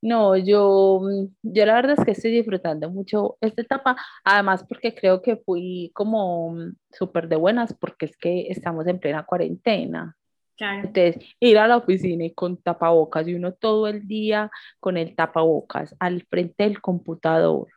No, 0.00 0.36
yo, 0.36 1.00
yo 1.42 1.66
la 1.66 1.74
verdad 1.74 1.96
es 1.98 2.04
que 2.04 2.12
estoy 2.12 2.30
disfrutando 2.30 2.88
mucho 2.90 3.38
esta 3.40 3.62
etapa, 3.62 3.96
además 4.22 4.64
porque 4.68 4.94
creo 4.94 5.20
que 5.22 5.36
fui 5.36 5.90
como 5.94 6.56
súper 6.92 7.28
de 7.28 7.36
buenas 7.36 7.74
porque 7.74 8.06
es 8.06 8.16
que 8.16 8.46
estamos 8.48 8.86
en 8.86 9.00
plena 9.00 9.24
cuarentena. 9.24 10.16
Claro. 10.56 10.88
Entonces, 10.88 11.16
ir 11.40 11.58
a 11.58 11.68
la 11.68 11.76
oficina 11.76 12.24
y 12.24 12.32
con 12.32 12.56
tapabocas 12.56 13.28
y 13.28 13.34
uno 13.34 13.52
todo 13.52 13.88
el 13.88 14.06
día 14.08 14.50
con 14.80 14.96
el 14.96 15.14
tapabocas 15.14 15.94
al 15.98 16.22
frente 16.22 16.64
del 16.64 16.80
computador. 16.80 17.68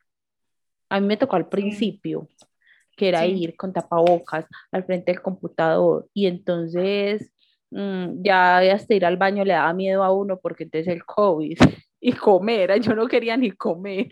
A 0.89 1.00
mí 1.00 1.08
me 1.08 1.18
tocó 1.18 1.36
al 1.36 1.50
principio, 1.50 2.28
que 2.96 3.10
era 3.10 3.24
Sí. 3.26 3.34
ir 3.44 3.56
con 3.56 3.74
tapabocas 3.74 4.46
al 4.72 4.84
frente 4.86 5.12
del 5.12 5.22
computador 5.22 6.08
y 6.13 6.26
entonces 6.28 7.32
mm, 7.72 8.24
ya 8.24 8.58
hasta 8.60 8.94
ir 8.96 9.06
al 9.06 9.18
baño 9.18 9.44
le 9.46 9.54
daba 9.54 9.74
miedo 9.74 10.04
a 10.04 10.12
uno 10.12 10.39
porque 10.39 10.63
entonces 10.63 10.88
el 10.94 11.06
COVID 11.06 11.58
y 12.02 12.13
comer, 12.13 12.80
yo 12.82 12.96
no 12.96 13.08
quería 13.08 13.38
ni 13.38 13.52
comer. 13.52 14.10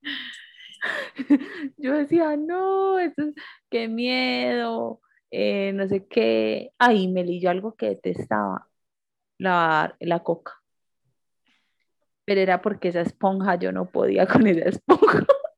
Yo 1.76 1.92
decía, 1.92 2.36
no, 2.36 2.98
eso 2.98 3.22
es, 3.22 3.34
qué 3.70 3.88
miedo, 3.88 5.00
eh, 5.30 5.72
no 5.74 5.86
sé 5.88 6.06
qué. 6.06 6.72
Ay, 6.78 7.08
Meli, 7.08 7.40
yo 7.40 7.50
algo 7.50 7.74
que 7.74 7.86
detestaba, 7.90 8.68
la, 9.38 9.96
la 10.00 10.22
coca. 10.22 10.62
Pero 12.24 12.40
era 12.40 12.60
porque 12.62 12.88
esa 12.88 13.00
esponja, 13.00 13.56
yo 13.56 13.72
no 13.72 13.90
podía 13.90 14.26
con 14.26 14.46
esa 14.46 14.68
esponja. 14.68 15.26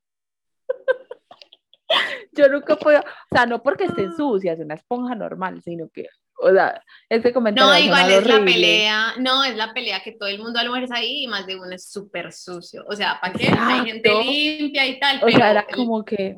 Yo 2.32 2.48
nunca 2.48 2.76
podía, 2.76 3.00
o 3.00 3.34
sea, 3.34 3.44
no 3.46 3.60
porque 3.62 3.84
esté 3.84 4.08
sucia, 4.12 4.52
es 4.52 4.60
una 4.60 4.74
esponja 4.74 5.16
normal, 5.16 5.60
sino 5.62 5.88
que, 5.88 6.06
o 6.42 6.50
sea, 6.52 6.80
este 7.08 7.32
comentario 7.32 7.70
No, 7.72 7.78
igual 7.78 8.10
es 8.10 8.26
la 8.26 8.44
pelea, 8.44 9.14
no, 9.18 9.44
es 9.44 9.56
la 9.56 9.72
pelea 9.72 10.00
que 10.02 10.12
todo 10.12 10.28
el 10.28 10.38
mundo 10.38 10.58
almuerza 10.60 10.96
ahí 10.96 11.24
y 11.24 11.26
más 11.26 11.46
de 11.46 11.56
uno 11.56 11.70
es 11.74 11.90
súper 11.90 12.32
sucio. 12.32 12.84
O 12.88 12.94
sea, 12.96 13.18
¿para 13.20 13.32
qué? 13.34 13.48
Hay 13.56 13.84
gente 13.86 14.10
limpia 14.22 14.86
y 14.86 14.98
tal, 15.00 15.18
O 15.18 15.26
pero 15.26 15.36
sea, 15.38 15.50
era 15.50 15.66
como 15.66 16.04
que 16.04 16.36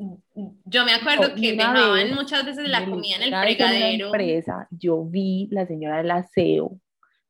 yo 0.65 0.85
me 0.85 0.93
acuerdo 0.93 1.29
No, 1.29 1.35
que 1.35 1.53
dejaban 1.53 1.93
vez, 1.93 2.15
muchas 2.15 2.45
veces 2.45 2.67
la 2.69 2.85
comida 2.85 3.15
en 3.17 3.21
el 3.23 3.27
en 3.29 3.33
una 3.33 3.43
fregadero. 3.43 4.05
empresa, 4.07 4.67
yo 4.71 5.03
vi 5.05 5.47
la 5.51 5.65
señora 5.65 5.97
del 5.97 6.11
aseo 6.11 6.79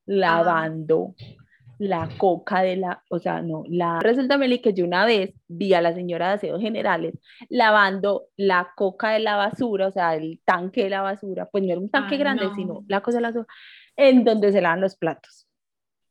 lavando 0.06 1.16
la 1.84 2.08
coca 2.18 2.62
de 2.62 2.78
la, 2.78 3.04
o 3.10 3.20
sea, 3.20 3.42
no, 3.42 3.64
la, 3.68 4.00
resulta, 4.00 4.38
Meli, 4.38 4.60
que 4.60 4.74
yo 4.74 4.86
una 4.86 5.06
vez 5.06 5.34
vi 5.48 5.74
a 5.74 5.82
la 5.82 5.94
señora 5.94 6.30
de 6.30 6.34
aseos 6.36 6.62
generales 6.62 7.14
lavando 7.50 8.28
la 8.38 8.72
coca 8.76 9.12
de 9.12 9.20
la 9.20 9.36
basura, 9.36 9.88
o 9.88 9.92
sea, 9.92 10.16
el 10.16 10.40
tanque 10.46 10.86
de 10.86 10.90
la 10.90 11.02
basura, 11.02 11.50
pues 11.52 11.64
no 11.64 11.72
era 11.72 11.82
un 11.82 11.90
tanque 11.90 12.16
Ay, 12.16 12.20
grande, 12.20 12.46
no. 12.46 12.56
sino 12.56 12.86
la 12.88 13.02
cosa 13.02 13.18
de 13.18 13.22
la 13.24 13.28
basura, 13.30 13.48
en 13.98 14.24
donde 14.24 14.52
se 14.54 14.62
lavan 14.62 14.80
los 14.80 14.96
platos. 14.96 15.48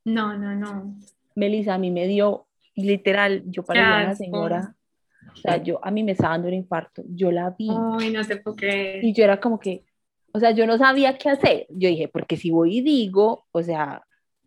No, 0.05 0.37
no, 0.37 0.55
no. 0.55 0.95
Melissa, 1.35 1.75
a 1.75 1.79
mí 1.79 1.91
me 1.91 2.07
dio, 2.07 2.47
literal, 2.75 3.45
yo 3.47 3.63
parecía 3.63 4.05
una 4.05 4.15
señora, 4.15 4.77
o 5.33 5.37
sea, 5.37 5.57
yo, 5.57 5.81
a 5.83 5.91
mí 5.91 6.05
me 6.05 6.13
estaba 6.13 6.35
dando 6.35 6.49
un 6.49 6.55
infarto, 6.55 7.03
yo 7.09 7.33
la 7.33 7.51
vi. 7.51 7.71
Ay, 7.99 8.13
no 8.13 8.23
te 8.27 8.37
puedo 8.37 8.57
creer. 8.57 9.03
Y 9.03 9.15
yo 9.15 9.25
era 9.25 9.41
como 9.41 9.59
que, 9.59 9.87
o 10.35 10.39
sea, 10.39 10.51
yo 10.51 10.67
no 10.67 10.77
sabía 10.77 11.17
qué 11.17 11.31
hacer. 11.31 11.67
Yo 11.71 11.89
dije, 11.89 12.09
porque 12.09 12.37
si 12.37 12.51
voy 12.51 12.79
y 12.79 12.81
digo, 12.83 13.47
o 13.53 13.63
sea, 13.63 14.03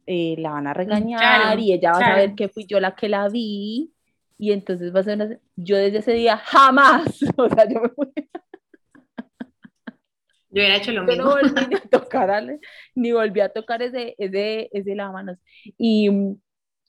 eh, 0.06 0.36
la 0.38 0.52
van 0.52 0.68
a 0.68 0.74
regañar 0.74 1.20
Claro, 1.20 1.62
y 1.62 1.74
ella 1.74 1.91
va 1.91 1.98
a 1.98 2.02
saber 2.02 2.36
que 2.36 2.50
fui 2.50 2.65
yo 2.65 2.80
la 2.80 2.96
que 2.96 3.10
la 3.10 3.28
vi. 3.30 3.91
Y 4.38 4.52
entonces 4.52 4.94
va 4.94 5.00
a 5.00 5.04
ser 5.04 5.15
una... 5.15 5.39
Yo 5.56 5.78
desde 5.78 6.00
ese 6.00 6.13
día 6.13 6.38
jamás, 6.38 7.20
o 7.38 7.50
sea, 7.50 7.68
yo, 7.70 7.82
me 7.82 7.89
fui- 7.89 8.13
Yo 10.50 10.62
hubiera 10.62 10.78
hecho 10.78 10.91
lo 10.91 11.02
yo 11.02 11.08
mismo. 11.08 11.24
no 11.26 11.32
volví 11.32 11.68
ni 11.70 11.76
a 11.76 11.80
tocar, 11.91 12.60
ni 12.96 13.12
volví 13.12 13.39
a 13.41 13.50
tocar 13.50 13.82
ese, 13.82 14.15
ese, 14.18 14.70
ese 14.72 14.96
lavamanos. 14.96 15.38
Y, 15.78 16.10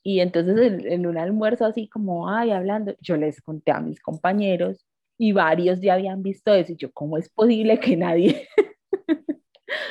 y 0.03 0.19
entonces 0.21 0.57
en, 0.59 0.91
en 0.91 1.05
un 1.07 1.17
almuerzo 1.17 1.65
así 1.65 1.87
como, 1.89 2.29
ay, 2.29 2.51
hablando, 2.51 2.95
yo 3.01 3.17
les 3.17 3.41
conté 3.41 3.71
a 3.71 3.79
mis 3.81 3.99
compañeros 4.01 4.85
y 5.17 5.31
varios 5.33 5.81
ya 5.81 5.95
habían 5.95 6.21
visto 6.23 6.53
eso. 6.53 6.73
Y 6.73 6.77
yo, 6.77 6.91
¿cómo 6.93 7.17
es 7.17 7.29
posible 7.29 7.79
que 7.79 7.97
nadie... 7.97 8.47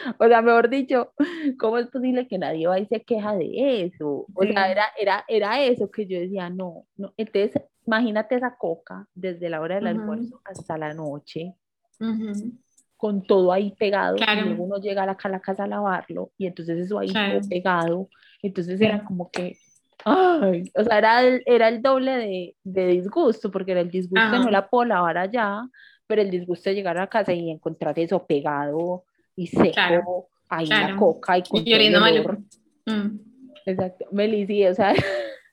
O 0.18 0.26
sea, 0.28 0.42
mejor 0.42 0.68
dicho, 0.68 1.12
¿cómo 1.58 1.78
es 1.78 1.86
posible 1.88 2.26
que 2.28 2.38
nadie 2.38 2.66
va 2.66 2.78
y 2.78 2.86
se 2.86 3.02
queja 3.02 3.34
de 3.36 3.84
eso? 3.84 4.26
O 4.34 4.42
sea, 4.42 4.66
Sí. 4.66 4.72
era, 4.72 4.84
era, 4.98 5.24
era 5.28 5.62
eso 5.62 5.90
que 5.90 6.06
yo 6.06 6.18
decía, 6.18 6.50
no, 6.50 6.84
no. 6.96 7.12
Entonces, 7.16 7.62
imagínate 7.86 8.36
esa 8.36 8.56
coca 8.56 9.06
desde 9.14 9.48
la 9.48 9.60
hora 9.60 9.76
del 9.76 9.86
Ujú. 9.86 10.00
almuerzo 10.00 10.40
hasta 10.44 10.78
la 10.78 10.94
noche, 10.94 11.54
Ujú. 12.00 12.52
con 12.96 13.22
todo 13.26 13.52
ahí 13.52 13.72
pegado, 13.78 14.16
Claro. 14.16 14.40
y 14.40 14.44
luego 14.44 14.64
uno 14.64 14.78
llega 14.78 15.02
a 15.02 15.06
la, 15.06 15.16
a 15.22 15.28
la 15.28 15.40
casa 15.40 15.64
a 15.64 15.66
lavarlo, 15.68 16.30
y 16.38 16.46
entonces 16.46 16.78
eso 16.78 16.98
ahí 16.98 17.08
Claro. 17.08 17.38
todo 17.40 17.48
pegado, 17.48 18.08
entonces 18.42 18.78
Sí. 18.78 18.84
era 18.84 19.04
como 19.04 19.30
que, 19.30 19.58
ay, 20.04 20.70
o 20.74 20.84
sea, 20.84 20.98
era 20.98 21.22
el, 21.22 21.42
era 21.46 21.68
el 21.68 21.82
doble 21.82 22.12
de, 22.12 22.56
de 22.64 22.86
disgusto, 22.88 23.50
porque 23.50 23.72
era 23.72 23.80
el 23.80 23.90
disgusto 23.90 24.30
de 24.30 24.36
no 24.38 24.42
Ajá. 24.44 24.50
la 24.50 24.68
puedo 24.68 24.84
lavar 24.86 25.18
allá, 25.18 25.62
pero 26.06 26.22
el 26.22 26.30
disgusto 26.30 26.70
de 26.70 26.76
llegar 26.76 26.96
a 26.96 27.00
la 27.02 27.06
casa 27.08 27.32
y 27.32 27.50
encontrar 27.50 27.98
eso 27.98 28.24
pegado 28.26 29.04
y 29.36 29.46
seco, 29.46 29.72
Claro. 29.72 30.28
la 30.50 30.64
Claro. 30.64 30.96
coca 30.96 31.38
y 31.38 31.42
con 31.42 31.62
Y 31.66 31.74
olor. 31.94 32.38
Mm. 32.86 33.18
Exacto, 33.66 34.06
Meli, 34.12 34.46
sí, 34.46 34.64
o 34.66 34.74
sea, 34.74 34.94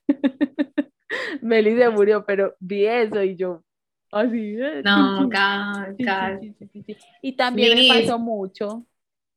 Meli 1.41 1.75
se 1.77 1.89
murió, 1.89 2.23
pero 2.25 2.55
vi 2.59 2.85
eso 2.85 3.21
y 3.23 3.35
yo, 3.35 3.63
así, 4.11 4.55
eh, 4.59 4.81
No, 4.83 5.29
Sí, 6.41 6.53
sí, 6.71 6.83
sí. 6.85 6.97
Y 7.21 7.33
también 7.33 7.77
me 7.77 7.87
pasó 7.87 8.17
mucho. 8.19 8.85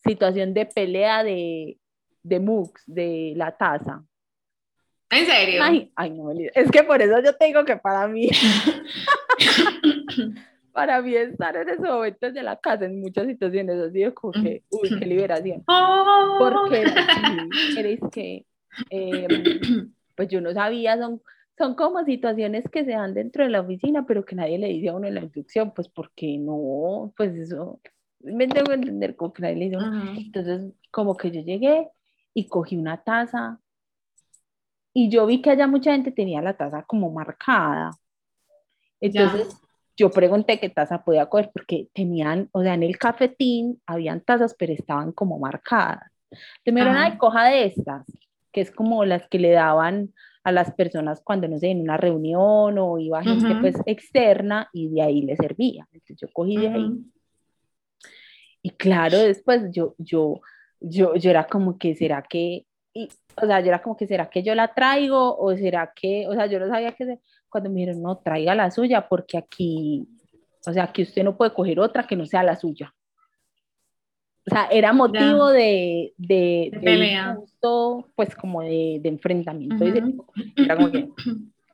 situación 0.05 0.55
de 0.55 0.67
pelea 0.67 1.25
de, 1.25 1.79
de 2.23 2.39
MOOCs, 2.41 2.83
de 2.87 3.33
la 3.37 3.57
taza. 3.57 4.05
¿En 5.11 5.25
serio? 5.27 5.63
Ay, 5.63 5.91
ay, 5.97 6.11
no, 6.11 6.31
es 6.33 6.71
que 6.71 6.83
por 6.85 7.01
eso 7.01 7.15
yo 7.25 7.33
tengo 7.35 7.65
que 7.65 7.77
para 7.77 8.07
mí, 8.09 8.29
para 10.77 11.01
mí 11.01 11.15
estar 11.15 11.57
en 11.57 11.71
esos 11.71 11.87
momentos 11.87 12.35
de 12.35 12.43
la 12.43 12.57
casa, 12.57 12.85
en 12.85 13.01
muchas 13.01 13.27
situaciones, 13.27 13.81
así 13.81 14.01
de 14.01 14.13
como 14.13 14.35
que, 14.35 14.63
uy, 14.69 14.91
qué 14.99 15.07
liberación. 15.07 15.65
Oh. 15.69 16.37
Porque 16.39 16.85
eres 17.79 17.99
que, 18.13 18.45
em, 18.91 19.91
pues 20.15 20.29
yo 20.29 20.43
no 20.43 20.53
sabía, 20.53 20.99
son, 20.99 21.23
son 21.57 21.77
como 21.77 22.05
situaciones 22.05 22.69
que 22.69 22.85
se 22.85 22.91
dan 22.91 23.15
dentro 23.15 23.43
de 23.45 23.49
la 23.49 23.63
oficina, 23.63 24.05
pero 24.05 24.27
que 24.27 24.37
nadie 24.37 24.59
le 24.59 24.69
dice 24.69 24.91
a 24.91 24.97
uno 24.97 25.07
en 25.07 25.15
la 25.15 25.23
inducción, 25.23 25.73
pues 25.75 25.89
porque 25.89 26.37
no, 26.37 27.11
pues 27.17 27.35
eso, 27.37 27.81
me 28.21 28.47
tengo 28.47 28.67
que 28.67 28.75
entender 28.75 29.17
como 29.17 29.33
que 29.33 29.41
nadie 29.41 29.57
le 29.57 29.65
dice 29.65 29.77
a 29.77 29.79
uno. 29.79 29.97
Ajá. 29.97 30.13
Entonces, 30.19 30.75
como 30.91 31.17
que 31.17 31.31
yo 31.31 31.41
llegué 31.41 31.89
y 32.35 32.49
cogí 32.49 32.77
una 32.77 33.03
taza 33.03 33.61
y 34.93 35.09
yo 35.09 35.25
vi 35.25 35.41
que 35.41 35.53
allá 35.53 35.67
mucha 35.67 35.93
gente 35.93 36.13
tenía 36.13 36.43
la 36.43 36.55
taza 36.55 36.83
como 36.83 37.11
marcada. 37.11 37.93
Entonces, 39.01 39.59
yo 39.97 40.11
pregunté 40.11 40.59
qué 40.61 40.69
taza 40.69 41.05
podía 41.05 41.27
coger 41.27 41.51
porque 41.53 41.89
tenían, 41.95 42.49
o 42.53 42.63
sea, 42.63 42.75
en 42.75 42.83
el 42.83 42.99
cafetín 42.99 43.81
habían 43.87 44.21
tazas, 44.21 44.55
pero 44.59 44.73
estaban 44.73 45.13
como 45.13 45.39
marcadas. 45.39 46.11
Dijeron, 46.65 46.97
Ajá. 46.97 47.05
ay, 47.07 47.17
coja 47.19 47.49
de 47.49 47.65
estas, 47.65 48.05
que 48.53 48.61
es 48.61 48.71
como 48.71 49.05
las 49.05 49.27
que 49.29 49.39
le 49.39 49.53
daban 49.53 50.13
a 50.45 50.53
las 50.53 50.73
personas 50.73 51.23
cuando, 51.25 51.49
no 51.49 51.59
sé, 51.59 51.69
en 51.69 51.81
una 51.81 51.97
reunión 51.97 52.79
o 52.79 52.99
iba 52.99 53.23
gente 53.23 53.53
Ujú. 53.53 53.61
pues 53.63 53.77
externa 53.87 54.69
y 54.73 54.89
de 54.91 55.03
ahí 55.03 55.23
le 55.23 55.37
servía. 55.37 55.87
Entonces 55.93 56.17
yo 56.21 56.29
cogí 56.33 56.57
de 56.59 56.69
ahí. 56.69 56.85
Ujú. 56.85 57.05
Y 58.63 58.71
claro, 58.71 59.19
después 59.19 59.63
yo, 59.73 59.95
yo, 59.99 60.41
yo, 60.81 61.15
yo 61.15 61.31
era 61.31 61.47
como 61.47 61.79
que, 61.79 61.95
¿será 61.95 62.23
que, 62.23 62.67
y, 62.93 63.09
o 63.41 63.47
sea, 63.47 63.61
yo 63.61 63.69
era 63.69 63.83
como 63.83 63.97
que, 63.97 64.07
¿será 64.07 64.29
que 64.29 64.43
yo 64.43 64.55
la 64.55 64.75
traigo? 64.75 65.37
O 65.39 65.55
será 65.57 65.93
que, 65.95 66.27
o 66.29 66.35
sea, 66.35 66.47
yo 66.47 66.59
no 66.59 66.69
sabía 66.69 66.93
que, 66.93 67.05
se- 67.07 67.21
cuando 67.57 67.71
me 67.71 67.81
dijeron, 67.81 68.03
no, 68.03 68.19
traiga 68.19 68.55
la 68.55 68.71
suya, 68.71 69.09
porque 69.09 69.39
aquí, 69.39 70.07
o 70.67 70.73
sea, 70.73 70.85
aquí 70.85 71.03
usted 71.03 71.25
no 71.25 71.37
puede 71.37 71.55
coger 71.55 71.81
otra 71.81 72.07
que 72.07 72.15
no 72.17 72.27
sea 72.27 72.43
la 72.43 72.55
suya. 72.57 72.95
O 74.47 74.51
sea, 74.51 74.67
era 74.71 74.93
motivo 74.93 75.49
de, 75.49 76.13
de, 76.19 76.69
De 76.71 76.71
de 76.73 76.81
pelea. 76.81 77.31
disgusto, 77.33 78.11
pues 78.15 78.37
como 78.37 78.61
de, 78.63 78.99
de 79.03 79.09
enfrentamiento. 79.09 79.85
de 79.85 79.91
Ujú. 80.01 80.07
tipo. 80.11 80.33
Era 80.57 80.77
como 80.77 80.91
que, 80.93 81.09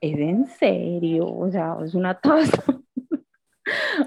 ¿es 0.01 0.19
en 0.19 0.47
serio? 0.47 1.27
O 1.27 1.51
sea, 1.51 1.77
es 1.85 1.95
una 1.95 2.19
taza. 2.21 2.63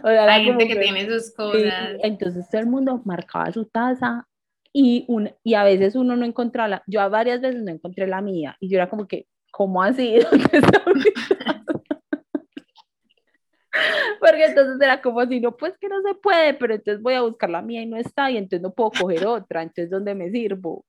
O 0.04 0.08
sea, 0.08 0.26
Hay 0.34 0.44
gente 0.44 0.66
como 0.66 0.74
que 0.76 0.80
tiene 0.80 1.06
sus 1.10 1.28
Sí, 1.28 1.34
cosas. 1.36 1.92
entonces 2.04 2.50
todo 2.50 2.60
el 2.62 2.68
mundo 2.68 3.02
marcaba 3.06 3.52
su 3.54 3.66
taza 3.66 4.28
y, 4.74 5.06
un, 5.08 5.30
y 5.44 5.54
a 5.54 5.64
veces 5.64 5.96
uno 5.96 6.16
no 6.18 6.26
encontraba 6.26 6.68
la, 6.68 6.84
yo 6.88 7.00
a 7.02 7.08
varias 7.08 7.40
veces 7.40 7.64
no 7.64 7.72
encontré 7.72 8.06
la 8.06 8.20
mía 8.22 8.58
y 8.60 8.68
yo 8.68 8.78
era 8.78 8.90
como 8.90 9.08
que, 9.08 9.28
¿cómo 9.56 9.82
así? 9.82 10.20
Porque 14.20 14.46
entonces 14.46 14.82
era 14.82 15.02
como 15.02 15.22
así, 15.22 15.40
no, 15.40 15.56
pues 15.56 15.78
que 15.80 15.88
no 15.88 16.02
se 16.02 16.14
puede, 16.16 16.54
pero 16.56 16.76
entonces 16.76 17.02
voy 17.02 17.14
a 17.14 17.22
buscar 17.22 17.50
la 17.50 17.62
mía 17.62 17.82
y 17.82 17.86
no 17.86 17.96
está 17.96 18.30
y 18.30 18.38
entonces 18.38 18.62
no 18.62 18.74
puedo 18.74 18.92
coger 18.92 19.26
otra, 19.26 19.62
entonces 19.64 19.90
¿dónde 19.90 20.14
me 20.14 20.30
sirvo? 20.30 20.86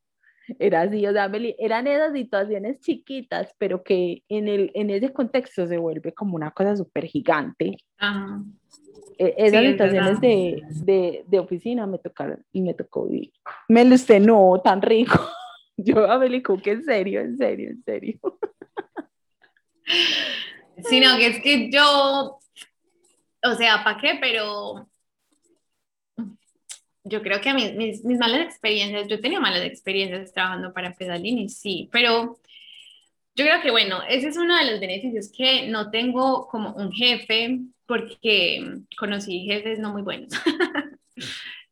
Era 0.58 0.82
así, 0.82 1.06
o 1.06 1.12
sea, 1.12 1.28
Meli, 1.28 1.54
eran 1.58 1.86
esas 1.86 2.12
situaciones 2.12 2.80
chiquitas, 2.80 3.52
pero 3.58 3.84
que 3.84 4.22
en, 4.28 4.48
el, 4.48 4.72
en 4.74 4.90
ese 4.90 5.12
contexto 5.12 5.66
se 5.66 5.78
vuelve 5.78 6.12
como 6.12 6.34
una 6.34 6.50
cosa 6.50 6.76
súper 6.76 7.04
gigante. 7.04 7.76
Ajá. 7.98 8.42
Eh, 9.18 9.34
esas 9.38 9.60
Sí, 9.60 9.66
es 9.66 9.72
situaciones 9.72 10.20
de, 10.20 10.62
de, 10.84 11.24
de 11.26 11.38
oficina 11.38 11.86
me 11.86 11.98
tocaron 11.98 12.44
y 12.52 12.62
me 12.62 12.74
tocó 12.74 13.06
vivir. 13.06 13.32
Mel, 13.68 13.92
usted 13.92 14.20
no, 14.20 14.60
tan 14.62 14.82
rico. 14.82 15.20
Yo 15.76 16.10
a 16.10 16.18
Meli 16.18 16.42
que 16.42 16.72
en 16.72 16.84
serio, 16.84 17.20
en 17.20 17.36
serio, 17.36 17.70
en 17.70 17.82
serio. 17.84 18.18
Sino 20.88 21.16
que 21.16 21.26
es 21.26 21.42
que 21.42 21.70
yo, 21.70 22.38
o 23.42 23.54
sea, 23.54 23.82
¿para 23.82 24.00
qué? 24.00 24.18
Pero 24.20 24.88
yo 27.04 27.22
creo 27.22 27.40
que 27.40 27.54
mis, 27.54 28.04
mis 28.04 28.18
malas 28.18 28.40
experiencias, 28.40 29.08
yo 29.08 29.20
tenido 29.20 29.40
malas 29.40 29.62
experiencias 29.62 30.32
trabajando 30.32 30.72
para 30.72 30.94
Pesalini, 30.94 31.48
sí, 31.48 31.88
pero 31.92 32.38
yo 33.36 33.44
creo 33.44 33.60
que, 33.60 33.70
bueno, 33.70 34.00
ese 34.08 34.28
es 34.28 34.36
uno 34.36 34.56
de 34.56 34.70
los 34.70 34.80
beneficios 34.80 35.30
que 35.30 35.68
no 35.68 35.90
tengo 35.90 36.48
como 36.48 36.72
un 36.72 36.90
jefe, 36.90 37.60
porque 37.86 38.80
conocí 38.98 39.44
jefes 39.44 39.78
no 39.78 39.92
muy 39.92 40.02
buenos. 40.02 40.32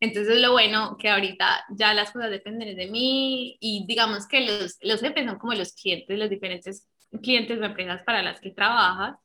Entonces, 0.01 0.41
lo 0.41 0.53
bueno 0.53 0.97
que 0.99 1.09
ahorita 1.09 1.65
ya 1.71 1.95
las 1.95 2.11
cosas 2.13 2.31
dependen 2.31 2.77
de 2.77 2.87
mí 2.89 3.57
y 3.61 3.87
digamos 3.87 4.29
que 4.29 4.43
los, 4.43 4.77
los 4.83 5.01
jefes 5.01 5.25
son 5.25 5.39
como 5.39 5.55
los 5.55 5.73
clientes, 5.73 6.19
los 6.19 6.29
diferentes 6.29 6.87
clientes 7.21 7.61
o 7.61 7.65
empresas 7.65 8.03
para 8.05 8.23
las 8.23 8.41
que 8.41 8.51
trabajas, 8.51 9.17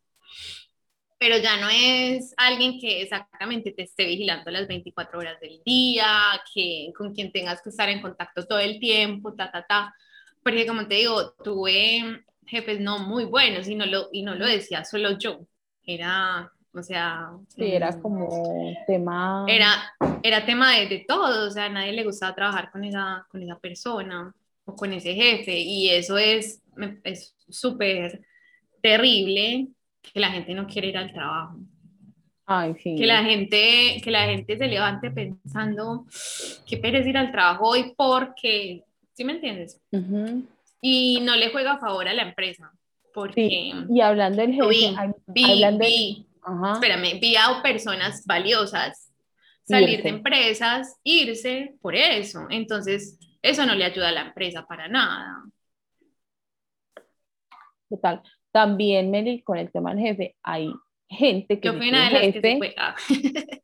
pero 1.20 1.38
ya 1.38 1.58
no 1.58 1.68
es 1.70 2.34
alguien 2.38 2.80
que 2.80 3.02
exactamente 3.02 3.72
te 3.72 3.84
esté 3.84 4.06
vigilando 4.06 4.50
las 4.52 4.68
24 4.68 5.20
horas 5.20 5.40
del 5.42 5.62
día, 5.66 6.08
que 6.54 6.92
con 6.98 7.14
quien 7.14 7.32
tengas 7.32 7.62
que 7.62 7.70
estar 7.70 7.90
en 7.90 8.02
contacto 8.02 8.48
todo 8.48 8.60
el 8.60 8.80
tiempo, 8.80 9.34
ta, 9.34 9.52
ta, 9.52 9.66
ta, 9.68 9.94
porque 10.42 10.66
como 10.66 10.88
te 10.88 10.96
digo, 10.96 11.34
tuve 11.44 12.24
jefes 12.46 12.80
no 12.80 13.00
muy 13.00 13.26
buenos 13.26 13.68
y 13.68 13.76
no 13.76 13.86
lo, 13.86 14.08
y 14.14 14.24
no 14.24 14.34
lo 14.34 14.48
decía 14.48 14.86
solo 14.86 15.18
yo, 15.18 15.42
era, 15.84 16.50
o 16.74 16.82
sea... 16.82 17.32
Sí, 17.50 17.66
era 17.66 17.92
mm, 17.92 18.02
como 18.02 18.74
tema. 18.88 19.46
era, 19.50 19.94
era 20.24 20.46
tema 20.46 20.72
de, 20.72 20.88
de 20.88 21.06
todo, 21.06 21.48
o 21.48 21.52
sea, 21.52 21.66
a 21.66 21.70
nadie 21.70 21.92
le 21.92 22.06
gustaba 22.06 22.34
trabajar 22.34 22.72
con 22.72 22.86
esa, 22.86 23.28
con 23.30 23.44
esa 23.44 23.60
persona 23.60 24.34
o 24.70 24.76
con 24.76 24.94
ese 24.94 25.14
jefe 25.14 25.58
y 25.60 25.90
eso 25.90 26.18
es 26.18 26.62
me- 26.76 27.00
es 27.04 27.36
súper 27.50 28.22
terrible 28.82 29.68
que 30.02 30.20
la 30.20 30.30
gente 30.32 30.54
no 30.54 30.68
quiere 30.68 30.88
ir 30.90 30.98
al 30.98 31.12
trabajo, 31.12 31.58
Ay, 32.46 32.74
sí. 32.82 32.96
que 32.98 33.06
la 33.06 33.24
gente, 33.24 34.00
que 34.04 34.12
la 34.12 34.26
gente 34.26 34.58
se 34.58 34.68
levante 34.68 35.12
pensando 35.12 36.06
que 36.68 36.78
pereza 36.78 37.10
ir 37.10 37.18
al 37.18 37.32
trabajo 37.32 37.68
hoy 37.70 37.94
porque, 37.98 38.84
¿sí 39.14 39.24
me 39.24 39.34
entiendes? 39.34 39.82
Y 40.82 41.20
no 41.22 41.36
le 41.36 41.50
juega 41.50 41.74
a 41.74 41.80
favor 41.80 42.08
a 42.08 42.14
la 42.14 42.24
empresa, 42.24 42.72
porque 43.14 43.50
Sí, 43.50 43.74
y 43.90 44.02
hablando 44.02 44.42
del 44.42 44.54
jefe, 44.54 44.68
vi, 44.70 44.96
vi, 45.28 45.44
hablando 45.52 45.84
del- 45.84 45.92
vi, 45.94 46.26
ajá, 46.44 46.74
espérame, 46.74 47.20
vi 47.20 47.36
a 47.36 47.62
personas 47.62 48.24
valiosas 48.26 49.12
salir 49.66 49.90
Irse. 49.90 50.04
de 50.04 50.10
empresas, 50.10 50.96
irse 51.04 51.76
por 51.82 51.96
eso. 51.96 52.48
Entonces, 52.50 53.20
eso 53.42 53.66
no 53.66 53.76
le 53.76 53.86
ayuda 53.86 54.10
a 54.10 54.12
la 54.12 54.22
empresa 54.22 54.66
para 54.66 54.88
nada. 54.88 55.44
total. 57.90 58.22
También, 58.52 59.12
Meli, 59.12 59.42
con 59.42 59.58
el 59.58 59.72
tema 59.72 59.94
del 59.94 60.04
jefe, 60.04 60.36
hay 60.44 60.72
gente 61.08 61.60
que 61.60 61.72
se 61.72 61.78
cree 61.78 61.92
las 61.92 62.22
que 62.22 62.32
se 62.34 62.42
jefe, 62.42 62.76
ah, 62.78 62.96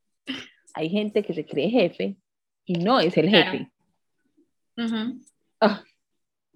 hay 0.74 0.90
gente 0.90 1.24
que 1.24 1.34
se 1.34 1.46
cree 1.46 1.70
jefe 1.70 2.18
y 2.66 2.74
no 2.74 3.00
es 3.00 3.16
el 3.18 3.30
Claro. 3.30 3.52
jefe. 3.52 3.72
ujú, 4.78 5.22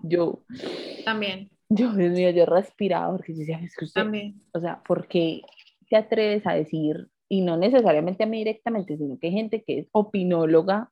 Yo, 0.04 0.44
También, 1.06 1.50
yo, 1.70 1.94
Dios 1.94 2.12
mío, 2.12 2.30
yo 2.32 2.46
respiraba 2.46 3.16
porque 3.18 3.34
yo 3.34 3.40
decía, 3.40 3.60
es 3.60 3.76
que 3.76 3.86
usted, 3.86 4.02
también. 4.02 4.42
o 4.54 4.60
sea, 4.60 4.82
¿por 4.84 5.08
qué 5.08 5.42
te 5.90 5.98
atreves 5.98 6.46
a 6.48 6.54
decir, 6.54 7.10
y 7.28 7.42
no 7.42 7.58
necesariamente 7.58 8.24
a 8.24 8.28
mí 8.28 8.38
directamente, 8.40 8.98
sino 8.98 9.20
que 9.20 9.28
hay 9.28 9.34
gente 9.34 9.64
que 9.64 9.80
es 9.80 9.88
opinóloga 9.92 10.92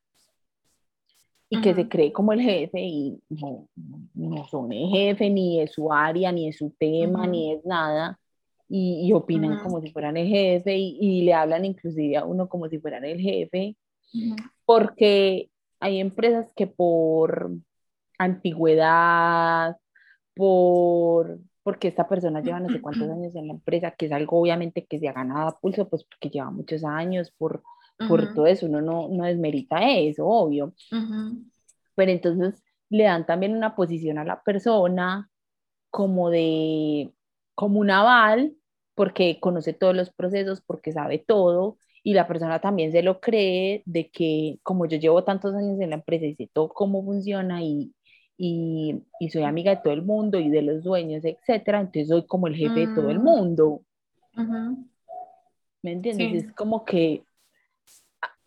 y 1.50 1.62
que 1.62 1.74
se 1.74 1.88
cree 1.88 2.12
como 2.12 2.34
el 2.34 2.42
jefe 2.42 2.80
y 2.82 3.20
no, 3.30 3.68
no- 4.16 4.48
son 4.48 4.72
el 4.74 4.90
jefe, 4.90 5.30
ni 5.30 5.62
es 5.62 5.72
su 5.74 5.92
área, 5.94 6.32
ni 6.32 6.50
es 6.50 6.58
su 6.58 6.72
tema, 6.78 7.22
Ujú. 7.22 7.32
ni 7.32 7.54
es 7.54 7.66
nada, 7.66 8.20
y, 8.70 9.08
y 9.08 9.14
opinan 9.14 9.54
Ujú. 9.54 9.64
como 9.64 9.82
si 9.82 9.92
fueran 9.92 10.18
el 10.18 10.28
jefe 10.28 10.76
y, 10.78 10.98
y 11.00 11.22
le 11.24 11.34
hablan 11.34 11.66
inclusive 11.66 12.18
a 12.18 12.26
uno 12.26 12.50
como 12.50 12.68
si 12.70 12.80
fueran 12.80 13.06
el 13.06 13.20
jefe, 13.20 13.76
porque 14.66 15.50
hay 15.80 16.00
empresas 16.00 16.52
que 16.56 16.68
por 16.68 17.52
antigüedad, 18.20 19.78
por 20.36 21.40
porque 21.64 21.90
esta 21.90 22.08
persona 22.08 22.42
lleva 22.42 22.62
no 22.62 22.70
sé 22.70 22.80
cuántos 22.82 23.10
años 23.12 23.36
en 23.36 23.48
la 23.48 23.54
empresa, 23.54 23.92
que 23.92 24.06
es 24.08 24.12
algo 24.14 24.40
obviamente 24.42 24.86
que 24.86 25.00
se 25.00 25.10
ha 25.10 25.14
ganado 25.14 25.50
a 25.50 25.60
pulso, 25.60 25.90
pues 25.90 26.04
porque 26.06 26.30
lleva 26.30 26.50
muchos 26.52 26.84
años, 26.86 27.32
por, 27.38 27.62
por 28.06 28.28
ujú, 28.28 28.34
todo 28.34 28.48
eso, 28.48 28.66
uno 28.68 28.82
no, 28.82 29.08
no 29.10 29.26
desmerita 29.26 29.80
eso, 29.90 30.26
obvio, 30.28 30.74
ujú, 30.92 31.46
pero 31.96 32.12
entonces 32.12 32.64
le 32.90 33.04
dan 33.06 33.26
también 33.26 33.56
una 33.56 33.76
posición 33.76 34.18
a 34.18 34.24
la 34.26 34.42
persona 34.44 35.30
como 35.92 36.30
de, 36.32 37.14
como 37.56 37.80
un 37.80 37.92
aval, 37.92 38.56
porque 38.96 39.40
conoce 39.42 39.74
todos 39.74 39.96
los 39.96 40.12
procesos, 40.12 40.62
porque 40.62 40.92
sabe 40.94 41.20
todo, 41.20 41.78
y 42.04 42.14
la 42.16 42.28
persona 42.28 42.62
también 42.62 42.92
se 42.92 43.04
lo 43.04 43.20
cree 43.22 43.84
de 43.86 44.10
que 44.12 44.60
como 44.64 44.88
yo 44.88 44.98
llevo 45.00 45.24
tantos 45.26 45.56
años 45.56 45.80
en 45.82 45.92
la 45.92 45.98
empresa 45.98 46.26
y 46.26 46.36
sé 46.36 46.50
todo 46.54 46.70
cómo 46.70 47.04
funciona 47.06 47.64
y, 47.64 47.94
y, 48.38 49.04
y 49.20 49.30
soy 49.32 49.44
amiga 49.44 49.72
de 49.76 49.82
todo 49.84 49.94
el 49.94 50.04
mundo 50.04 50.40
y 50.40 50.50
de 50.50 50.62
los 50.64 50.84
dueños, 50.84 51.26
etcétera, 51.26 51.80
entonces 51.82 52.10
soy 52.10 52.26
como 52.28 52.48
el 52.48 52.56
jefe 52.56 52.82
de 52.82 52.88
todo 52.90 53.12
el 53.12 53.20
Mm. 53.20 53.22
mundo, 53.22 53.84
ujú. 54.38 54.88
¿me 55.82 55.92
entiendes? 55.94 56.34
Sí. 56.34 56.34
Es 56.34 56.52
como 56.54 56.86
que, 56.86 57.27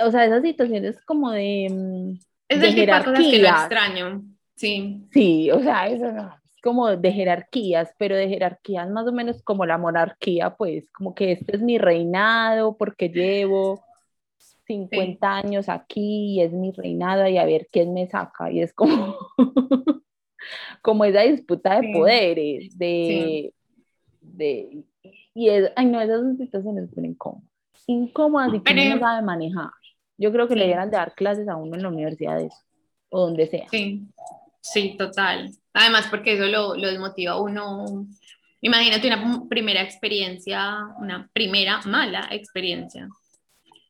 o 0.00 0.10
sea, 0.10 0.24
esa 0.24 0.40
situación 0.42 0.84
es 0.84 1.00
como 1.04 1.30
de, 1.30 1.68
mm, 1.70 2.18
Es 2.48 2.60
de 2.60 2.68
el 2.68 2.74
tipo 2.74 2.94
de 2.94 2.98
cosas 3.04 3.18
que 3.18 3.24
jerarquías. 3.30 3.60
extraño. 3.60 4.22
Sí. 4.56 5.06
Sí, 5.12 5.50
o 5.50 5.60
sea, 5.60 5.88
eso 5.88 6.10
no, 6.12 6.34
es 6.44 6.60
como 6.62 6.88
de 6.96 7.12
jerarquías, 7.12 7.94
pero 7.98 8.16
de 8.16 8.28
jerarquías 8.28 8.90
más 8.90 9.06
o 9.06 9.12
menos 9.12 9.42
como 9.42 9.64
la 9.66 9.78
monarquía, 9.78 10.54
pues, 10.56 10.90
como 10.92 11.14
que 11.14 11.32
este 11.32 11.56
es 11.56 11.62
mi 11.62 11.78
reinado 11.78 12.76
porque 12.76 13.08
llevo 13.08 13.82
50 14.66 15.36
años 15.38 15.68
aquí 15.68 16.34
y 16.34 16.40
es 16.42 16.52
mi 16.52 16.72
reinado 16.72 17.26
y 17.28 17.38
a 17.38 17.44
ver 17.44 17.66
quién 17.72 17.92
me 17.94 18.06
saca. 18.08 18.50
Y 18.52 18.60
es 18.62 18.72
como, 18.74 19.16
como 20.82 21.04
esa 21.04 21.22
disputa 21.22 21.80
de 21.80 21.86
Sí. 21.88 21.92
poderes, 21.92 22.78
de, 22.78 23.52
de, 24.20 24.84
y 25.34 25.48
es, 25.48 25.72
ay 25.76 25.86
no, 25.86 26.00
esas 26.00 26.20
son 26.20 26.36
situaciones 26.36 26.88
súper 26.90 27.04
incómodas, 27.06 27.48
incómodas 27.86 28.54
y 28.54 28.60
que 28.60 28.74
no 28.74 28.98
sabe 28.98 29.22
manejar. 29.22 29.70
Yo 30.20 30.30
creo 30.32 30.46
que 30.46 30.54
le 30.54 30.66
dieran 30.66 30.90
de 30.90 30.96
dar 30.98 31.14
clases 31.14 31.48
a 31.48 31.56
uno 31.56 31.74
en 31.76 31.82
la 31.82 31.88
universidad 31.88 32.36
de 32.36 32.46
eso, 32.46 32.58
o 33.08 33.22
donde 33.22 33.46
sea. 33.46 33.66
Sí, 33.70 34.02
sí, 34.60 34.94
total. 34.98 35.50
Además, 35.72 36.06
porque 36.10 36.34
eso 36.34 36.44
lo, 36.46 36.76
lo 36.76 36.88
desmotiva 36.88 37.32
a 37.32 37.40
uno. 37.40 38.06
Imagínate 38.60 39.06
una 39.08 39.42
primera 39.48 39.80
experiencia, 39.80 40.76
una 40.98 41.28
primera 41.32 41.80
mala 41.86 42.28
experiencia. 42.30 43.08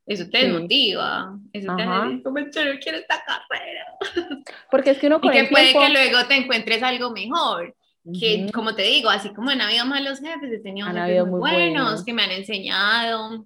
Eso 0.07 0.25
te 0.31 0.41
Sí. 0.41 0.47
desmotiva. 0.47 1.37
Eso 1.53 1.75
te 1.77 1.83
hace 1.83 2.05
decir, 2.09 2.23
como 2.23 2.39
yo 2.39 2.65
no 2.65 2.81
quiero 2.81 2.99
esta 2.99 3.23
carrera. 3.25 3.87
Porque 4.71 4.91
es 4.91 4.99
que 4.99 5.07
uno 5.09 5.17
Y 5.19 5.21
con 5.21 5.33
que 5.33 5.41
el 5.41 5.49
puede 5.49 5.65
tiempo... 5.73 5.81
que 5.87 5.93
luego 5.93 6.27
te 6.29 6.37
encuentres 6.37 6.83
algo 6.83 7.11
mejor. 7.11 7.75
Que, 8.19 8.51
como 8.53 8.75
te 8.75 8.83
digo, 8.83 9.11
así 9.11 9.29
como 9.35 9.51
han 9.51 9.61
habido 9.61 9.85
malos 9.85 10.21
jefes, 10.21 10.51
he 10.53 10.59
tenido 10.61 10.87
Han 10.87 10.95
jefes 10.95 11.09
habido 11.09 11.27
muy 11.27 11.41
muy 11.41 11.51
buenos, 11.51 11.83
buenos. 11.85 12.05
que 12.05 12.13
me 12.15 12.23
han 12.23 12.31
enseñado, 12.31 13.45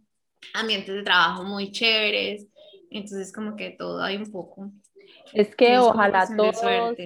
ambientes 0.55 0.95
de 0.95 1.03
trabajo 1.03 1.43
muy 1.45 1.73
chéveres. 1.73 2.47
Entonces, 2.95 3.33
como 3.33 3.57
que 3.57 3.71
todo 3.73 4.01
hay 4.01 4.17
un 4.17 4.31
poco. 4.31 4.71
Es 5.33 5.55
que 5.57 5.77
ojalá 5.79 6.29
todos, 6.37 6.97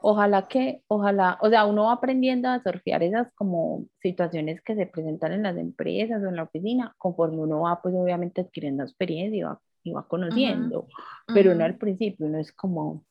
ojalá 0.00 0.46
que, 0.46 0.82
ojalá, 0.86 1.36
o 1.42 1.50
sea, 1.50 1.66
uno 1.66 1.86
va 1.86 1.94
aprendiendo 1.94 2.48
a 2.48 2.62
surfear 2.62 3.02
esas 3.02 3.32
como 3.34 3.86
situaciones 4.00 4.62
que 4.62 4.76
se 4.76 4.86
presentan 4.86 5.32
en 5.32 5.42
las 5.42 5.56
empresas 5.56 6.22
o 6.22 6.28
en 6.28 6.36
la 6.36 6.44
oficina, 6.44 6.94
conforme 6.96 7.38
uno 7.38 7.62
va, 7.62 7.82
pues 7.82 7.92
obviamente 7.96 8.42
adquiriendo 8.42 8.84
experiencia 8.84 9.36
y 9.36 9.42
va, 9.42 9.60
y 9.82 9.92
va 9.92 10.06
conociendo, 10.06 10.86
pero 11.26 11.50
uno 11.50 11.64
Ujú. 11.64 11.66
al 11.66 11.76
principio 11.76 12.26
uno 12.26 12.38
es 12.38 12.52
como, 12.52 13.04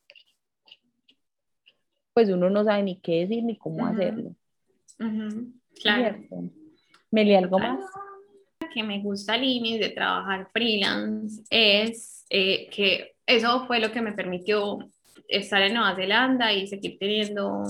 pues 2.14 2.30
uno 2.30 2.48
no 2.48 2.64
sabe 2.64 2.82
ni 2.82 2.98
qué 2.98 3.20
decir 3.20 3.44
ni 3.44 3.58
cómo 3.58 3.86
hacerlo, 3.86 4.34
Claro. 4.96 6.16
¿cierto? 6.16 6.44
Meli, 7.10 7.34
¿algo 7.34 7.58
más? 7.58 7.78
Que 8.72 8.82
me 8.82 9.00
gusta 9.00 9.36
inicio 9.36 9.80
de 9.88 9.90
trabajar 9.94 10.48
freelance 10.52 11.42
es 11.50 12.24
eh, 12.30 12.68
que 12.70 13.12
eso 13.26 13.66
fue 13.66 13.80
lo 13.80 13.92
que 13.92 14.00
me 14.00 14.12
permitió 14.12 14.78
estar 15.28 15.62
en 15.62 15.74
Nueva 15.74 15.94
Zelanda 15.94 16.52
y 16.52 16.66
seguir 16.66 16.98
teniendo, 16.98 17.62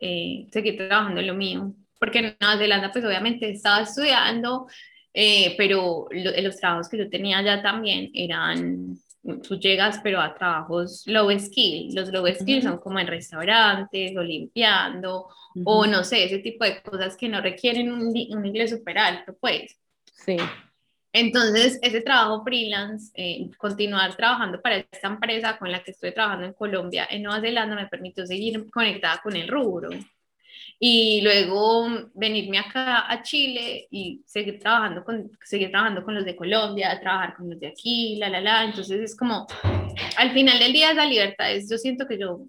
eh, 0.00 0.46
seguir 0.52 0.76
trabajando 0.76 1.20
en 1.20 1.26
lo 1.26 1.34
mío. 1.34 1.72
Porque 1.98 2.18
en 2.20 2.36
Nueva 2.40 2.58
Zelanda, 2.58 2.92
pues 2.92 3.04
obviamente 3.04 3.50
estaba 3.50 3.82
estudiando, 3.82 4.66
eh, 5.14 5.54
pero 5.56 6.06
lo- 6.10 6.42
los 6.42 6.56
trabajos 6.56 6.88
que 6.88 6.98
yo 6.98 7.08
tenía 7.10 7.38
allá 7.38 7.62
también 7.62 8.10
eran, 8.14 8.96
tú 9.46 9.58
llegas, 9.58 10.00
pero 10.02 10.20
a 10.20 10.34
trabajos 10.34 11.02
low 11.06 11.30
skill. 11.38 11.94
Los 11.94 12.10
low 12.10 12.26
skill 12.26 12.58
Ujú. 12.60 12.68
son 12.68 12.78
como 12.78 12.98
en 12.98 13.06
restaurantes 13.06 14.16
o 14.16 14.22
limpiando 14.22 15.26
o 15.64 15.80
Ujú. 15.82 15.90
no 15.90 16.04
sé, 16.04 16.24
ese 16.24 16.38
tipo 16.38 16.64
de 16.64 16.80
cosas 16.82 17.16
que 17.16 17.28
no 17.28 17.40
requieren 17.40 17.92
un, 17.92 18.08
un 18.08 18.46
inglés 18.46 18.70
súper 18.70 18.98
alto, 18.98 19.34
pues. 19.40 19.76
Sí, 20.24 20.36
Entonces, 21.12 21.78
ese 21.82 22.02
trabajo 22.02 22.44
freelance, 22.44 23.10
eh, 23.14 23.50
continuar 23.56 24.14
trabajando 24.16 24.60
para 24.60 24.76
esta 24.76 25.08
empresa 25.08 25.58
con 25.58 25.72
la 25.72 25.82
que 25.82 25.90
estoy 25.92 26.12
trabajando 26.12 26.46
en 26.46 26.52
Colombia, 26.52 27.06
en 27.10 27.22
Nueva 27.22 27.40
Zelanda, 27.40 27.74
me 27.74 27.88
permitió 27.88 28.26
seguir 28.26 28.70
conectada 28.70 29.20
con 29.22 29.34
el 29.34 29.48
rubro. 29.48 29.90
Y 30.78 31.20
luego 31.22 31.88
mm, 31.88 32.10
venirme 32.14 32.58
acá 32.58 33.10
a 33.10 33.22
Chile 33.22 33.86
y 33.90 34.22
seguir 34.26 34.58
trabajando 34.60 35.04
con, 35.04 35.30
seguir 35.44 35.70
trabajando 35.70 36.04
con 36.04 36.14
los 36.14 36.24
de 36.24 36.36
Colombia, 36.36 36.98
trabajar 37.00 37.34
con 37.36 37.50
los 37.50 37.58
de 37.58 37.68
aquí, 37.68 38.16
la, 38.16 38.28
la, 38.28 38.40
la. 38.40 38.64
Entonces 38.64 39.00
es 39.00 39.16
como, 39.16 39.46
al 40.16 40.32
final 40.32 40.58
del 40.58 40.72
día 40.72 40.92
esa 40.92 41.04
libertad 41.04 41.52
es, 41.52 41.68
yo 41.68 41.76
siento 41.76 42.06
que 42.06 42.18
yo 42.18 42.46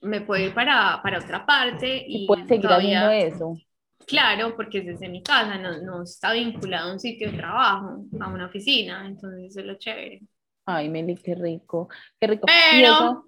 me 0.00 0.20
puedo 0.20 0.44
ir 0.44 0.54
para, 0.54 1.00
para 1.02 1.18
otra 1.18 1.44
parte 1.44 2.04
y 2.06 2.24
y 2.24 2.26
puedes 2.26 2.46
seguir 2.46 2.62
todavía, 2.62 3.06
haciendo 3.08 3.36
eso. 3.36 3.65
Claro, 4.06 4.54
porque 4.54 4.78
es 4.78 4.86
desde 4.86 5.08
mi 5.08 5.22
casa, 5.22 5.58
no, 5.58 5.82
no 5.82 6.04
está 6.04 6.32
vinculado 6.32 6.90
a 6.90 6.92
un 6.92 7.00
sitio 7.00 7.30
de 7.30 7.38
trabajo, 7.38 8.04
a 8.20 8.28
una 8.28 8.46
oficina, 8.46 9.04
entonces 9.04 9.50
eso 9.50 9.60
es 9.60 9.66
lo 9.66 9.74
chévere. 9.78 10.22
Ay, 10.64 10.88
Meli, 10.88 11.16
qué 11.16 11.34
rico, 11.34 11.88
qué 12.20 12.26
rico. 12.28 12.46
Y 12.48 12.76
Pero, 12.76 13.26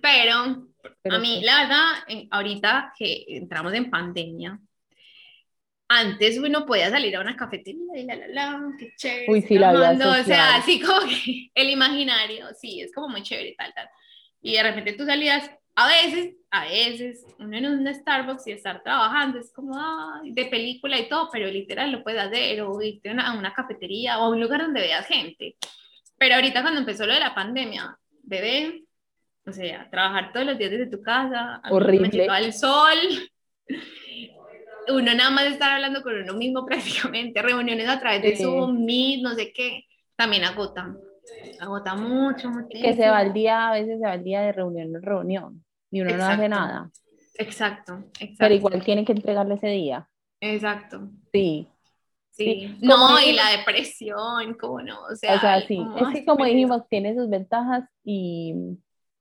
pero, 0.00 0.68
pero 1.02 1.16
a 1.16 1.18
mí, 1.18 1.42
la 1.42 1.62
verdad, 1.62 2.28
ahorita 2.30 2.94
que 2.98 3.24
entramos 3.28 3.74
en 3.74 3.90
pandemia, 3.90 4.58
antes 5.88 6.38
uno 6.38 6.64
podía 6.64 6.88
salir 6.88 7.16
a 7.16 7.20
una 7.20 7.36
cafetería 7.36 7.96
y 7.96 8.04
la, 8.04 8.14
la, 8.14 8.28
la, 8.28 8.60
qué 8.78 8.92
chévere. 8.96 9.26
Uy, 9.28 9.42
sí, 9.42 9.58
la 9.58 9.72
vida 9.72 10.20
O 10.20 10.24
sea, 10.24 10.56
así 10.56 10.80
como 10.80 11.00
que 11.00 11.50
el 11.52 11.68
imaginario, 11.68 12.46
sí, 12.58 12.80
es 12.80 12.92
como 12.94 13.08
muy 13.08 13.22
chévere, 13.22 13.54
tal, 13.58 13.72
tal. 13.74 13.88
Y 14.40 14.54
de 14.54 14.62
repente 14.62 14.92
tú 14.92 15.04
salías, 15.04 15.50
a 15.76 15.88
veces, 15.88 16.36
a 16.50 16.64
veces, 16.64 17.24
uno 17.38 17.56
en 17.56 17.66
un 17.66 17.94
Starbucks 17.94 18.46
y 18.48 18.52
estar 18.52 18.82
trabajando 18.82 19.38
es 19.38 19.52
como 19.52 19.74
ay, 19.76 20.32
de 20.32 20.46
película 20.46 20.98
y 20.98 21.08
todo, 21.08 21.28
pero 21.32 21.46
literal 21.48 21.92
lo 21.92 22.02
puedes 22.02 22.20
hacer, 22.20 22.60
o 22.62 22.80
irte 22.82 23.08
a 23.10 23.12
una, 23.12 23.28
a 23.30 23.38
una 23.38 23.54
cafetería 23.54 24.18
o 24.18 24.24
a 24.24 24.28
un 24.30 24.40
lugar 24.40 24.62
donde 24.62 24.80
veas 24.80 25.06
gente. 25.06 25.56
Pero 26.18 26.34
ahorita 26.34 26.62
cuando 26.62 26.80
empezó 26.80 27.06
lo 27.06 27.14
de 27.14 27.20
la 27.20 27.34
pandemia, 27.34 27.96
bebé, 28.22 28.84
o 29.46 29.52
sea, 29.52 29.88
trabajar 29.90 30.32
todos 30.32 30.44
los 30.46 30.58
días 30.58 30.70
desde 30.70 30.90
tu 30.90 31.00
casa, 31.02 31.62
Horrible. 31.70 32.26
el 32.38 32.52
sol, 32.52 32.98
uno 34.88 35.14
nada 35.14 35.30
más 35.30 35.44
estar 35.44 35.70
hablando 35.72 36.02
con 36.02 36.14
uno 36.20 36.34
mismo 36.34 36.66
prácticamente, 36.66 37.40
reuniones 37.42 37.88
a 37.88 37.98
través 38.00 38.22
de 38.22 38.36
Sí. 38.36 38.42
Zoom, 38.42 38.84
Meet, 38.84 39.22
no 39.22 39.34
sé 39.34 39.52
qué, 39.52 39.84
también 40.16 40.44
agota, 40.44 40.94
agota 41.60 41.94
mucho, 41.94 42.50
mucho. 42.50 42.68
que 42.68 42.94
se 42.94 43.08
va 43.08 43.22
el 43.22 43.32
día, 43.32 43.68
a 43.68 43.72
veces 43.72 43.98
se 44.00 44.06
va 44.06 44.14
el 44.14 44.24
día 44.24 44.40
de 44.42 44.52
reunión 44.52 44.94
en 44.94 45.02
reunión 45.02 45.64
y 45.90 46.00
uno 46.00 46.10
no 46.16 46.24
hace 46.24 46.32
Exacto. 46.46 46.48
nada, 46.48 46.90
Exacto, 47.34 47.92
exacto. 48.20 48.34
pero 48.38 48.54
igual 48.54 48.84
tiene 48.84 49.04
que 49.04 49.12
entregarle 49.12 49.54
ese 49.54 49.68
día. 49.68 50.08
Exacto. 50.40 51.10
Sí, 51.32 51.68
Sí. 52.32 52.44
Sí, 52.44 52.78
No, 52.80 53.20
y 53.20 53.32
la 53.32 53.50
depresión, 53.58 54.54
¿cómo 54.58 54.80
no? 54.80 55.02
O 55.02 55.16
sea, 55.16 55.34
o 55.34 55.40
sea, 55.40 55.60
sí, 55.66 55.78
es 56.00 56.08
que 56.08 56.24
como 56.24 56.44
dijimos, 56.44 56.88
tiene 56.88 57.14
sus 57.14 57.28
ventajas 57.28 57.84
y, 58.02 58.54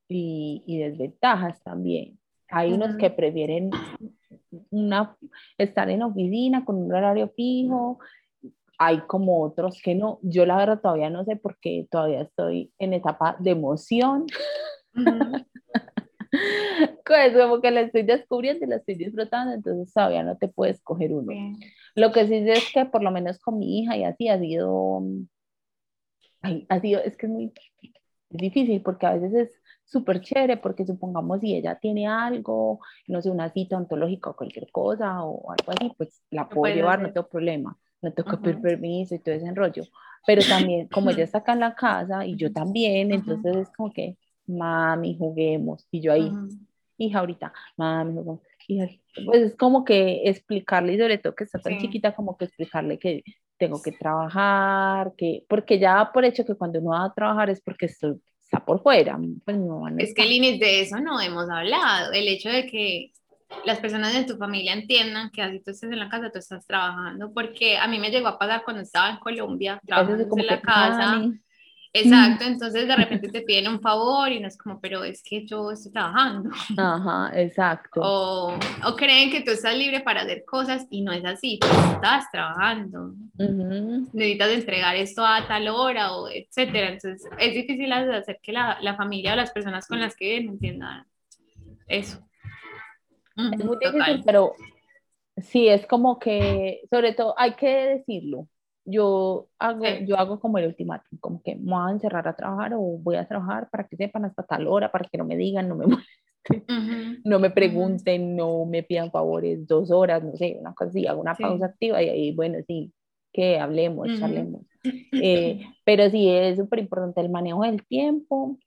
y, 0.07 0.63
y 0.65 0.77
desventajas 0.77 1.61
también. 1.63 2.17
Hay 2.49 2.71
unos 2.71 2.89
Ujú. 2.91 2.97
que 2.97 3.09
prefieren 3.09 3.71
una, 4.69 5.17
estar 5.57 5.89
en 5.89 6.03
oficina 6.03 6.63
con 6.63 6.77
un 6.77 6.93
horario 6.93 7.29
fijo, 7.35 7.99
hay 8.79 9.01
como 9.01 9.43
otros 9.43 9.81
que 9.83 9.93
no. 9.93 10.19
Yo 10.23 10.45
la 10.45 10.55
verdad 10.57 10.79
todavía 10.81 11.09
no 11.09 11.25
sé 11.25 11.35
porque 11.35 11.87
todavía 11.91 12.21
estoy 12.21 12.73
en 12.79 12.93
etapa 12.93 13.35
de 13.39 13.51
emoción. 13.51 14.25
Ujú. 14.95 15.45
Pues 17.05 17.35
como 17.35 17.59
que 17.59 17.71
la 17.71 17.81
estoy 17.81 18.03
descubriendo 18.03 18.63
y 18.63 18.69
la 18.69 18.75
estoy 18.75 18.93
disfrutando, 18.93 19.51
entonces 19.51 19.91
todavía 19.91 20.21
no 20.21 20.37
te 20.37 20.47
puedes 20.47 20.75
escoger 20.75 21.11
uno. 21.11 21.31
Sí. 21.31 21.59
Lo 21.95 22.11
que 22.11 22.27
sí 22.27 22.43
sé 22.43 22.51
es 22.51 22.71
que 22.71 22.85
por 22.85 23.01
lo 23.01 23.09
menos 23.09 23.39
con 23.39 23.57
mi 23.57 23.79
hija 23.79 23.97
y 23.97 24.03
así 24.03 24.29
ha 24.29 24.37
sido, 24.37 25.01
ay, 26.41 26.67
ha 26.69 26.79
sido, 26.79 27.01
es 27.01 27.17
que 27.17 27.25
es 27.25 27.31
muy 27.31 27.51
es 28.29 28.37
difícil 28.37 28.81
porque 28.83 29.07
a 29.07 29.15
veces 29.15 29.33
es 29.33 29.61
súper 29.85 30.21
chévere 30.21 30.57
porque 30.57 30.85
supongamos 30.85 31.41
si 31.41 31.55
ella 31.55 31.79
tiene 31.79 32.07
algo, 32.07 32.79
no 33.07 33.21
sé, 33.21 33.31
una 33.31 33.49
cita 33.51 33.75
ontológica 33.75 34.29
o 34.29 34.35
cualquier 34.35 34.71
cosa 34.71 35.23
o 35.23 35.51
algo 35.51 35.71
así, 35.71 35.91
pues 35.97 36.21
la 36.29 36.47
puedo 36.47 36.73
llevar, 36.73 36.99
no 36.99 37.05
hacer. 37.05 37.13
tengo 37.15 37.27
problema, 37.27 37.75
no 38.01 38.13
que 38.13 38.23
pedir 38.37 38.61
permiso 38.61 39.15
y 39.15 39.19
todo 39.19 39.35
ese 39.35 39.47
enrollo. 39.47 39.83
Pero 40.25 40.41
también, 40.47 40.87
como 40.87 41.09
ella 41.09 41.23
está 41.23 41.39
acá 41.39 41.53
en 41.53 41.59
la 41.61 41.75
casa 41.75 42.25
y 42.25 42.35
yo 42.35 42.51
también, 42.51 43.11
entonces 43.11 43.55
es 43.55 43.69
como 43.75 43.91
que, 43.91 44.17
mami, 44.47 45.15
juguemos. 45.17 45.87
Y 45.91 46.01
yo 46.01 46.11
ahí, 46.11 46.31
hija, 46.97 47.19
ahorita, 47.19 47.53
mami, 47.77 48.13
juguemos. 48.13 48.41
Hija, 48.67 48.87
pues 49.25 49.41
es 49.41 49.55
como 49.55 49.83
que 49.83 50.21
explicarle, 50.25 50.93
y 50.93 50.99
sobre 50.99 51.17
todo 51.17 51.33
que 51.35 51.43
está 51.45 51.59
tan 51.59 51.73
Sí. 51.73 51.79
chiquita, 51.81 52.13
como 52.15 52.37
que 52.37 52.45
explicarle 52.45 52.99
que 52.99 53.23
tengo 53.57 53.81
que 53.81 53.91
trabajar, 53.91 55.13
que, 55.17 55.43
porque 55.49 55.79
ya 55.79 56.11
por 56.13 56.23
hecho 56.23 56.45
que 56.45 56.55
cuando 56.55 56.79
uno 56.79 56.91
va 56.91 57.05
a 57.05 57.13
trabajar 57.13 57.49
es 57.49 57.61
porque 57.61 57.87
esto 57.87 58.19
está 58.39 58.63
por 58.63 58.81
fuera, 58.81 59.19
pues 59.43 59.57
mi 59.57 59.67
mamá 59.67 59.89
no 59.91 59.97
Es 59.97 60.13
que, 60.13 60.21
está. 60.21 60.25
Linis, 60.25 60.59
de 60.59 60.81
eso 60.81 60.99
no 60.99 61.19
hemos 61.19 61.49
hablado. 61.49 62.13
El 62.13 62.27
hecho 62.27 62.49
de 62.49 62.65
que 62.67 63.11
las 63.65 63.79
personas 63.79 64.13
de 64.13 64.23
tu 64.23 64.37
familia 64.37 64.73
entiendan 64.73 65.29
que 65.31 65.41
así 65.41 65.59
tú 65.59 65.71
estés 65.71 65.91
en 65.91 65.99
la 65.99 66.09
casa, 66.09 66.31
tú 66.31 66.39
estás 66.39 66.65
trabajando. 66.65 67.33
Porque 67.33 67.77
a 67.77 67.87
mí 67.87 67.99
me 67.99 68.11
llegó 68.11 68.27
a 68.27 68.39
pasar 68.39 68.63
cuando 68.63 68.81
estaba 68.81 69.09
en 69.09 69.17
Colombia, 69.17 69.81
trabajando 69.85 70.27
en 70.37 70.45
la 70.45 70.61
casa. 70.61 71.21
Exacto, 71.91 72.43
entonces 72.47 72.87
de 72.87 72.95
repente 72.95 73.29
te 73.29 73.41
piden 73.41 73.67
un 73.67 73.81
favor 73.81 74.31
y 74.31 74.39
no 74.39 74.47
es 74.47 74.57
como, 74.57 74.79
pero 74.79 75.03
es 75.03 75.23
que 75.23 75.45
yo 75.45 75.71
estoy 75.71 75.91
trabajando. 75.91 76.51
Ajá, 76.77 77.31
exacto. 77.33 77.99
O, 78.03 78.53
o 78.85 78.95
creen 78.95 79.31
que 79.31 79.41
tú 79.41 79.51
estás 79.51 79.75
libre 79.75 80.01
para 80.01 80.21
hacer 80.21 80.43
cosas 80.45 80.85
y 80.91 81.01
no 81.01 81.11
es 81.11 81.25
así, 81.25 81.57
tú 81.59 81.67
estás 81.93 82.29
trabajando. 82.31 83.13
Necesitas 84.13 84.51
entregar 84.51 84.95
esto 84.95 85.25
a 85.25 85.47
tal 85.47 85.67
hora 85.69 86.13
o 86.13 86.29
etcétera. 86.29 86.89
Entonces 86.89 87.27
es 87.39 87.53
difícil 87.53 87.91
hacer 87.91 88.39
que 88.41 88.51
la, 88.51 88.77
la 88.81 88.95
familia 88.95 89.33
o 89.33 89.35
las 89.35 89.51
personas 89.51 89.87
con 89.87 89.99
las 89.99 90.15
que 90.15 90.25
viven 90.25 90.49
entiendan 90.49 91.05
eso. 91.87 92.28
Es 93.51 93.65
muy 93.65 93.77
difícil, 93.77 94.01
total. 94.01 94.23
pero 94.25 94.55
sí, 95.37 95.67
es 95.67 95.85
como 95.87 96.19
que, 96.19 96.81
sobre 96.89 97.13
todo, 97.13 97.33
hay 97.37 97.53
que 97.55 97.67
decirlo. 97.67 98.47
Yo 98.85 99.47
hago, 99.59 99.85
Sí. 99.85 100.05
yo 100.07 100.17
hago 100.17 100.39
como 100.39 100.57
el 100.57 100.67
ultimátum, 100.67 101.19
como 101.19 101.41
que 101.43 101.55
me 101.55 101.71
voy 101.73 101.89
a 101.89 101.91
encerrar 101.91 102.27
a 102.27 102.35
trabajar 102.35 102.73
o 102.73 102.79
voy 102.79 103.15
a 103.17 103.27
trabajar 103.27 103.69
para 103.69 103.87
que 103.87 103.95
sepan 103.97 104.25
hasta 104.25 104.43
tal 104.43 104.67
hora, 104.67 104.91
para 104.91 105.07
que 105.07 105.17
no 105.17 105.25
me 105.25 105.37
digan, 105.37 105.67
no 105.69 105.75
me, 105.75 105.85
molesten, 106.49 107.21
no 107.23 107.39
me 107.39 107.51
pregunten, 107.51 108.35
no 108.35 108.65
me 108.65 108.81
pidan 108.83 109.11
favores 109.11 109.67
dos 109.67 109.91
horas, 109.91 110.23
no 110.23 110.35
sé, 110.35 110.57
una 110.59 110.73
cosa 110.73 110.89
así, 110.89 111.05
hago 111.05 111.21
una 111.21 111.35
Sí. 111.35 111.43
pausa 111.43 111.67
activa 111.67 112.01
y 112.01 112.09
ahí, 112.09 112.31
bueno, 112.33 112.57
sí, 112.65 112.91
que 113.31 113.59
hablemos, 113.59 114.07
Ujú. 114.07 114.19
charlemos. 114.19 114.61
Eh, 115.21 115.65
pero 115.83 116.09
sí 116.09 116.29
es 116.29 116.55
súper 116.57 116.79
importante 116.79 117.19
el 117.19 117.29
manejo 117.29 117.63
del 117.63 117.85
tiempo. 117.85 118.57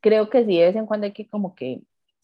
Creo 0.00 0.28
que 0.28 0.44
sí, 0.44 0.56
de 0.58 0.66
vez 0.66 0.76
en 0.76 0.84
cuando 0.86 1.06
hay 1.06 1.12
que 1.12 1.26
como 1.26 1.54
que, 1.54 1.80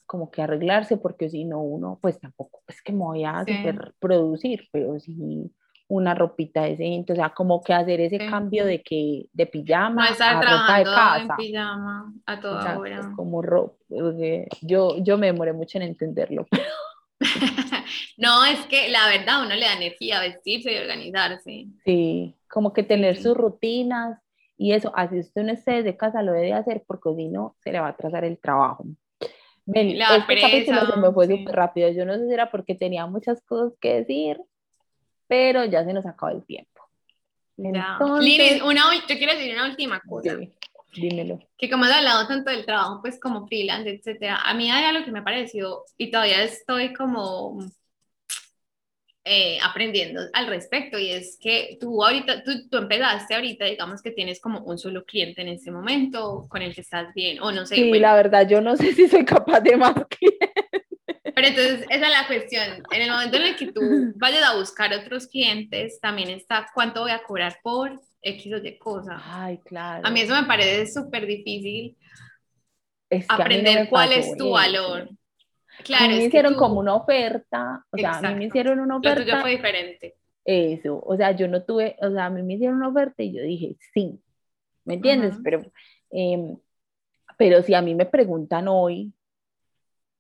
como 0.07 0.31
que 0.31 0.43
arreglarse, 0.43 0.97
porque 0.97 1.29
si 1.31 1.45
no 1.45 1.61
uno, 1.61 1.99
pues 2.03 2.19
tampoco 2.21 2.63
es 2.69 2.83
que 2.83 2.93
me 2.93 2.99
voy 3.01 3.25
a 3.25 3.45
Sí. 3.45 3.53
producir, 3.99 4.69
pero 4.73 4.99
sí 5.01 5.51
una 5.87 6.15
ropita 6.15 6.63
decente, 6.63 7.13
o 7.13 7.17
sea, 7.17 7.31
como 7.31 7.63
que 7.63 7.75
hacer 7.75 8.01
ese 8.01 8.19
Sí. 8.19 8.27
cambio 8.31 8.65
de 8.65 8.83
que 8.83 9.27
de 9.33 9.45
No 9.45 9.51
pijama 9.51 10.09
estar 10.09 10.37
a 10.37 10.41
ropa 10.41 10.75
de 10.77 10.81
en 10.81 11.29
casa. 11.29 11.37
pijama 11.37 12.15
a 12.27 12.41
toda 12.41 12.57
Exacto, 12.61 12.81
hora. 12.81 13.13
como 13.17 13.43
ropa. 13.43 13.75
porque 13.89 14.49
Yo, 14.63 14.97
yo 14.99 15.19
me 15.19 15.27
demoré 15.27 15.53
mucho 15.53 15.77
en 15.79 15.85
entenderlo. 15.85 16.47
no, 18.17 18.45
es 18.45 18.61
que 18.67 18.89
la 18.89 19.07
verdad 19.09 19.37
a 19.41 19.47
uno 19.47 19.55
le 19.55 19.65
da 19.67 19.75
energía 19.75 20.21
vestirse 20.21 20.73
y 20.73 20.79
organizarse. 20.79 21.67
Sí, 21.85 22.35
como 22.49 22.73
que 22.73 22.83
tener 22.83 23.17
Sí. 23.17 23.25
sus 23.25 23.37
rutinas 23.37 24.19
y 24.57 24.73
eso, 24.73 24.93
así 24.97 25.19
usted 25.19 25.43
no 25.43 25.53
esté 25.53 25.73
desde 25.83 25.97
casa, 25.97 26.23
lo 26.23 26.33
debe 26.33 26.53
hacer 26.53 26.83
porque 26.87 27.15
si 27.17 27.29
no, 27.29 27.57
se 27.63 27.73
le 27.73 27.81
va 27.81 27.89
a 27.89 27.91
atrasar 27.91 28.25
el 28.25 28.39
trabajo. 28.39 28.85
Meli, 29.67 29.97
La 29.97 30.17
este 30.17 30.41
capítulo 30.41 30.81
se 30.81 30.87
pereza, 30.87 30.97
me 30.97 31.13
fue 31.13 31.27
sí. 31.27 31.39
súper 31.39 31.55
rápido. 31.55 31.89
Yo 31.91 32.05
no 32.05 32.15
sé 32.15 32.27
si 32.27 32.33
era 32.33 32.51
porque 32.51 32.75
tenía 32.75 33.07
muchas 33.07 33.41
cosas 33.43 33.73
que 33.81 33.95
decir, 33.95 34.39
pero 35.27 35.65
ya 35.65 35.85
se 35.85 35.93
nos 35.93 36.07
acabó 36.07 36.33
el 36.33 36.45
tiempo. 36.45 36.83
Entonces, 37.57 38.25
Liris, 38.25 38.63
una, 38.63 38.83
yo 38.95 39.17
quiero 39.17 39.33
decir 39.33 39.55
una 39.55 39.67
última 39.69 40.01
cosa. 40.01 40.37
sí, 40.37 40.53
dímelo. 41.01 41.39
que 41.57 41.71
como 41.71 41.85
hemos 41.85 41.97
hablado 41.97 42.27
tanto 42.27 42.51
del 42.51 42.67
trabajo, 42.67 43.01
pues 43.01 43.19
como 43.21 43.47
freelance, 43.47 43.91
etcétera, 43.91 44.39
a 44.45 44.55
mí 44.55 44.71
hay 44.71 44.85
algo 44.85 45.05
que 45.05 45.13
me 45.13 45.21
ha 45.21 45.25
parecido 45.25 45.85
y 45.97 46.11
todavía 46.11 46.43
estoy 46.43 46.93
como 46.93 47.59
eh, 49.27 49.59
aprendiendo 49.63 50.21
al 50.35 50.47
respecto 50.49 50.99
y 50.99 51.11
es 51.11 51.39
que 51.41 51.79
tú 51.81 52.05
ahorita, 52.05 52.43
tú, 52.43 52.69
tú 52.69 52.77
empezaste 52.77 53.35
ahorita, 53.35 53.65
digamos 53.65 54.03
que 54.03 54.11
tienes 54.11 54.39
como 54.39 54.61
un 54.61 54.77
solo 54.77 55.05
cliente 55.07 55.41
en 55.41 55.49
este 55.49 55.71
momento 55.71 56.47
con 56.49 56.61
el 56.61 56.75
que 56.75 56.83
estás 56.83 57.15
bien, 57.15 57.41
o 57.41 57.51
no 57.51 57.65
sé, 57.65 57.77
Sí, 57.77 57.89
bueno, 57.89 58.03
la 58.03 58.17
verdad, 58.17 58.47
yo 58.47 58.61
no 58.61 58.77
sé 58.77 58.93
si 58.93 59.09
soy 59.09 59.25
capaz 59.25 59.61
de 59.61 59.79
más 59.79 59.95
que... 60.11 60.39
pero 61.35 61.49
entonces 61.49 61.87
esa 61.89 62.07
es 62.07 62.13
la 62.13 62.27
cuestión, 62.27 62.83
en 62.91 63.03
el 63.03 63.11
momento 63.11 63.37
en 63.39 63.43
el 63.45 63.57
que 63.57 63.73
tú 63.73 63.81
vayas 64.17 64.43
a 64.43 64.57
buscar 64.57 64.93
otros 64.93 65.27
clientes, 65.27 65.99
también 66.01 66.29
está 66.29 66.67
cuánto 66.75 67.01
voy 67.01 67.13
a 67.13 67.23
cobrar 67.23 67.57
por 67.63 67.99
X 68.21 68.53
o 68.53 68.57
Y 68.59 68.79
cosa. 68.79 69.23
Ay, 69.25 69.59
claro. 69.65 70.07
A 70.07 70.11
mí 70.11 70.21
eso 70.21 70.35
me 70.35 70.47
parece 70.47 70.87
súper 70.93 71.27
difícil 71.27 71.97
Es 73.09 73.27
que 73.27 73.35
no 73.35 73.43
aprender 73.43 73.81
me 73.81 73.89
cuál 73.89 74.13
es 74.13 74.37
tu 74.37 74.59
eso. 74.59 75.09
A 75.95 76.09
mí 76.09 76.15
me 76.17 76.25
hicieron 76.27 76.55
tú- 76.55 76.59
como 76.59 76.81
una 76.81 76.95
oferta, 76.95 77.85
o 77.91 77.97
sea, 77.97 78.19
a 78.19 78.23
mí 78.23 78.35
me 78.35 78.45
hicieron 78.47 78.81
una 78.81 78.95
Lo 78.97 79.01
tuyo 79.01 79.15
oferta, 79.15 79.41
fue 79.43 79.51
diferente. 79.53 80.15
eso, 80.45 81.03
o 81.05 81.17
sea, 81.17 81.33
yo 81.33 81.49
no 81.49 81.63
tuve, 81.65 81.97
o 82.01 82.11
sea, 82.11 82.27
a 82.27 82.31
mí 82.31 82.43
me 82.43 82.55
hicieron 82.55 82.77
una 82.77 82.89
oferta 82.89 83.23
y 83.23 83.33
yo 83.33 83.43
dije, 83.43 83.77
sí, 83.93 84.21
¿me 84.85 84.95
entiendes? 84.95 85.35
Ujú. 85.35 85.43
Pero, 85.43 85.63
em, 86.11 86.57
pero 87.39 87.63
si 87.63 87.75
a 87.75 87.83
mí 87.83 87.95
me 87.95 88.07
preguntan 88.07 88.69
hoy, 88.69 89.13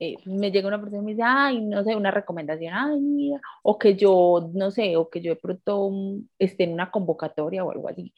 eh, 0.00 0.16
me 0.26 0.50
llega 0.50 0.68
una 0.68 0.80
persona 0.80 1.02
y 1.02 1.04
me 1.04 1.10
dice, 1.12 1.22
ay, 1.24 1.60
no 1.62 1.84
sé, 1.84 1.94
una 1.94 2.10
recomendación, 2.10 2.72
ay, 2.74 3.00
mira, 3.00 3.40
o 3.62 3.78
que 3.78 3.94
yo, 3.96 4.50
no 4.52 4.70
sé, 4.70 4.96
o 4.96 5.08
que 5.08 5.20
yo 5.20 5.30
de 5.34 5.40
pronto 5.40 5.88
mm, 5.90 6.28
esté 6.38 6.64
en 6.64 6.72
una 6.72 6.90
convocatoria 6.90 7.64
o 7.64 7.70
algo 7.70 7.88
así. 7.88 8.12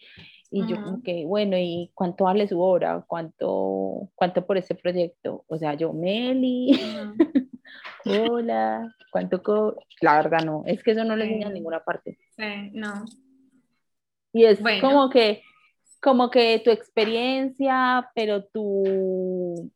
Y 0.56 0.66
yo 0.66 0.82
como 0.82 1.02
que, 1.02 1.26
bueno, 1.26 1.58
¿y 1.58 1.90
cuánto 1.92 2.24
vale 2.24 2.48
su 2.48 2.58
hora? 2.62 3.04
¿Cuánto, 3.06 4.08
cuánto 4.14 4.46
por 4.46 4.56
este 4.56 4.74
proyecto? 4.74 5.44
O 5.48 5.58
sea, 5.58 5.74
yo, 5.74 5.92
Meli, 5.92 6.70
hola, 8.06 8.94
¿cuánto 9.12 9.42
co 9.42 9.76
La 10.00 10.16
verdad 10.16 10.44
no, 10.46 10.62
es 10.64 10.82
que 10.82 10.92
eso 10.92 11.04
no 11.04 11.14
lo 11.14 11.24
enseñan 11.24 11.48
en 11.48 11.52
Sí. 11.52 11.54
ninguna 11.58 11.84
parte. 11.84 12.18
Sí, 12.36 12.70
no. 12.72 13.04
Y 14.32 14.44
es 14.44 14.62
Bueno. 14.62 14.80
como 14.80 15.10
que, 15.10 15.42
como 16.00 16.30
que 16.30 16.58
tu 16.64 16.70
experiencia, 16.70 18.10
pero 18.14 18.44
tu, 18.44 19.70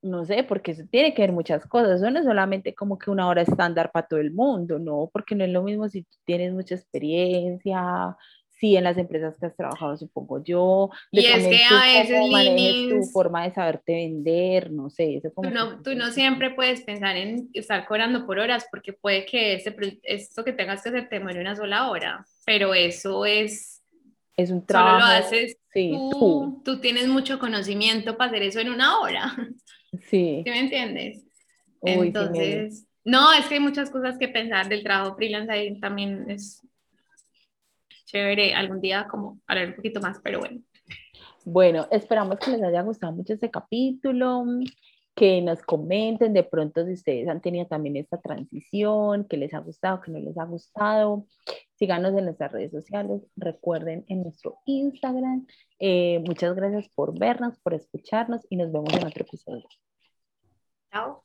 no 0.00 0.24
sé, 0.24 0.44
porque 0.44 0.70
eso 0.70 0.84
tiene 0.90 1.12
que 1.12 1.20
ver 1.20 1.32
muchas 1.32 1.66
cosas. 1.66 2.00
Eso 2.00 2.10
no 2.10 2.20
es 2.20 2.24
solamente 2.24 2.74
como 2.74 2.98
que 2.98 3.10
una 3.10 3.28
hora 3.28 3.42
estándar 3.42 3.92
para 3.92 4.06
todo 4.06 4.20
el 4.20 4.32
mundo, 4.32 4.78
no, 4.78 5.10
porque 5.12 5.34
no 5.34 5.44
es 5.44 5.50
lo 5.50 5.62
mismo 5.62 5.90
si 5.90 6.04
tú 6.04 6.16
tienes 6.24 6.54
mucha 6.54 6.74
experiencia, 6.74 8.16
si 8.58 8.76
en 8.76 8.84
las 8.84 8.96
empresas 8.96 9.36
que 9.38 9.46
has 9.46 9.56
trabajado, 9.56 9.96
supongo 9.96 10.42
yo, 10.42 10.90
de 11.12 11.20
Y 11.20 11.26
es 11.26 11.46
que 11.46 11.62
a 11.64 11.84
veces, 11.84 12.30
manejes 12.30 12.88
tu 12.88 13.02
forma 13.12 13.44
de 13.44 13.52
saberte 13.52 13.94
vender, 13.94 14.70
no 14.70 14.88
sé, 14.88 15.16
eso 15.16 15.32
como 15.32 15.48
Tú 15.48 15.54
no, 15.54 15.82
tú 15.82 15.94
no 15.94 16.10
siempre 16.10 16.50
puedes 16.50 16.80
pensar 16.80 17.16
en 17.16 17.50
estar 17.52 17.86
cobrando 17.86 18.26
por 18.26 18.38
horas 18.38 18.66
porque 18.70 18.94
puede 18.94 19.26
que 19.26 19.54
ese, 19.54 19.74
esto 20.02 20.42
que 20.44 20.52
tengas 20.52 20.82
que 20.82 20.88
hacer 20.88 21.08
te 21.08 21.20
muere 21.20 21.40
una 21.40 21.54
sola 21.54 21.90
hora, 21.90 22.26
pero 22.46 22.72
eso 22.72 23.26
es, 23.26 23.82
es 24.36 24.50
un 24.50 24.60
solo 24.60 24.66
trabajo. 24.66 24.98
lo 25.00 25.04
haces 25.04 25.58
sí, 25.72 25.90
tú, 25.92 26.10
tú, 26.10 26.62
tú 26.64 26.80
tienes 26.80 27.08
mucho 27.08 27.38
conocimiento 27.38 28.16
para 28.16 28.30
hacer 28.30 28.42
eso 28.42 28.60
en 28.60 28.70
una 28.70 29.00
hora, 29.00 29.36
sí. 30.08 30.42
¿sí 30.44 30.50
me 30.50 30.60
entiendes? 30.60 31.24
Uy, 31.80 31.90
sí, 31.90 31.96
Meli. 31.98 32.06
Entonces, 32.06 32.86
no, 33.04 33.34
es 33.34 33.46
que 33.46 33.54
hay 33.54 33.60
muchas 33.60 33.90
cosas 33.90 34.18
que 34.18 34.28
pensar 34.28 34.68
del 34.68 34.82
trabajo 34.82 35.14
freelance 35.14 35.52
ahí 35.52 35.78
también 35.78 36.28
es 36.30 36.66
chévere 38.06 38.54
algún 38.54 38.80
día 38.80 39.06
como 39.08 39.40
hablar 39.46 39.68
un 39.68 39.76
poquito 39.76 40.00
más, 40.00 40.18
pero 40.22 40.38
bueno. 40.38 40.60
Bueno, 41.44 41.86
esperamos 41.90 42.38
que 42.38 42.52
les 42.52 42.62
haya 42.62 42.82
gustado 42.82 43.12
mucho 43.12 43.34
este 43.34 43.50
capítulo, 43.50 44.44
que 45.14 45.40
nos 45.40 45.62
comenten 45.62 46.32
de 46.32 46.42
pronto 46.42 46.84
si 46.84 46.92
ustedes 46.92 47.28
han 47.28 47.40
tenido 47.40 47.66
también 47.66 47.96
esta 47.96 48.20
transición, 48.20 49.24
que 49.24 49.36
les 49.36 49.54
ha 49.54 49.60
gustado, 49.60 50.00
que 50.00 50.10
no 50.10 50.18
les 50.18 50.36
ha 50.38 50.44
gustado. 50.44 51.26
Síganos 51.74 52.16
en 52.16 52.24
nuestras 52.24 52.52
redes 52.52 52.72
sociales, 52.72 53.22
recuerden 53.36 54.04
en 54.08 54.22
nuestro 54.24 54.58
Instagram. 54.64 55.46
Eh, 55.78 56.22
muchas 56.26 56.54
gracias 56.54 56.88
por 56.90 57.18
vernos, 57.18 57.58
por 57.60 57.74
escucharnos 57.74 58.46
y 58.50 58.56
nos 58.56 58.72
vemos 58.72 58.92
en 58.94 59.06
otro 59.06 59.24
episodio. 59.24 59.66
Chao. 60.90 61.24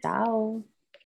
Chao. 0.00 0.75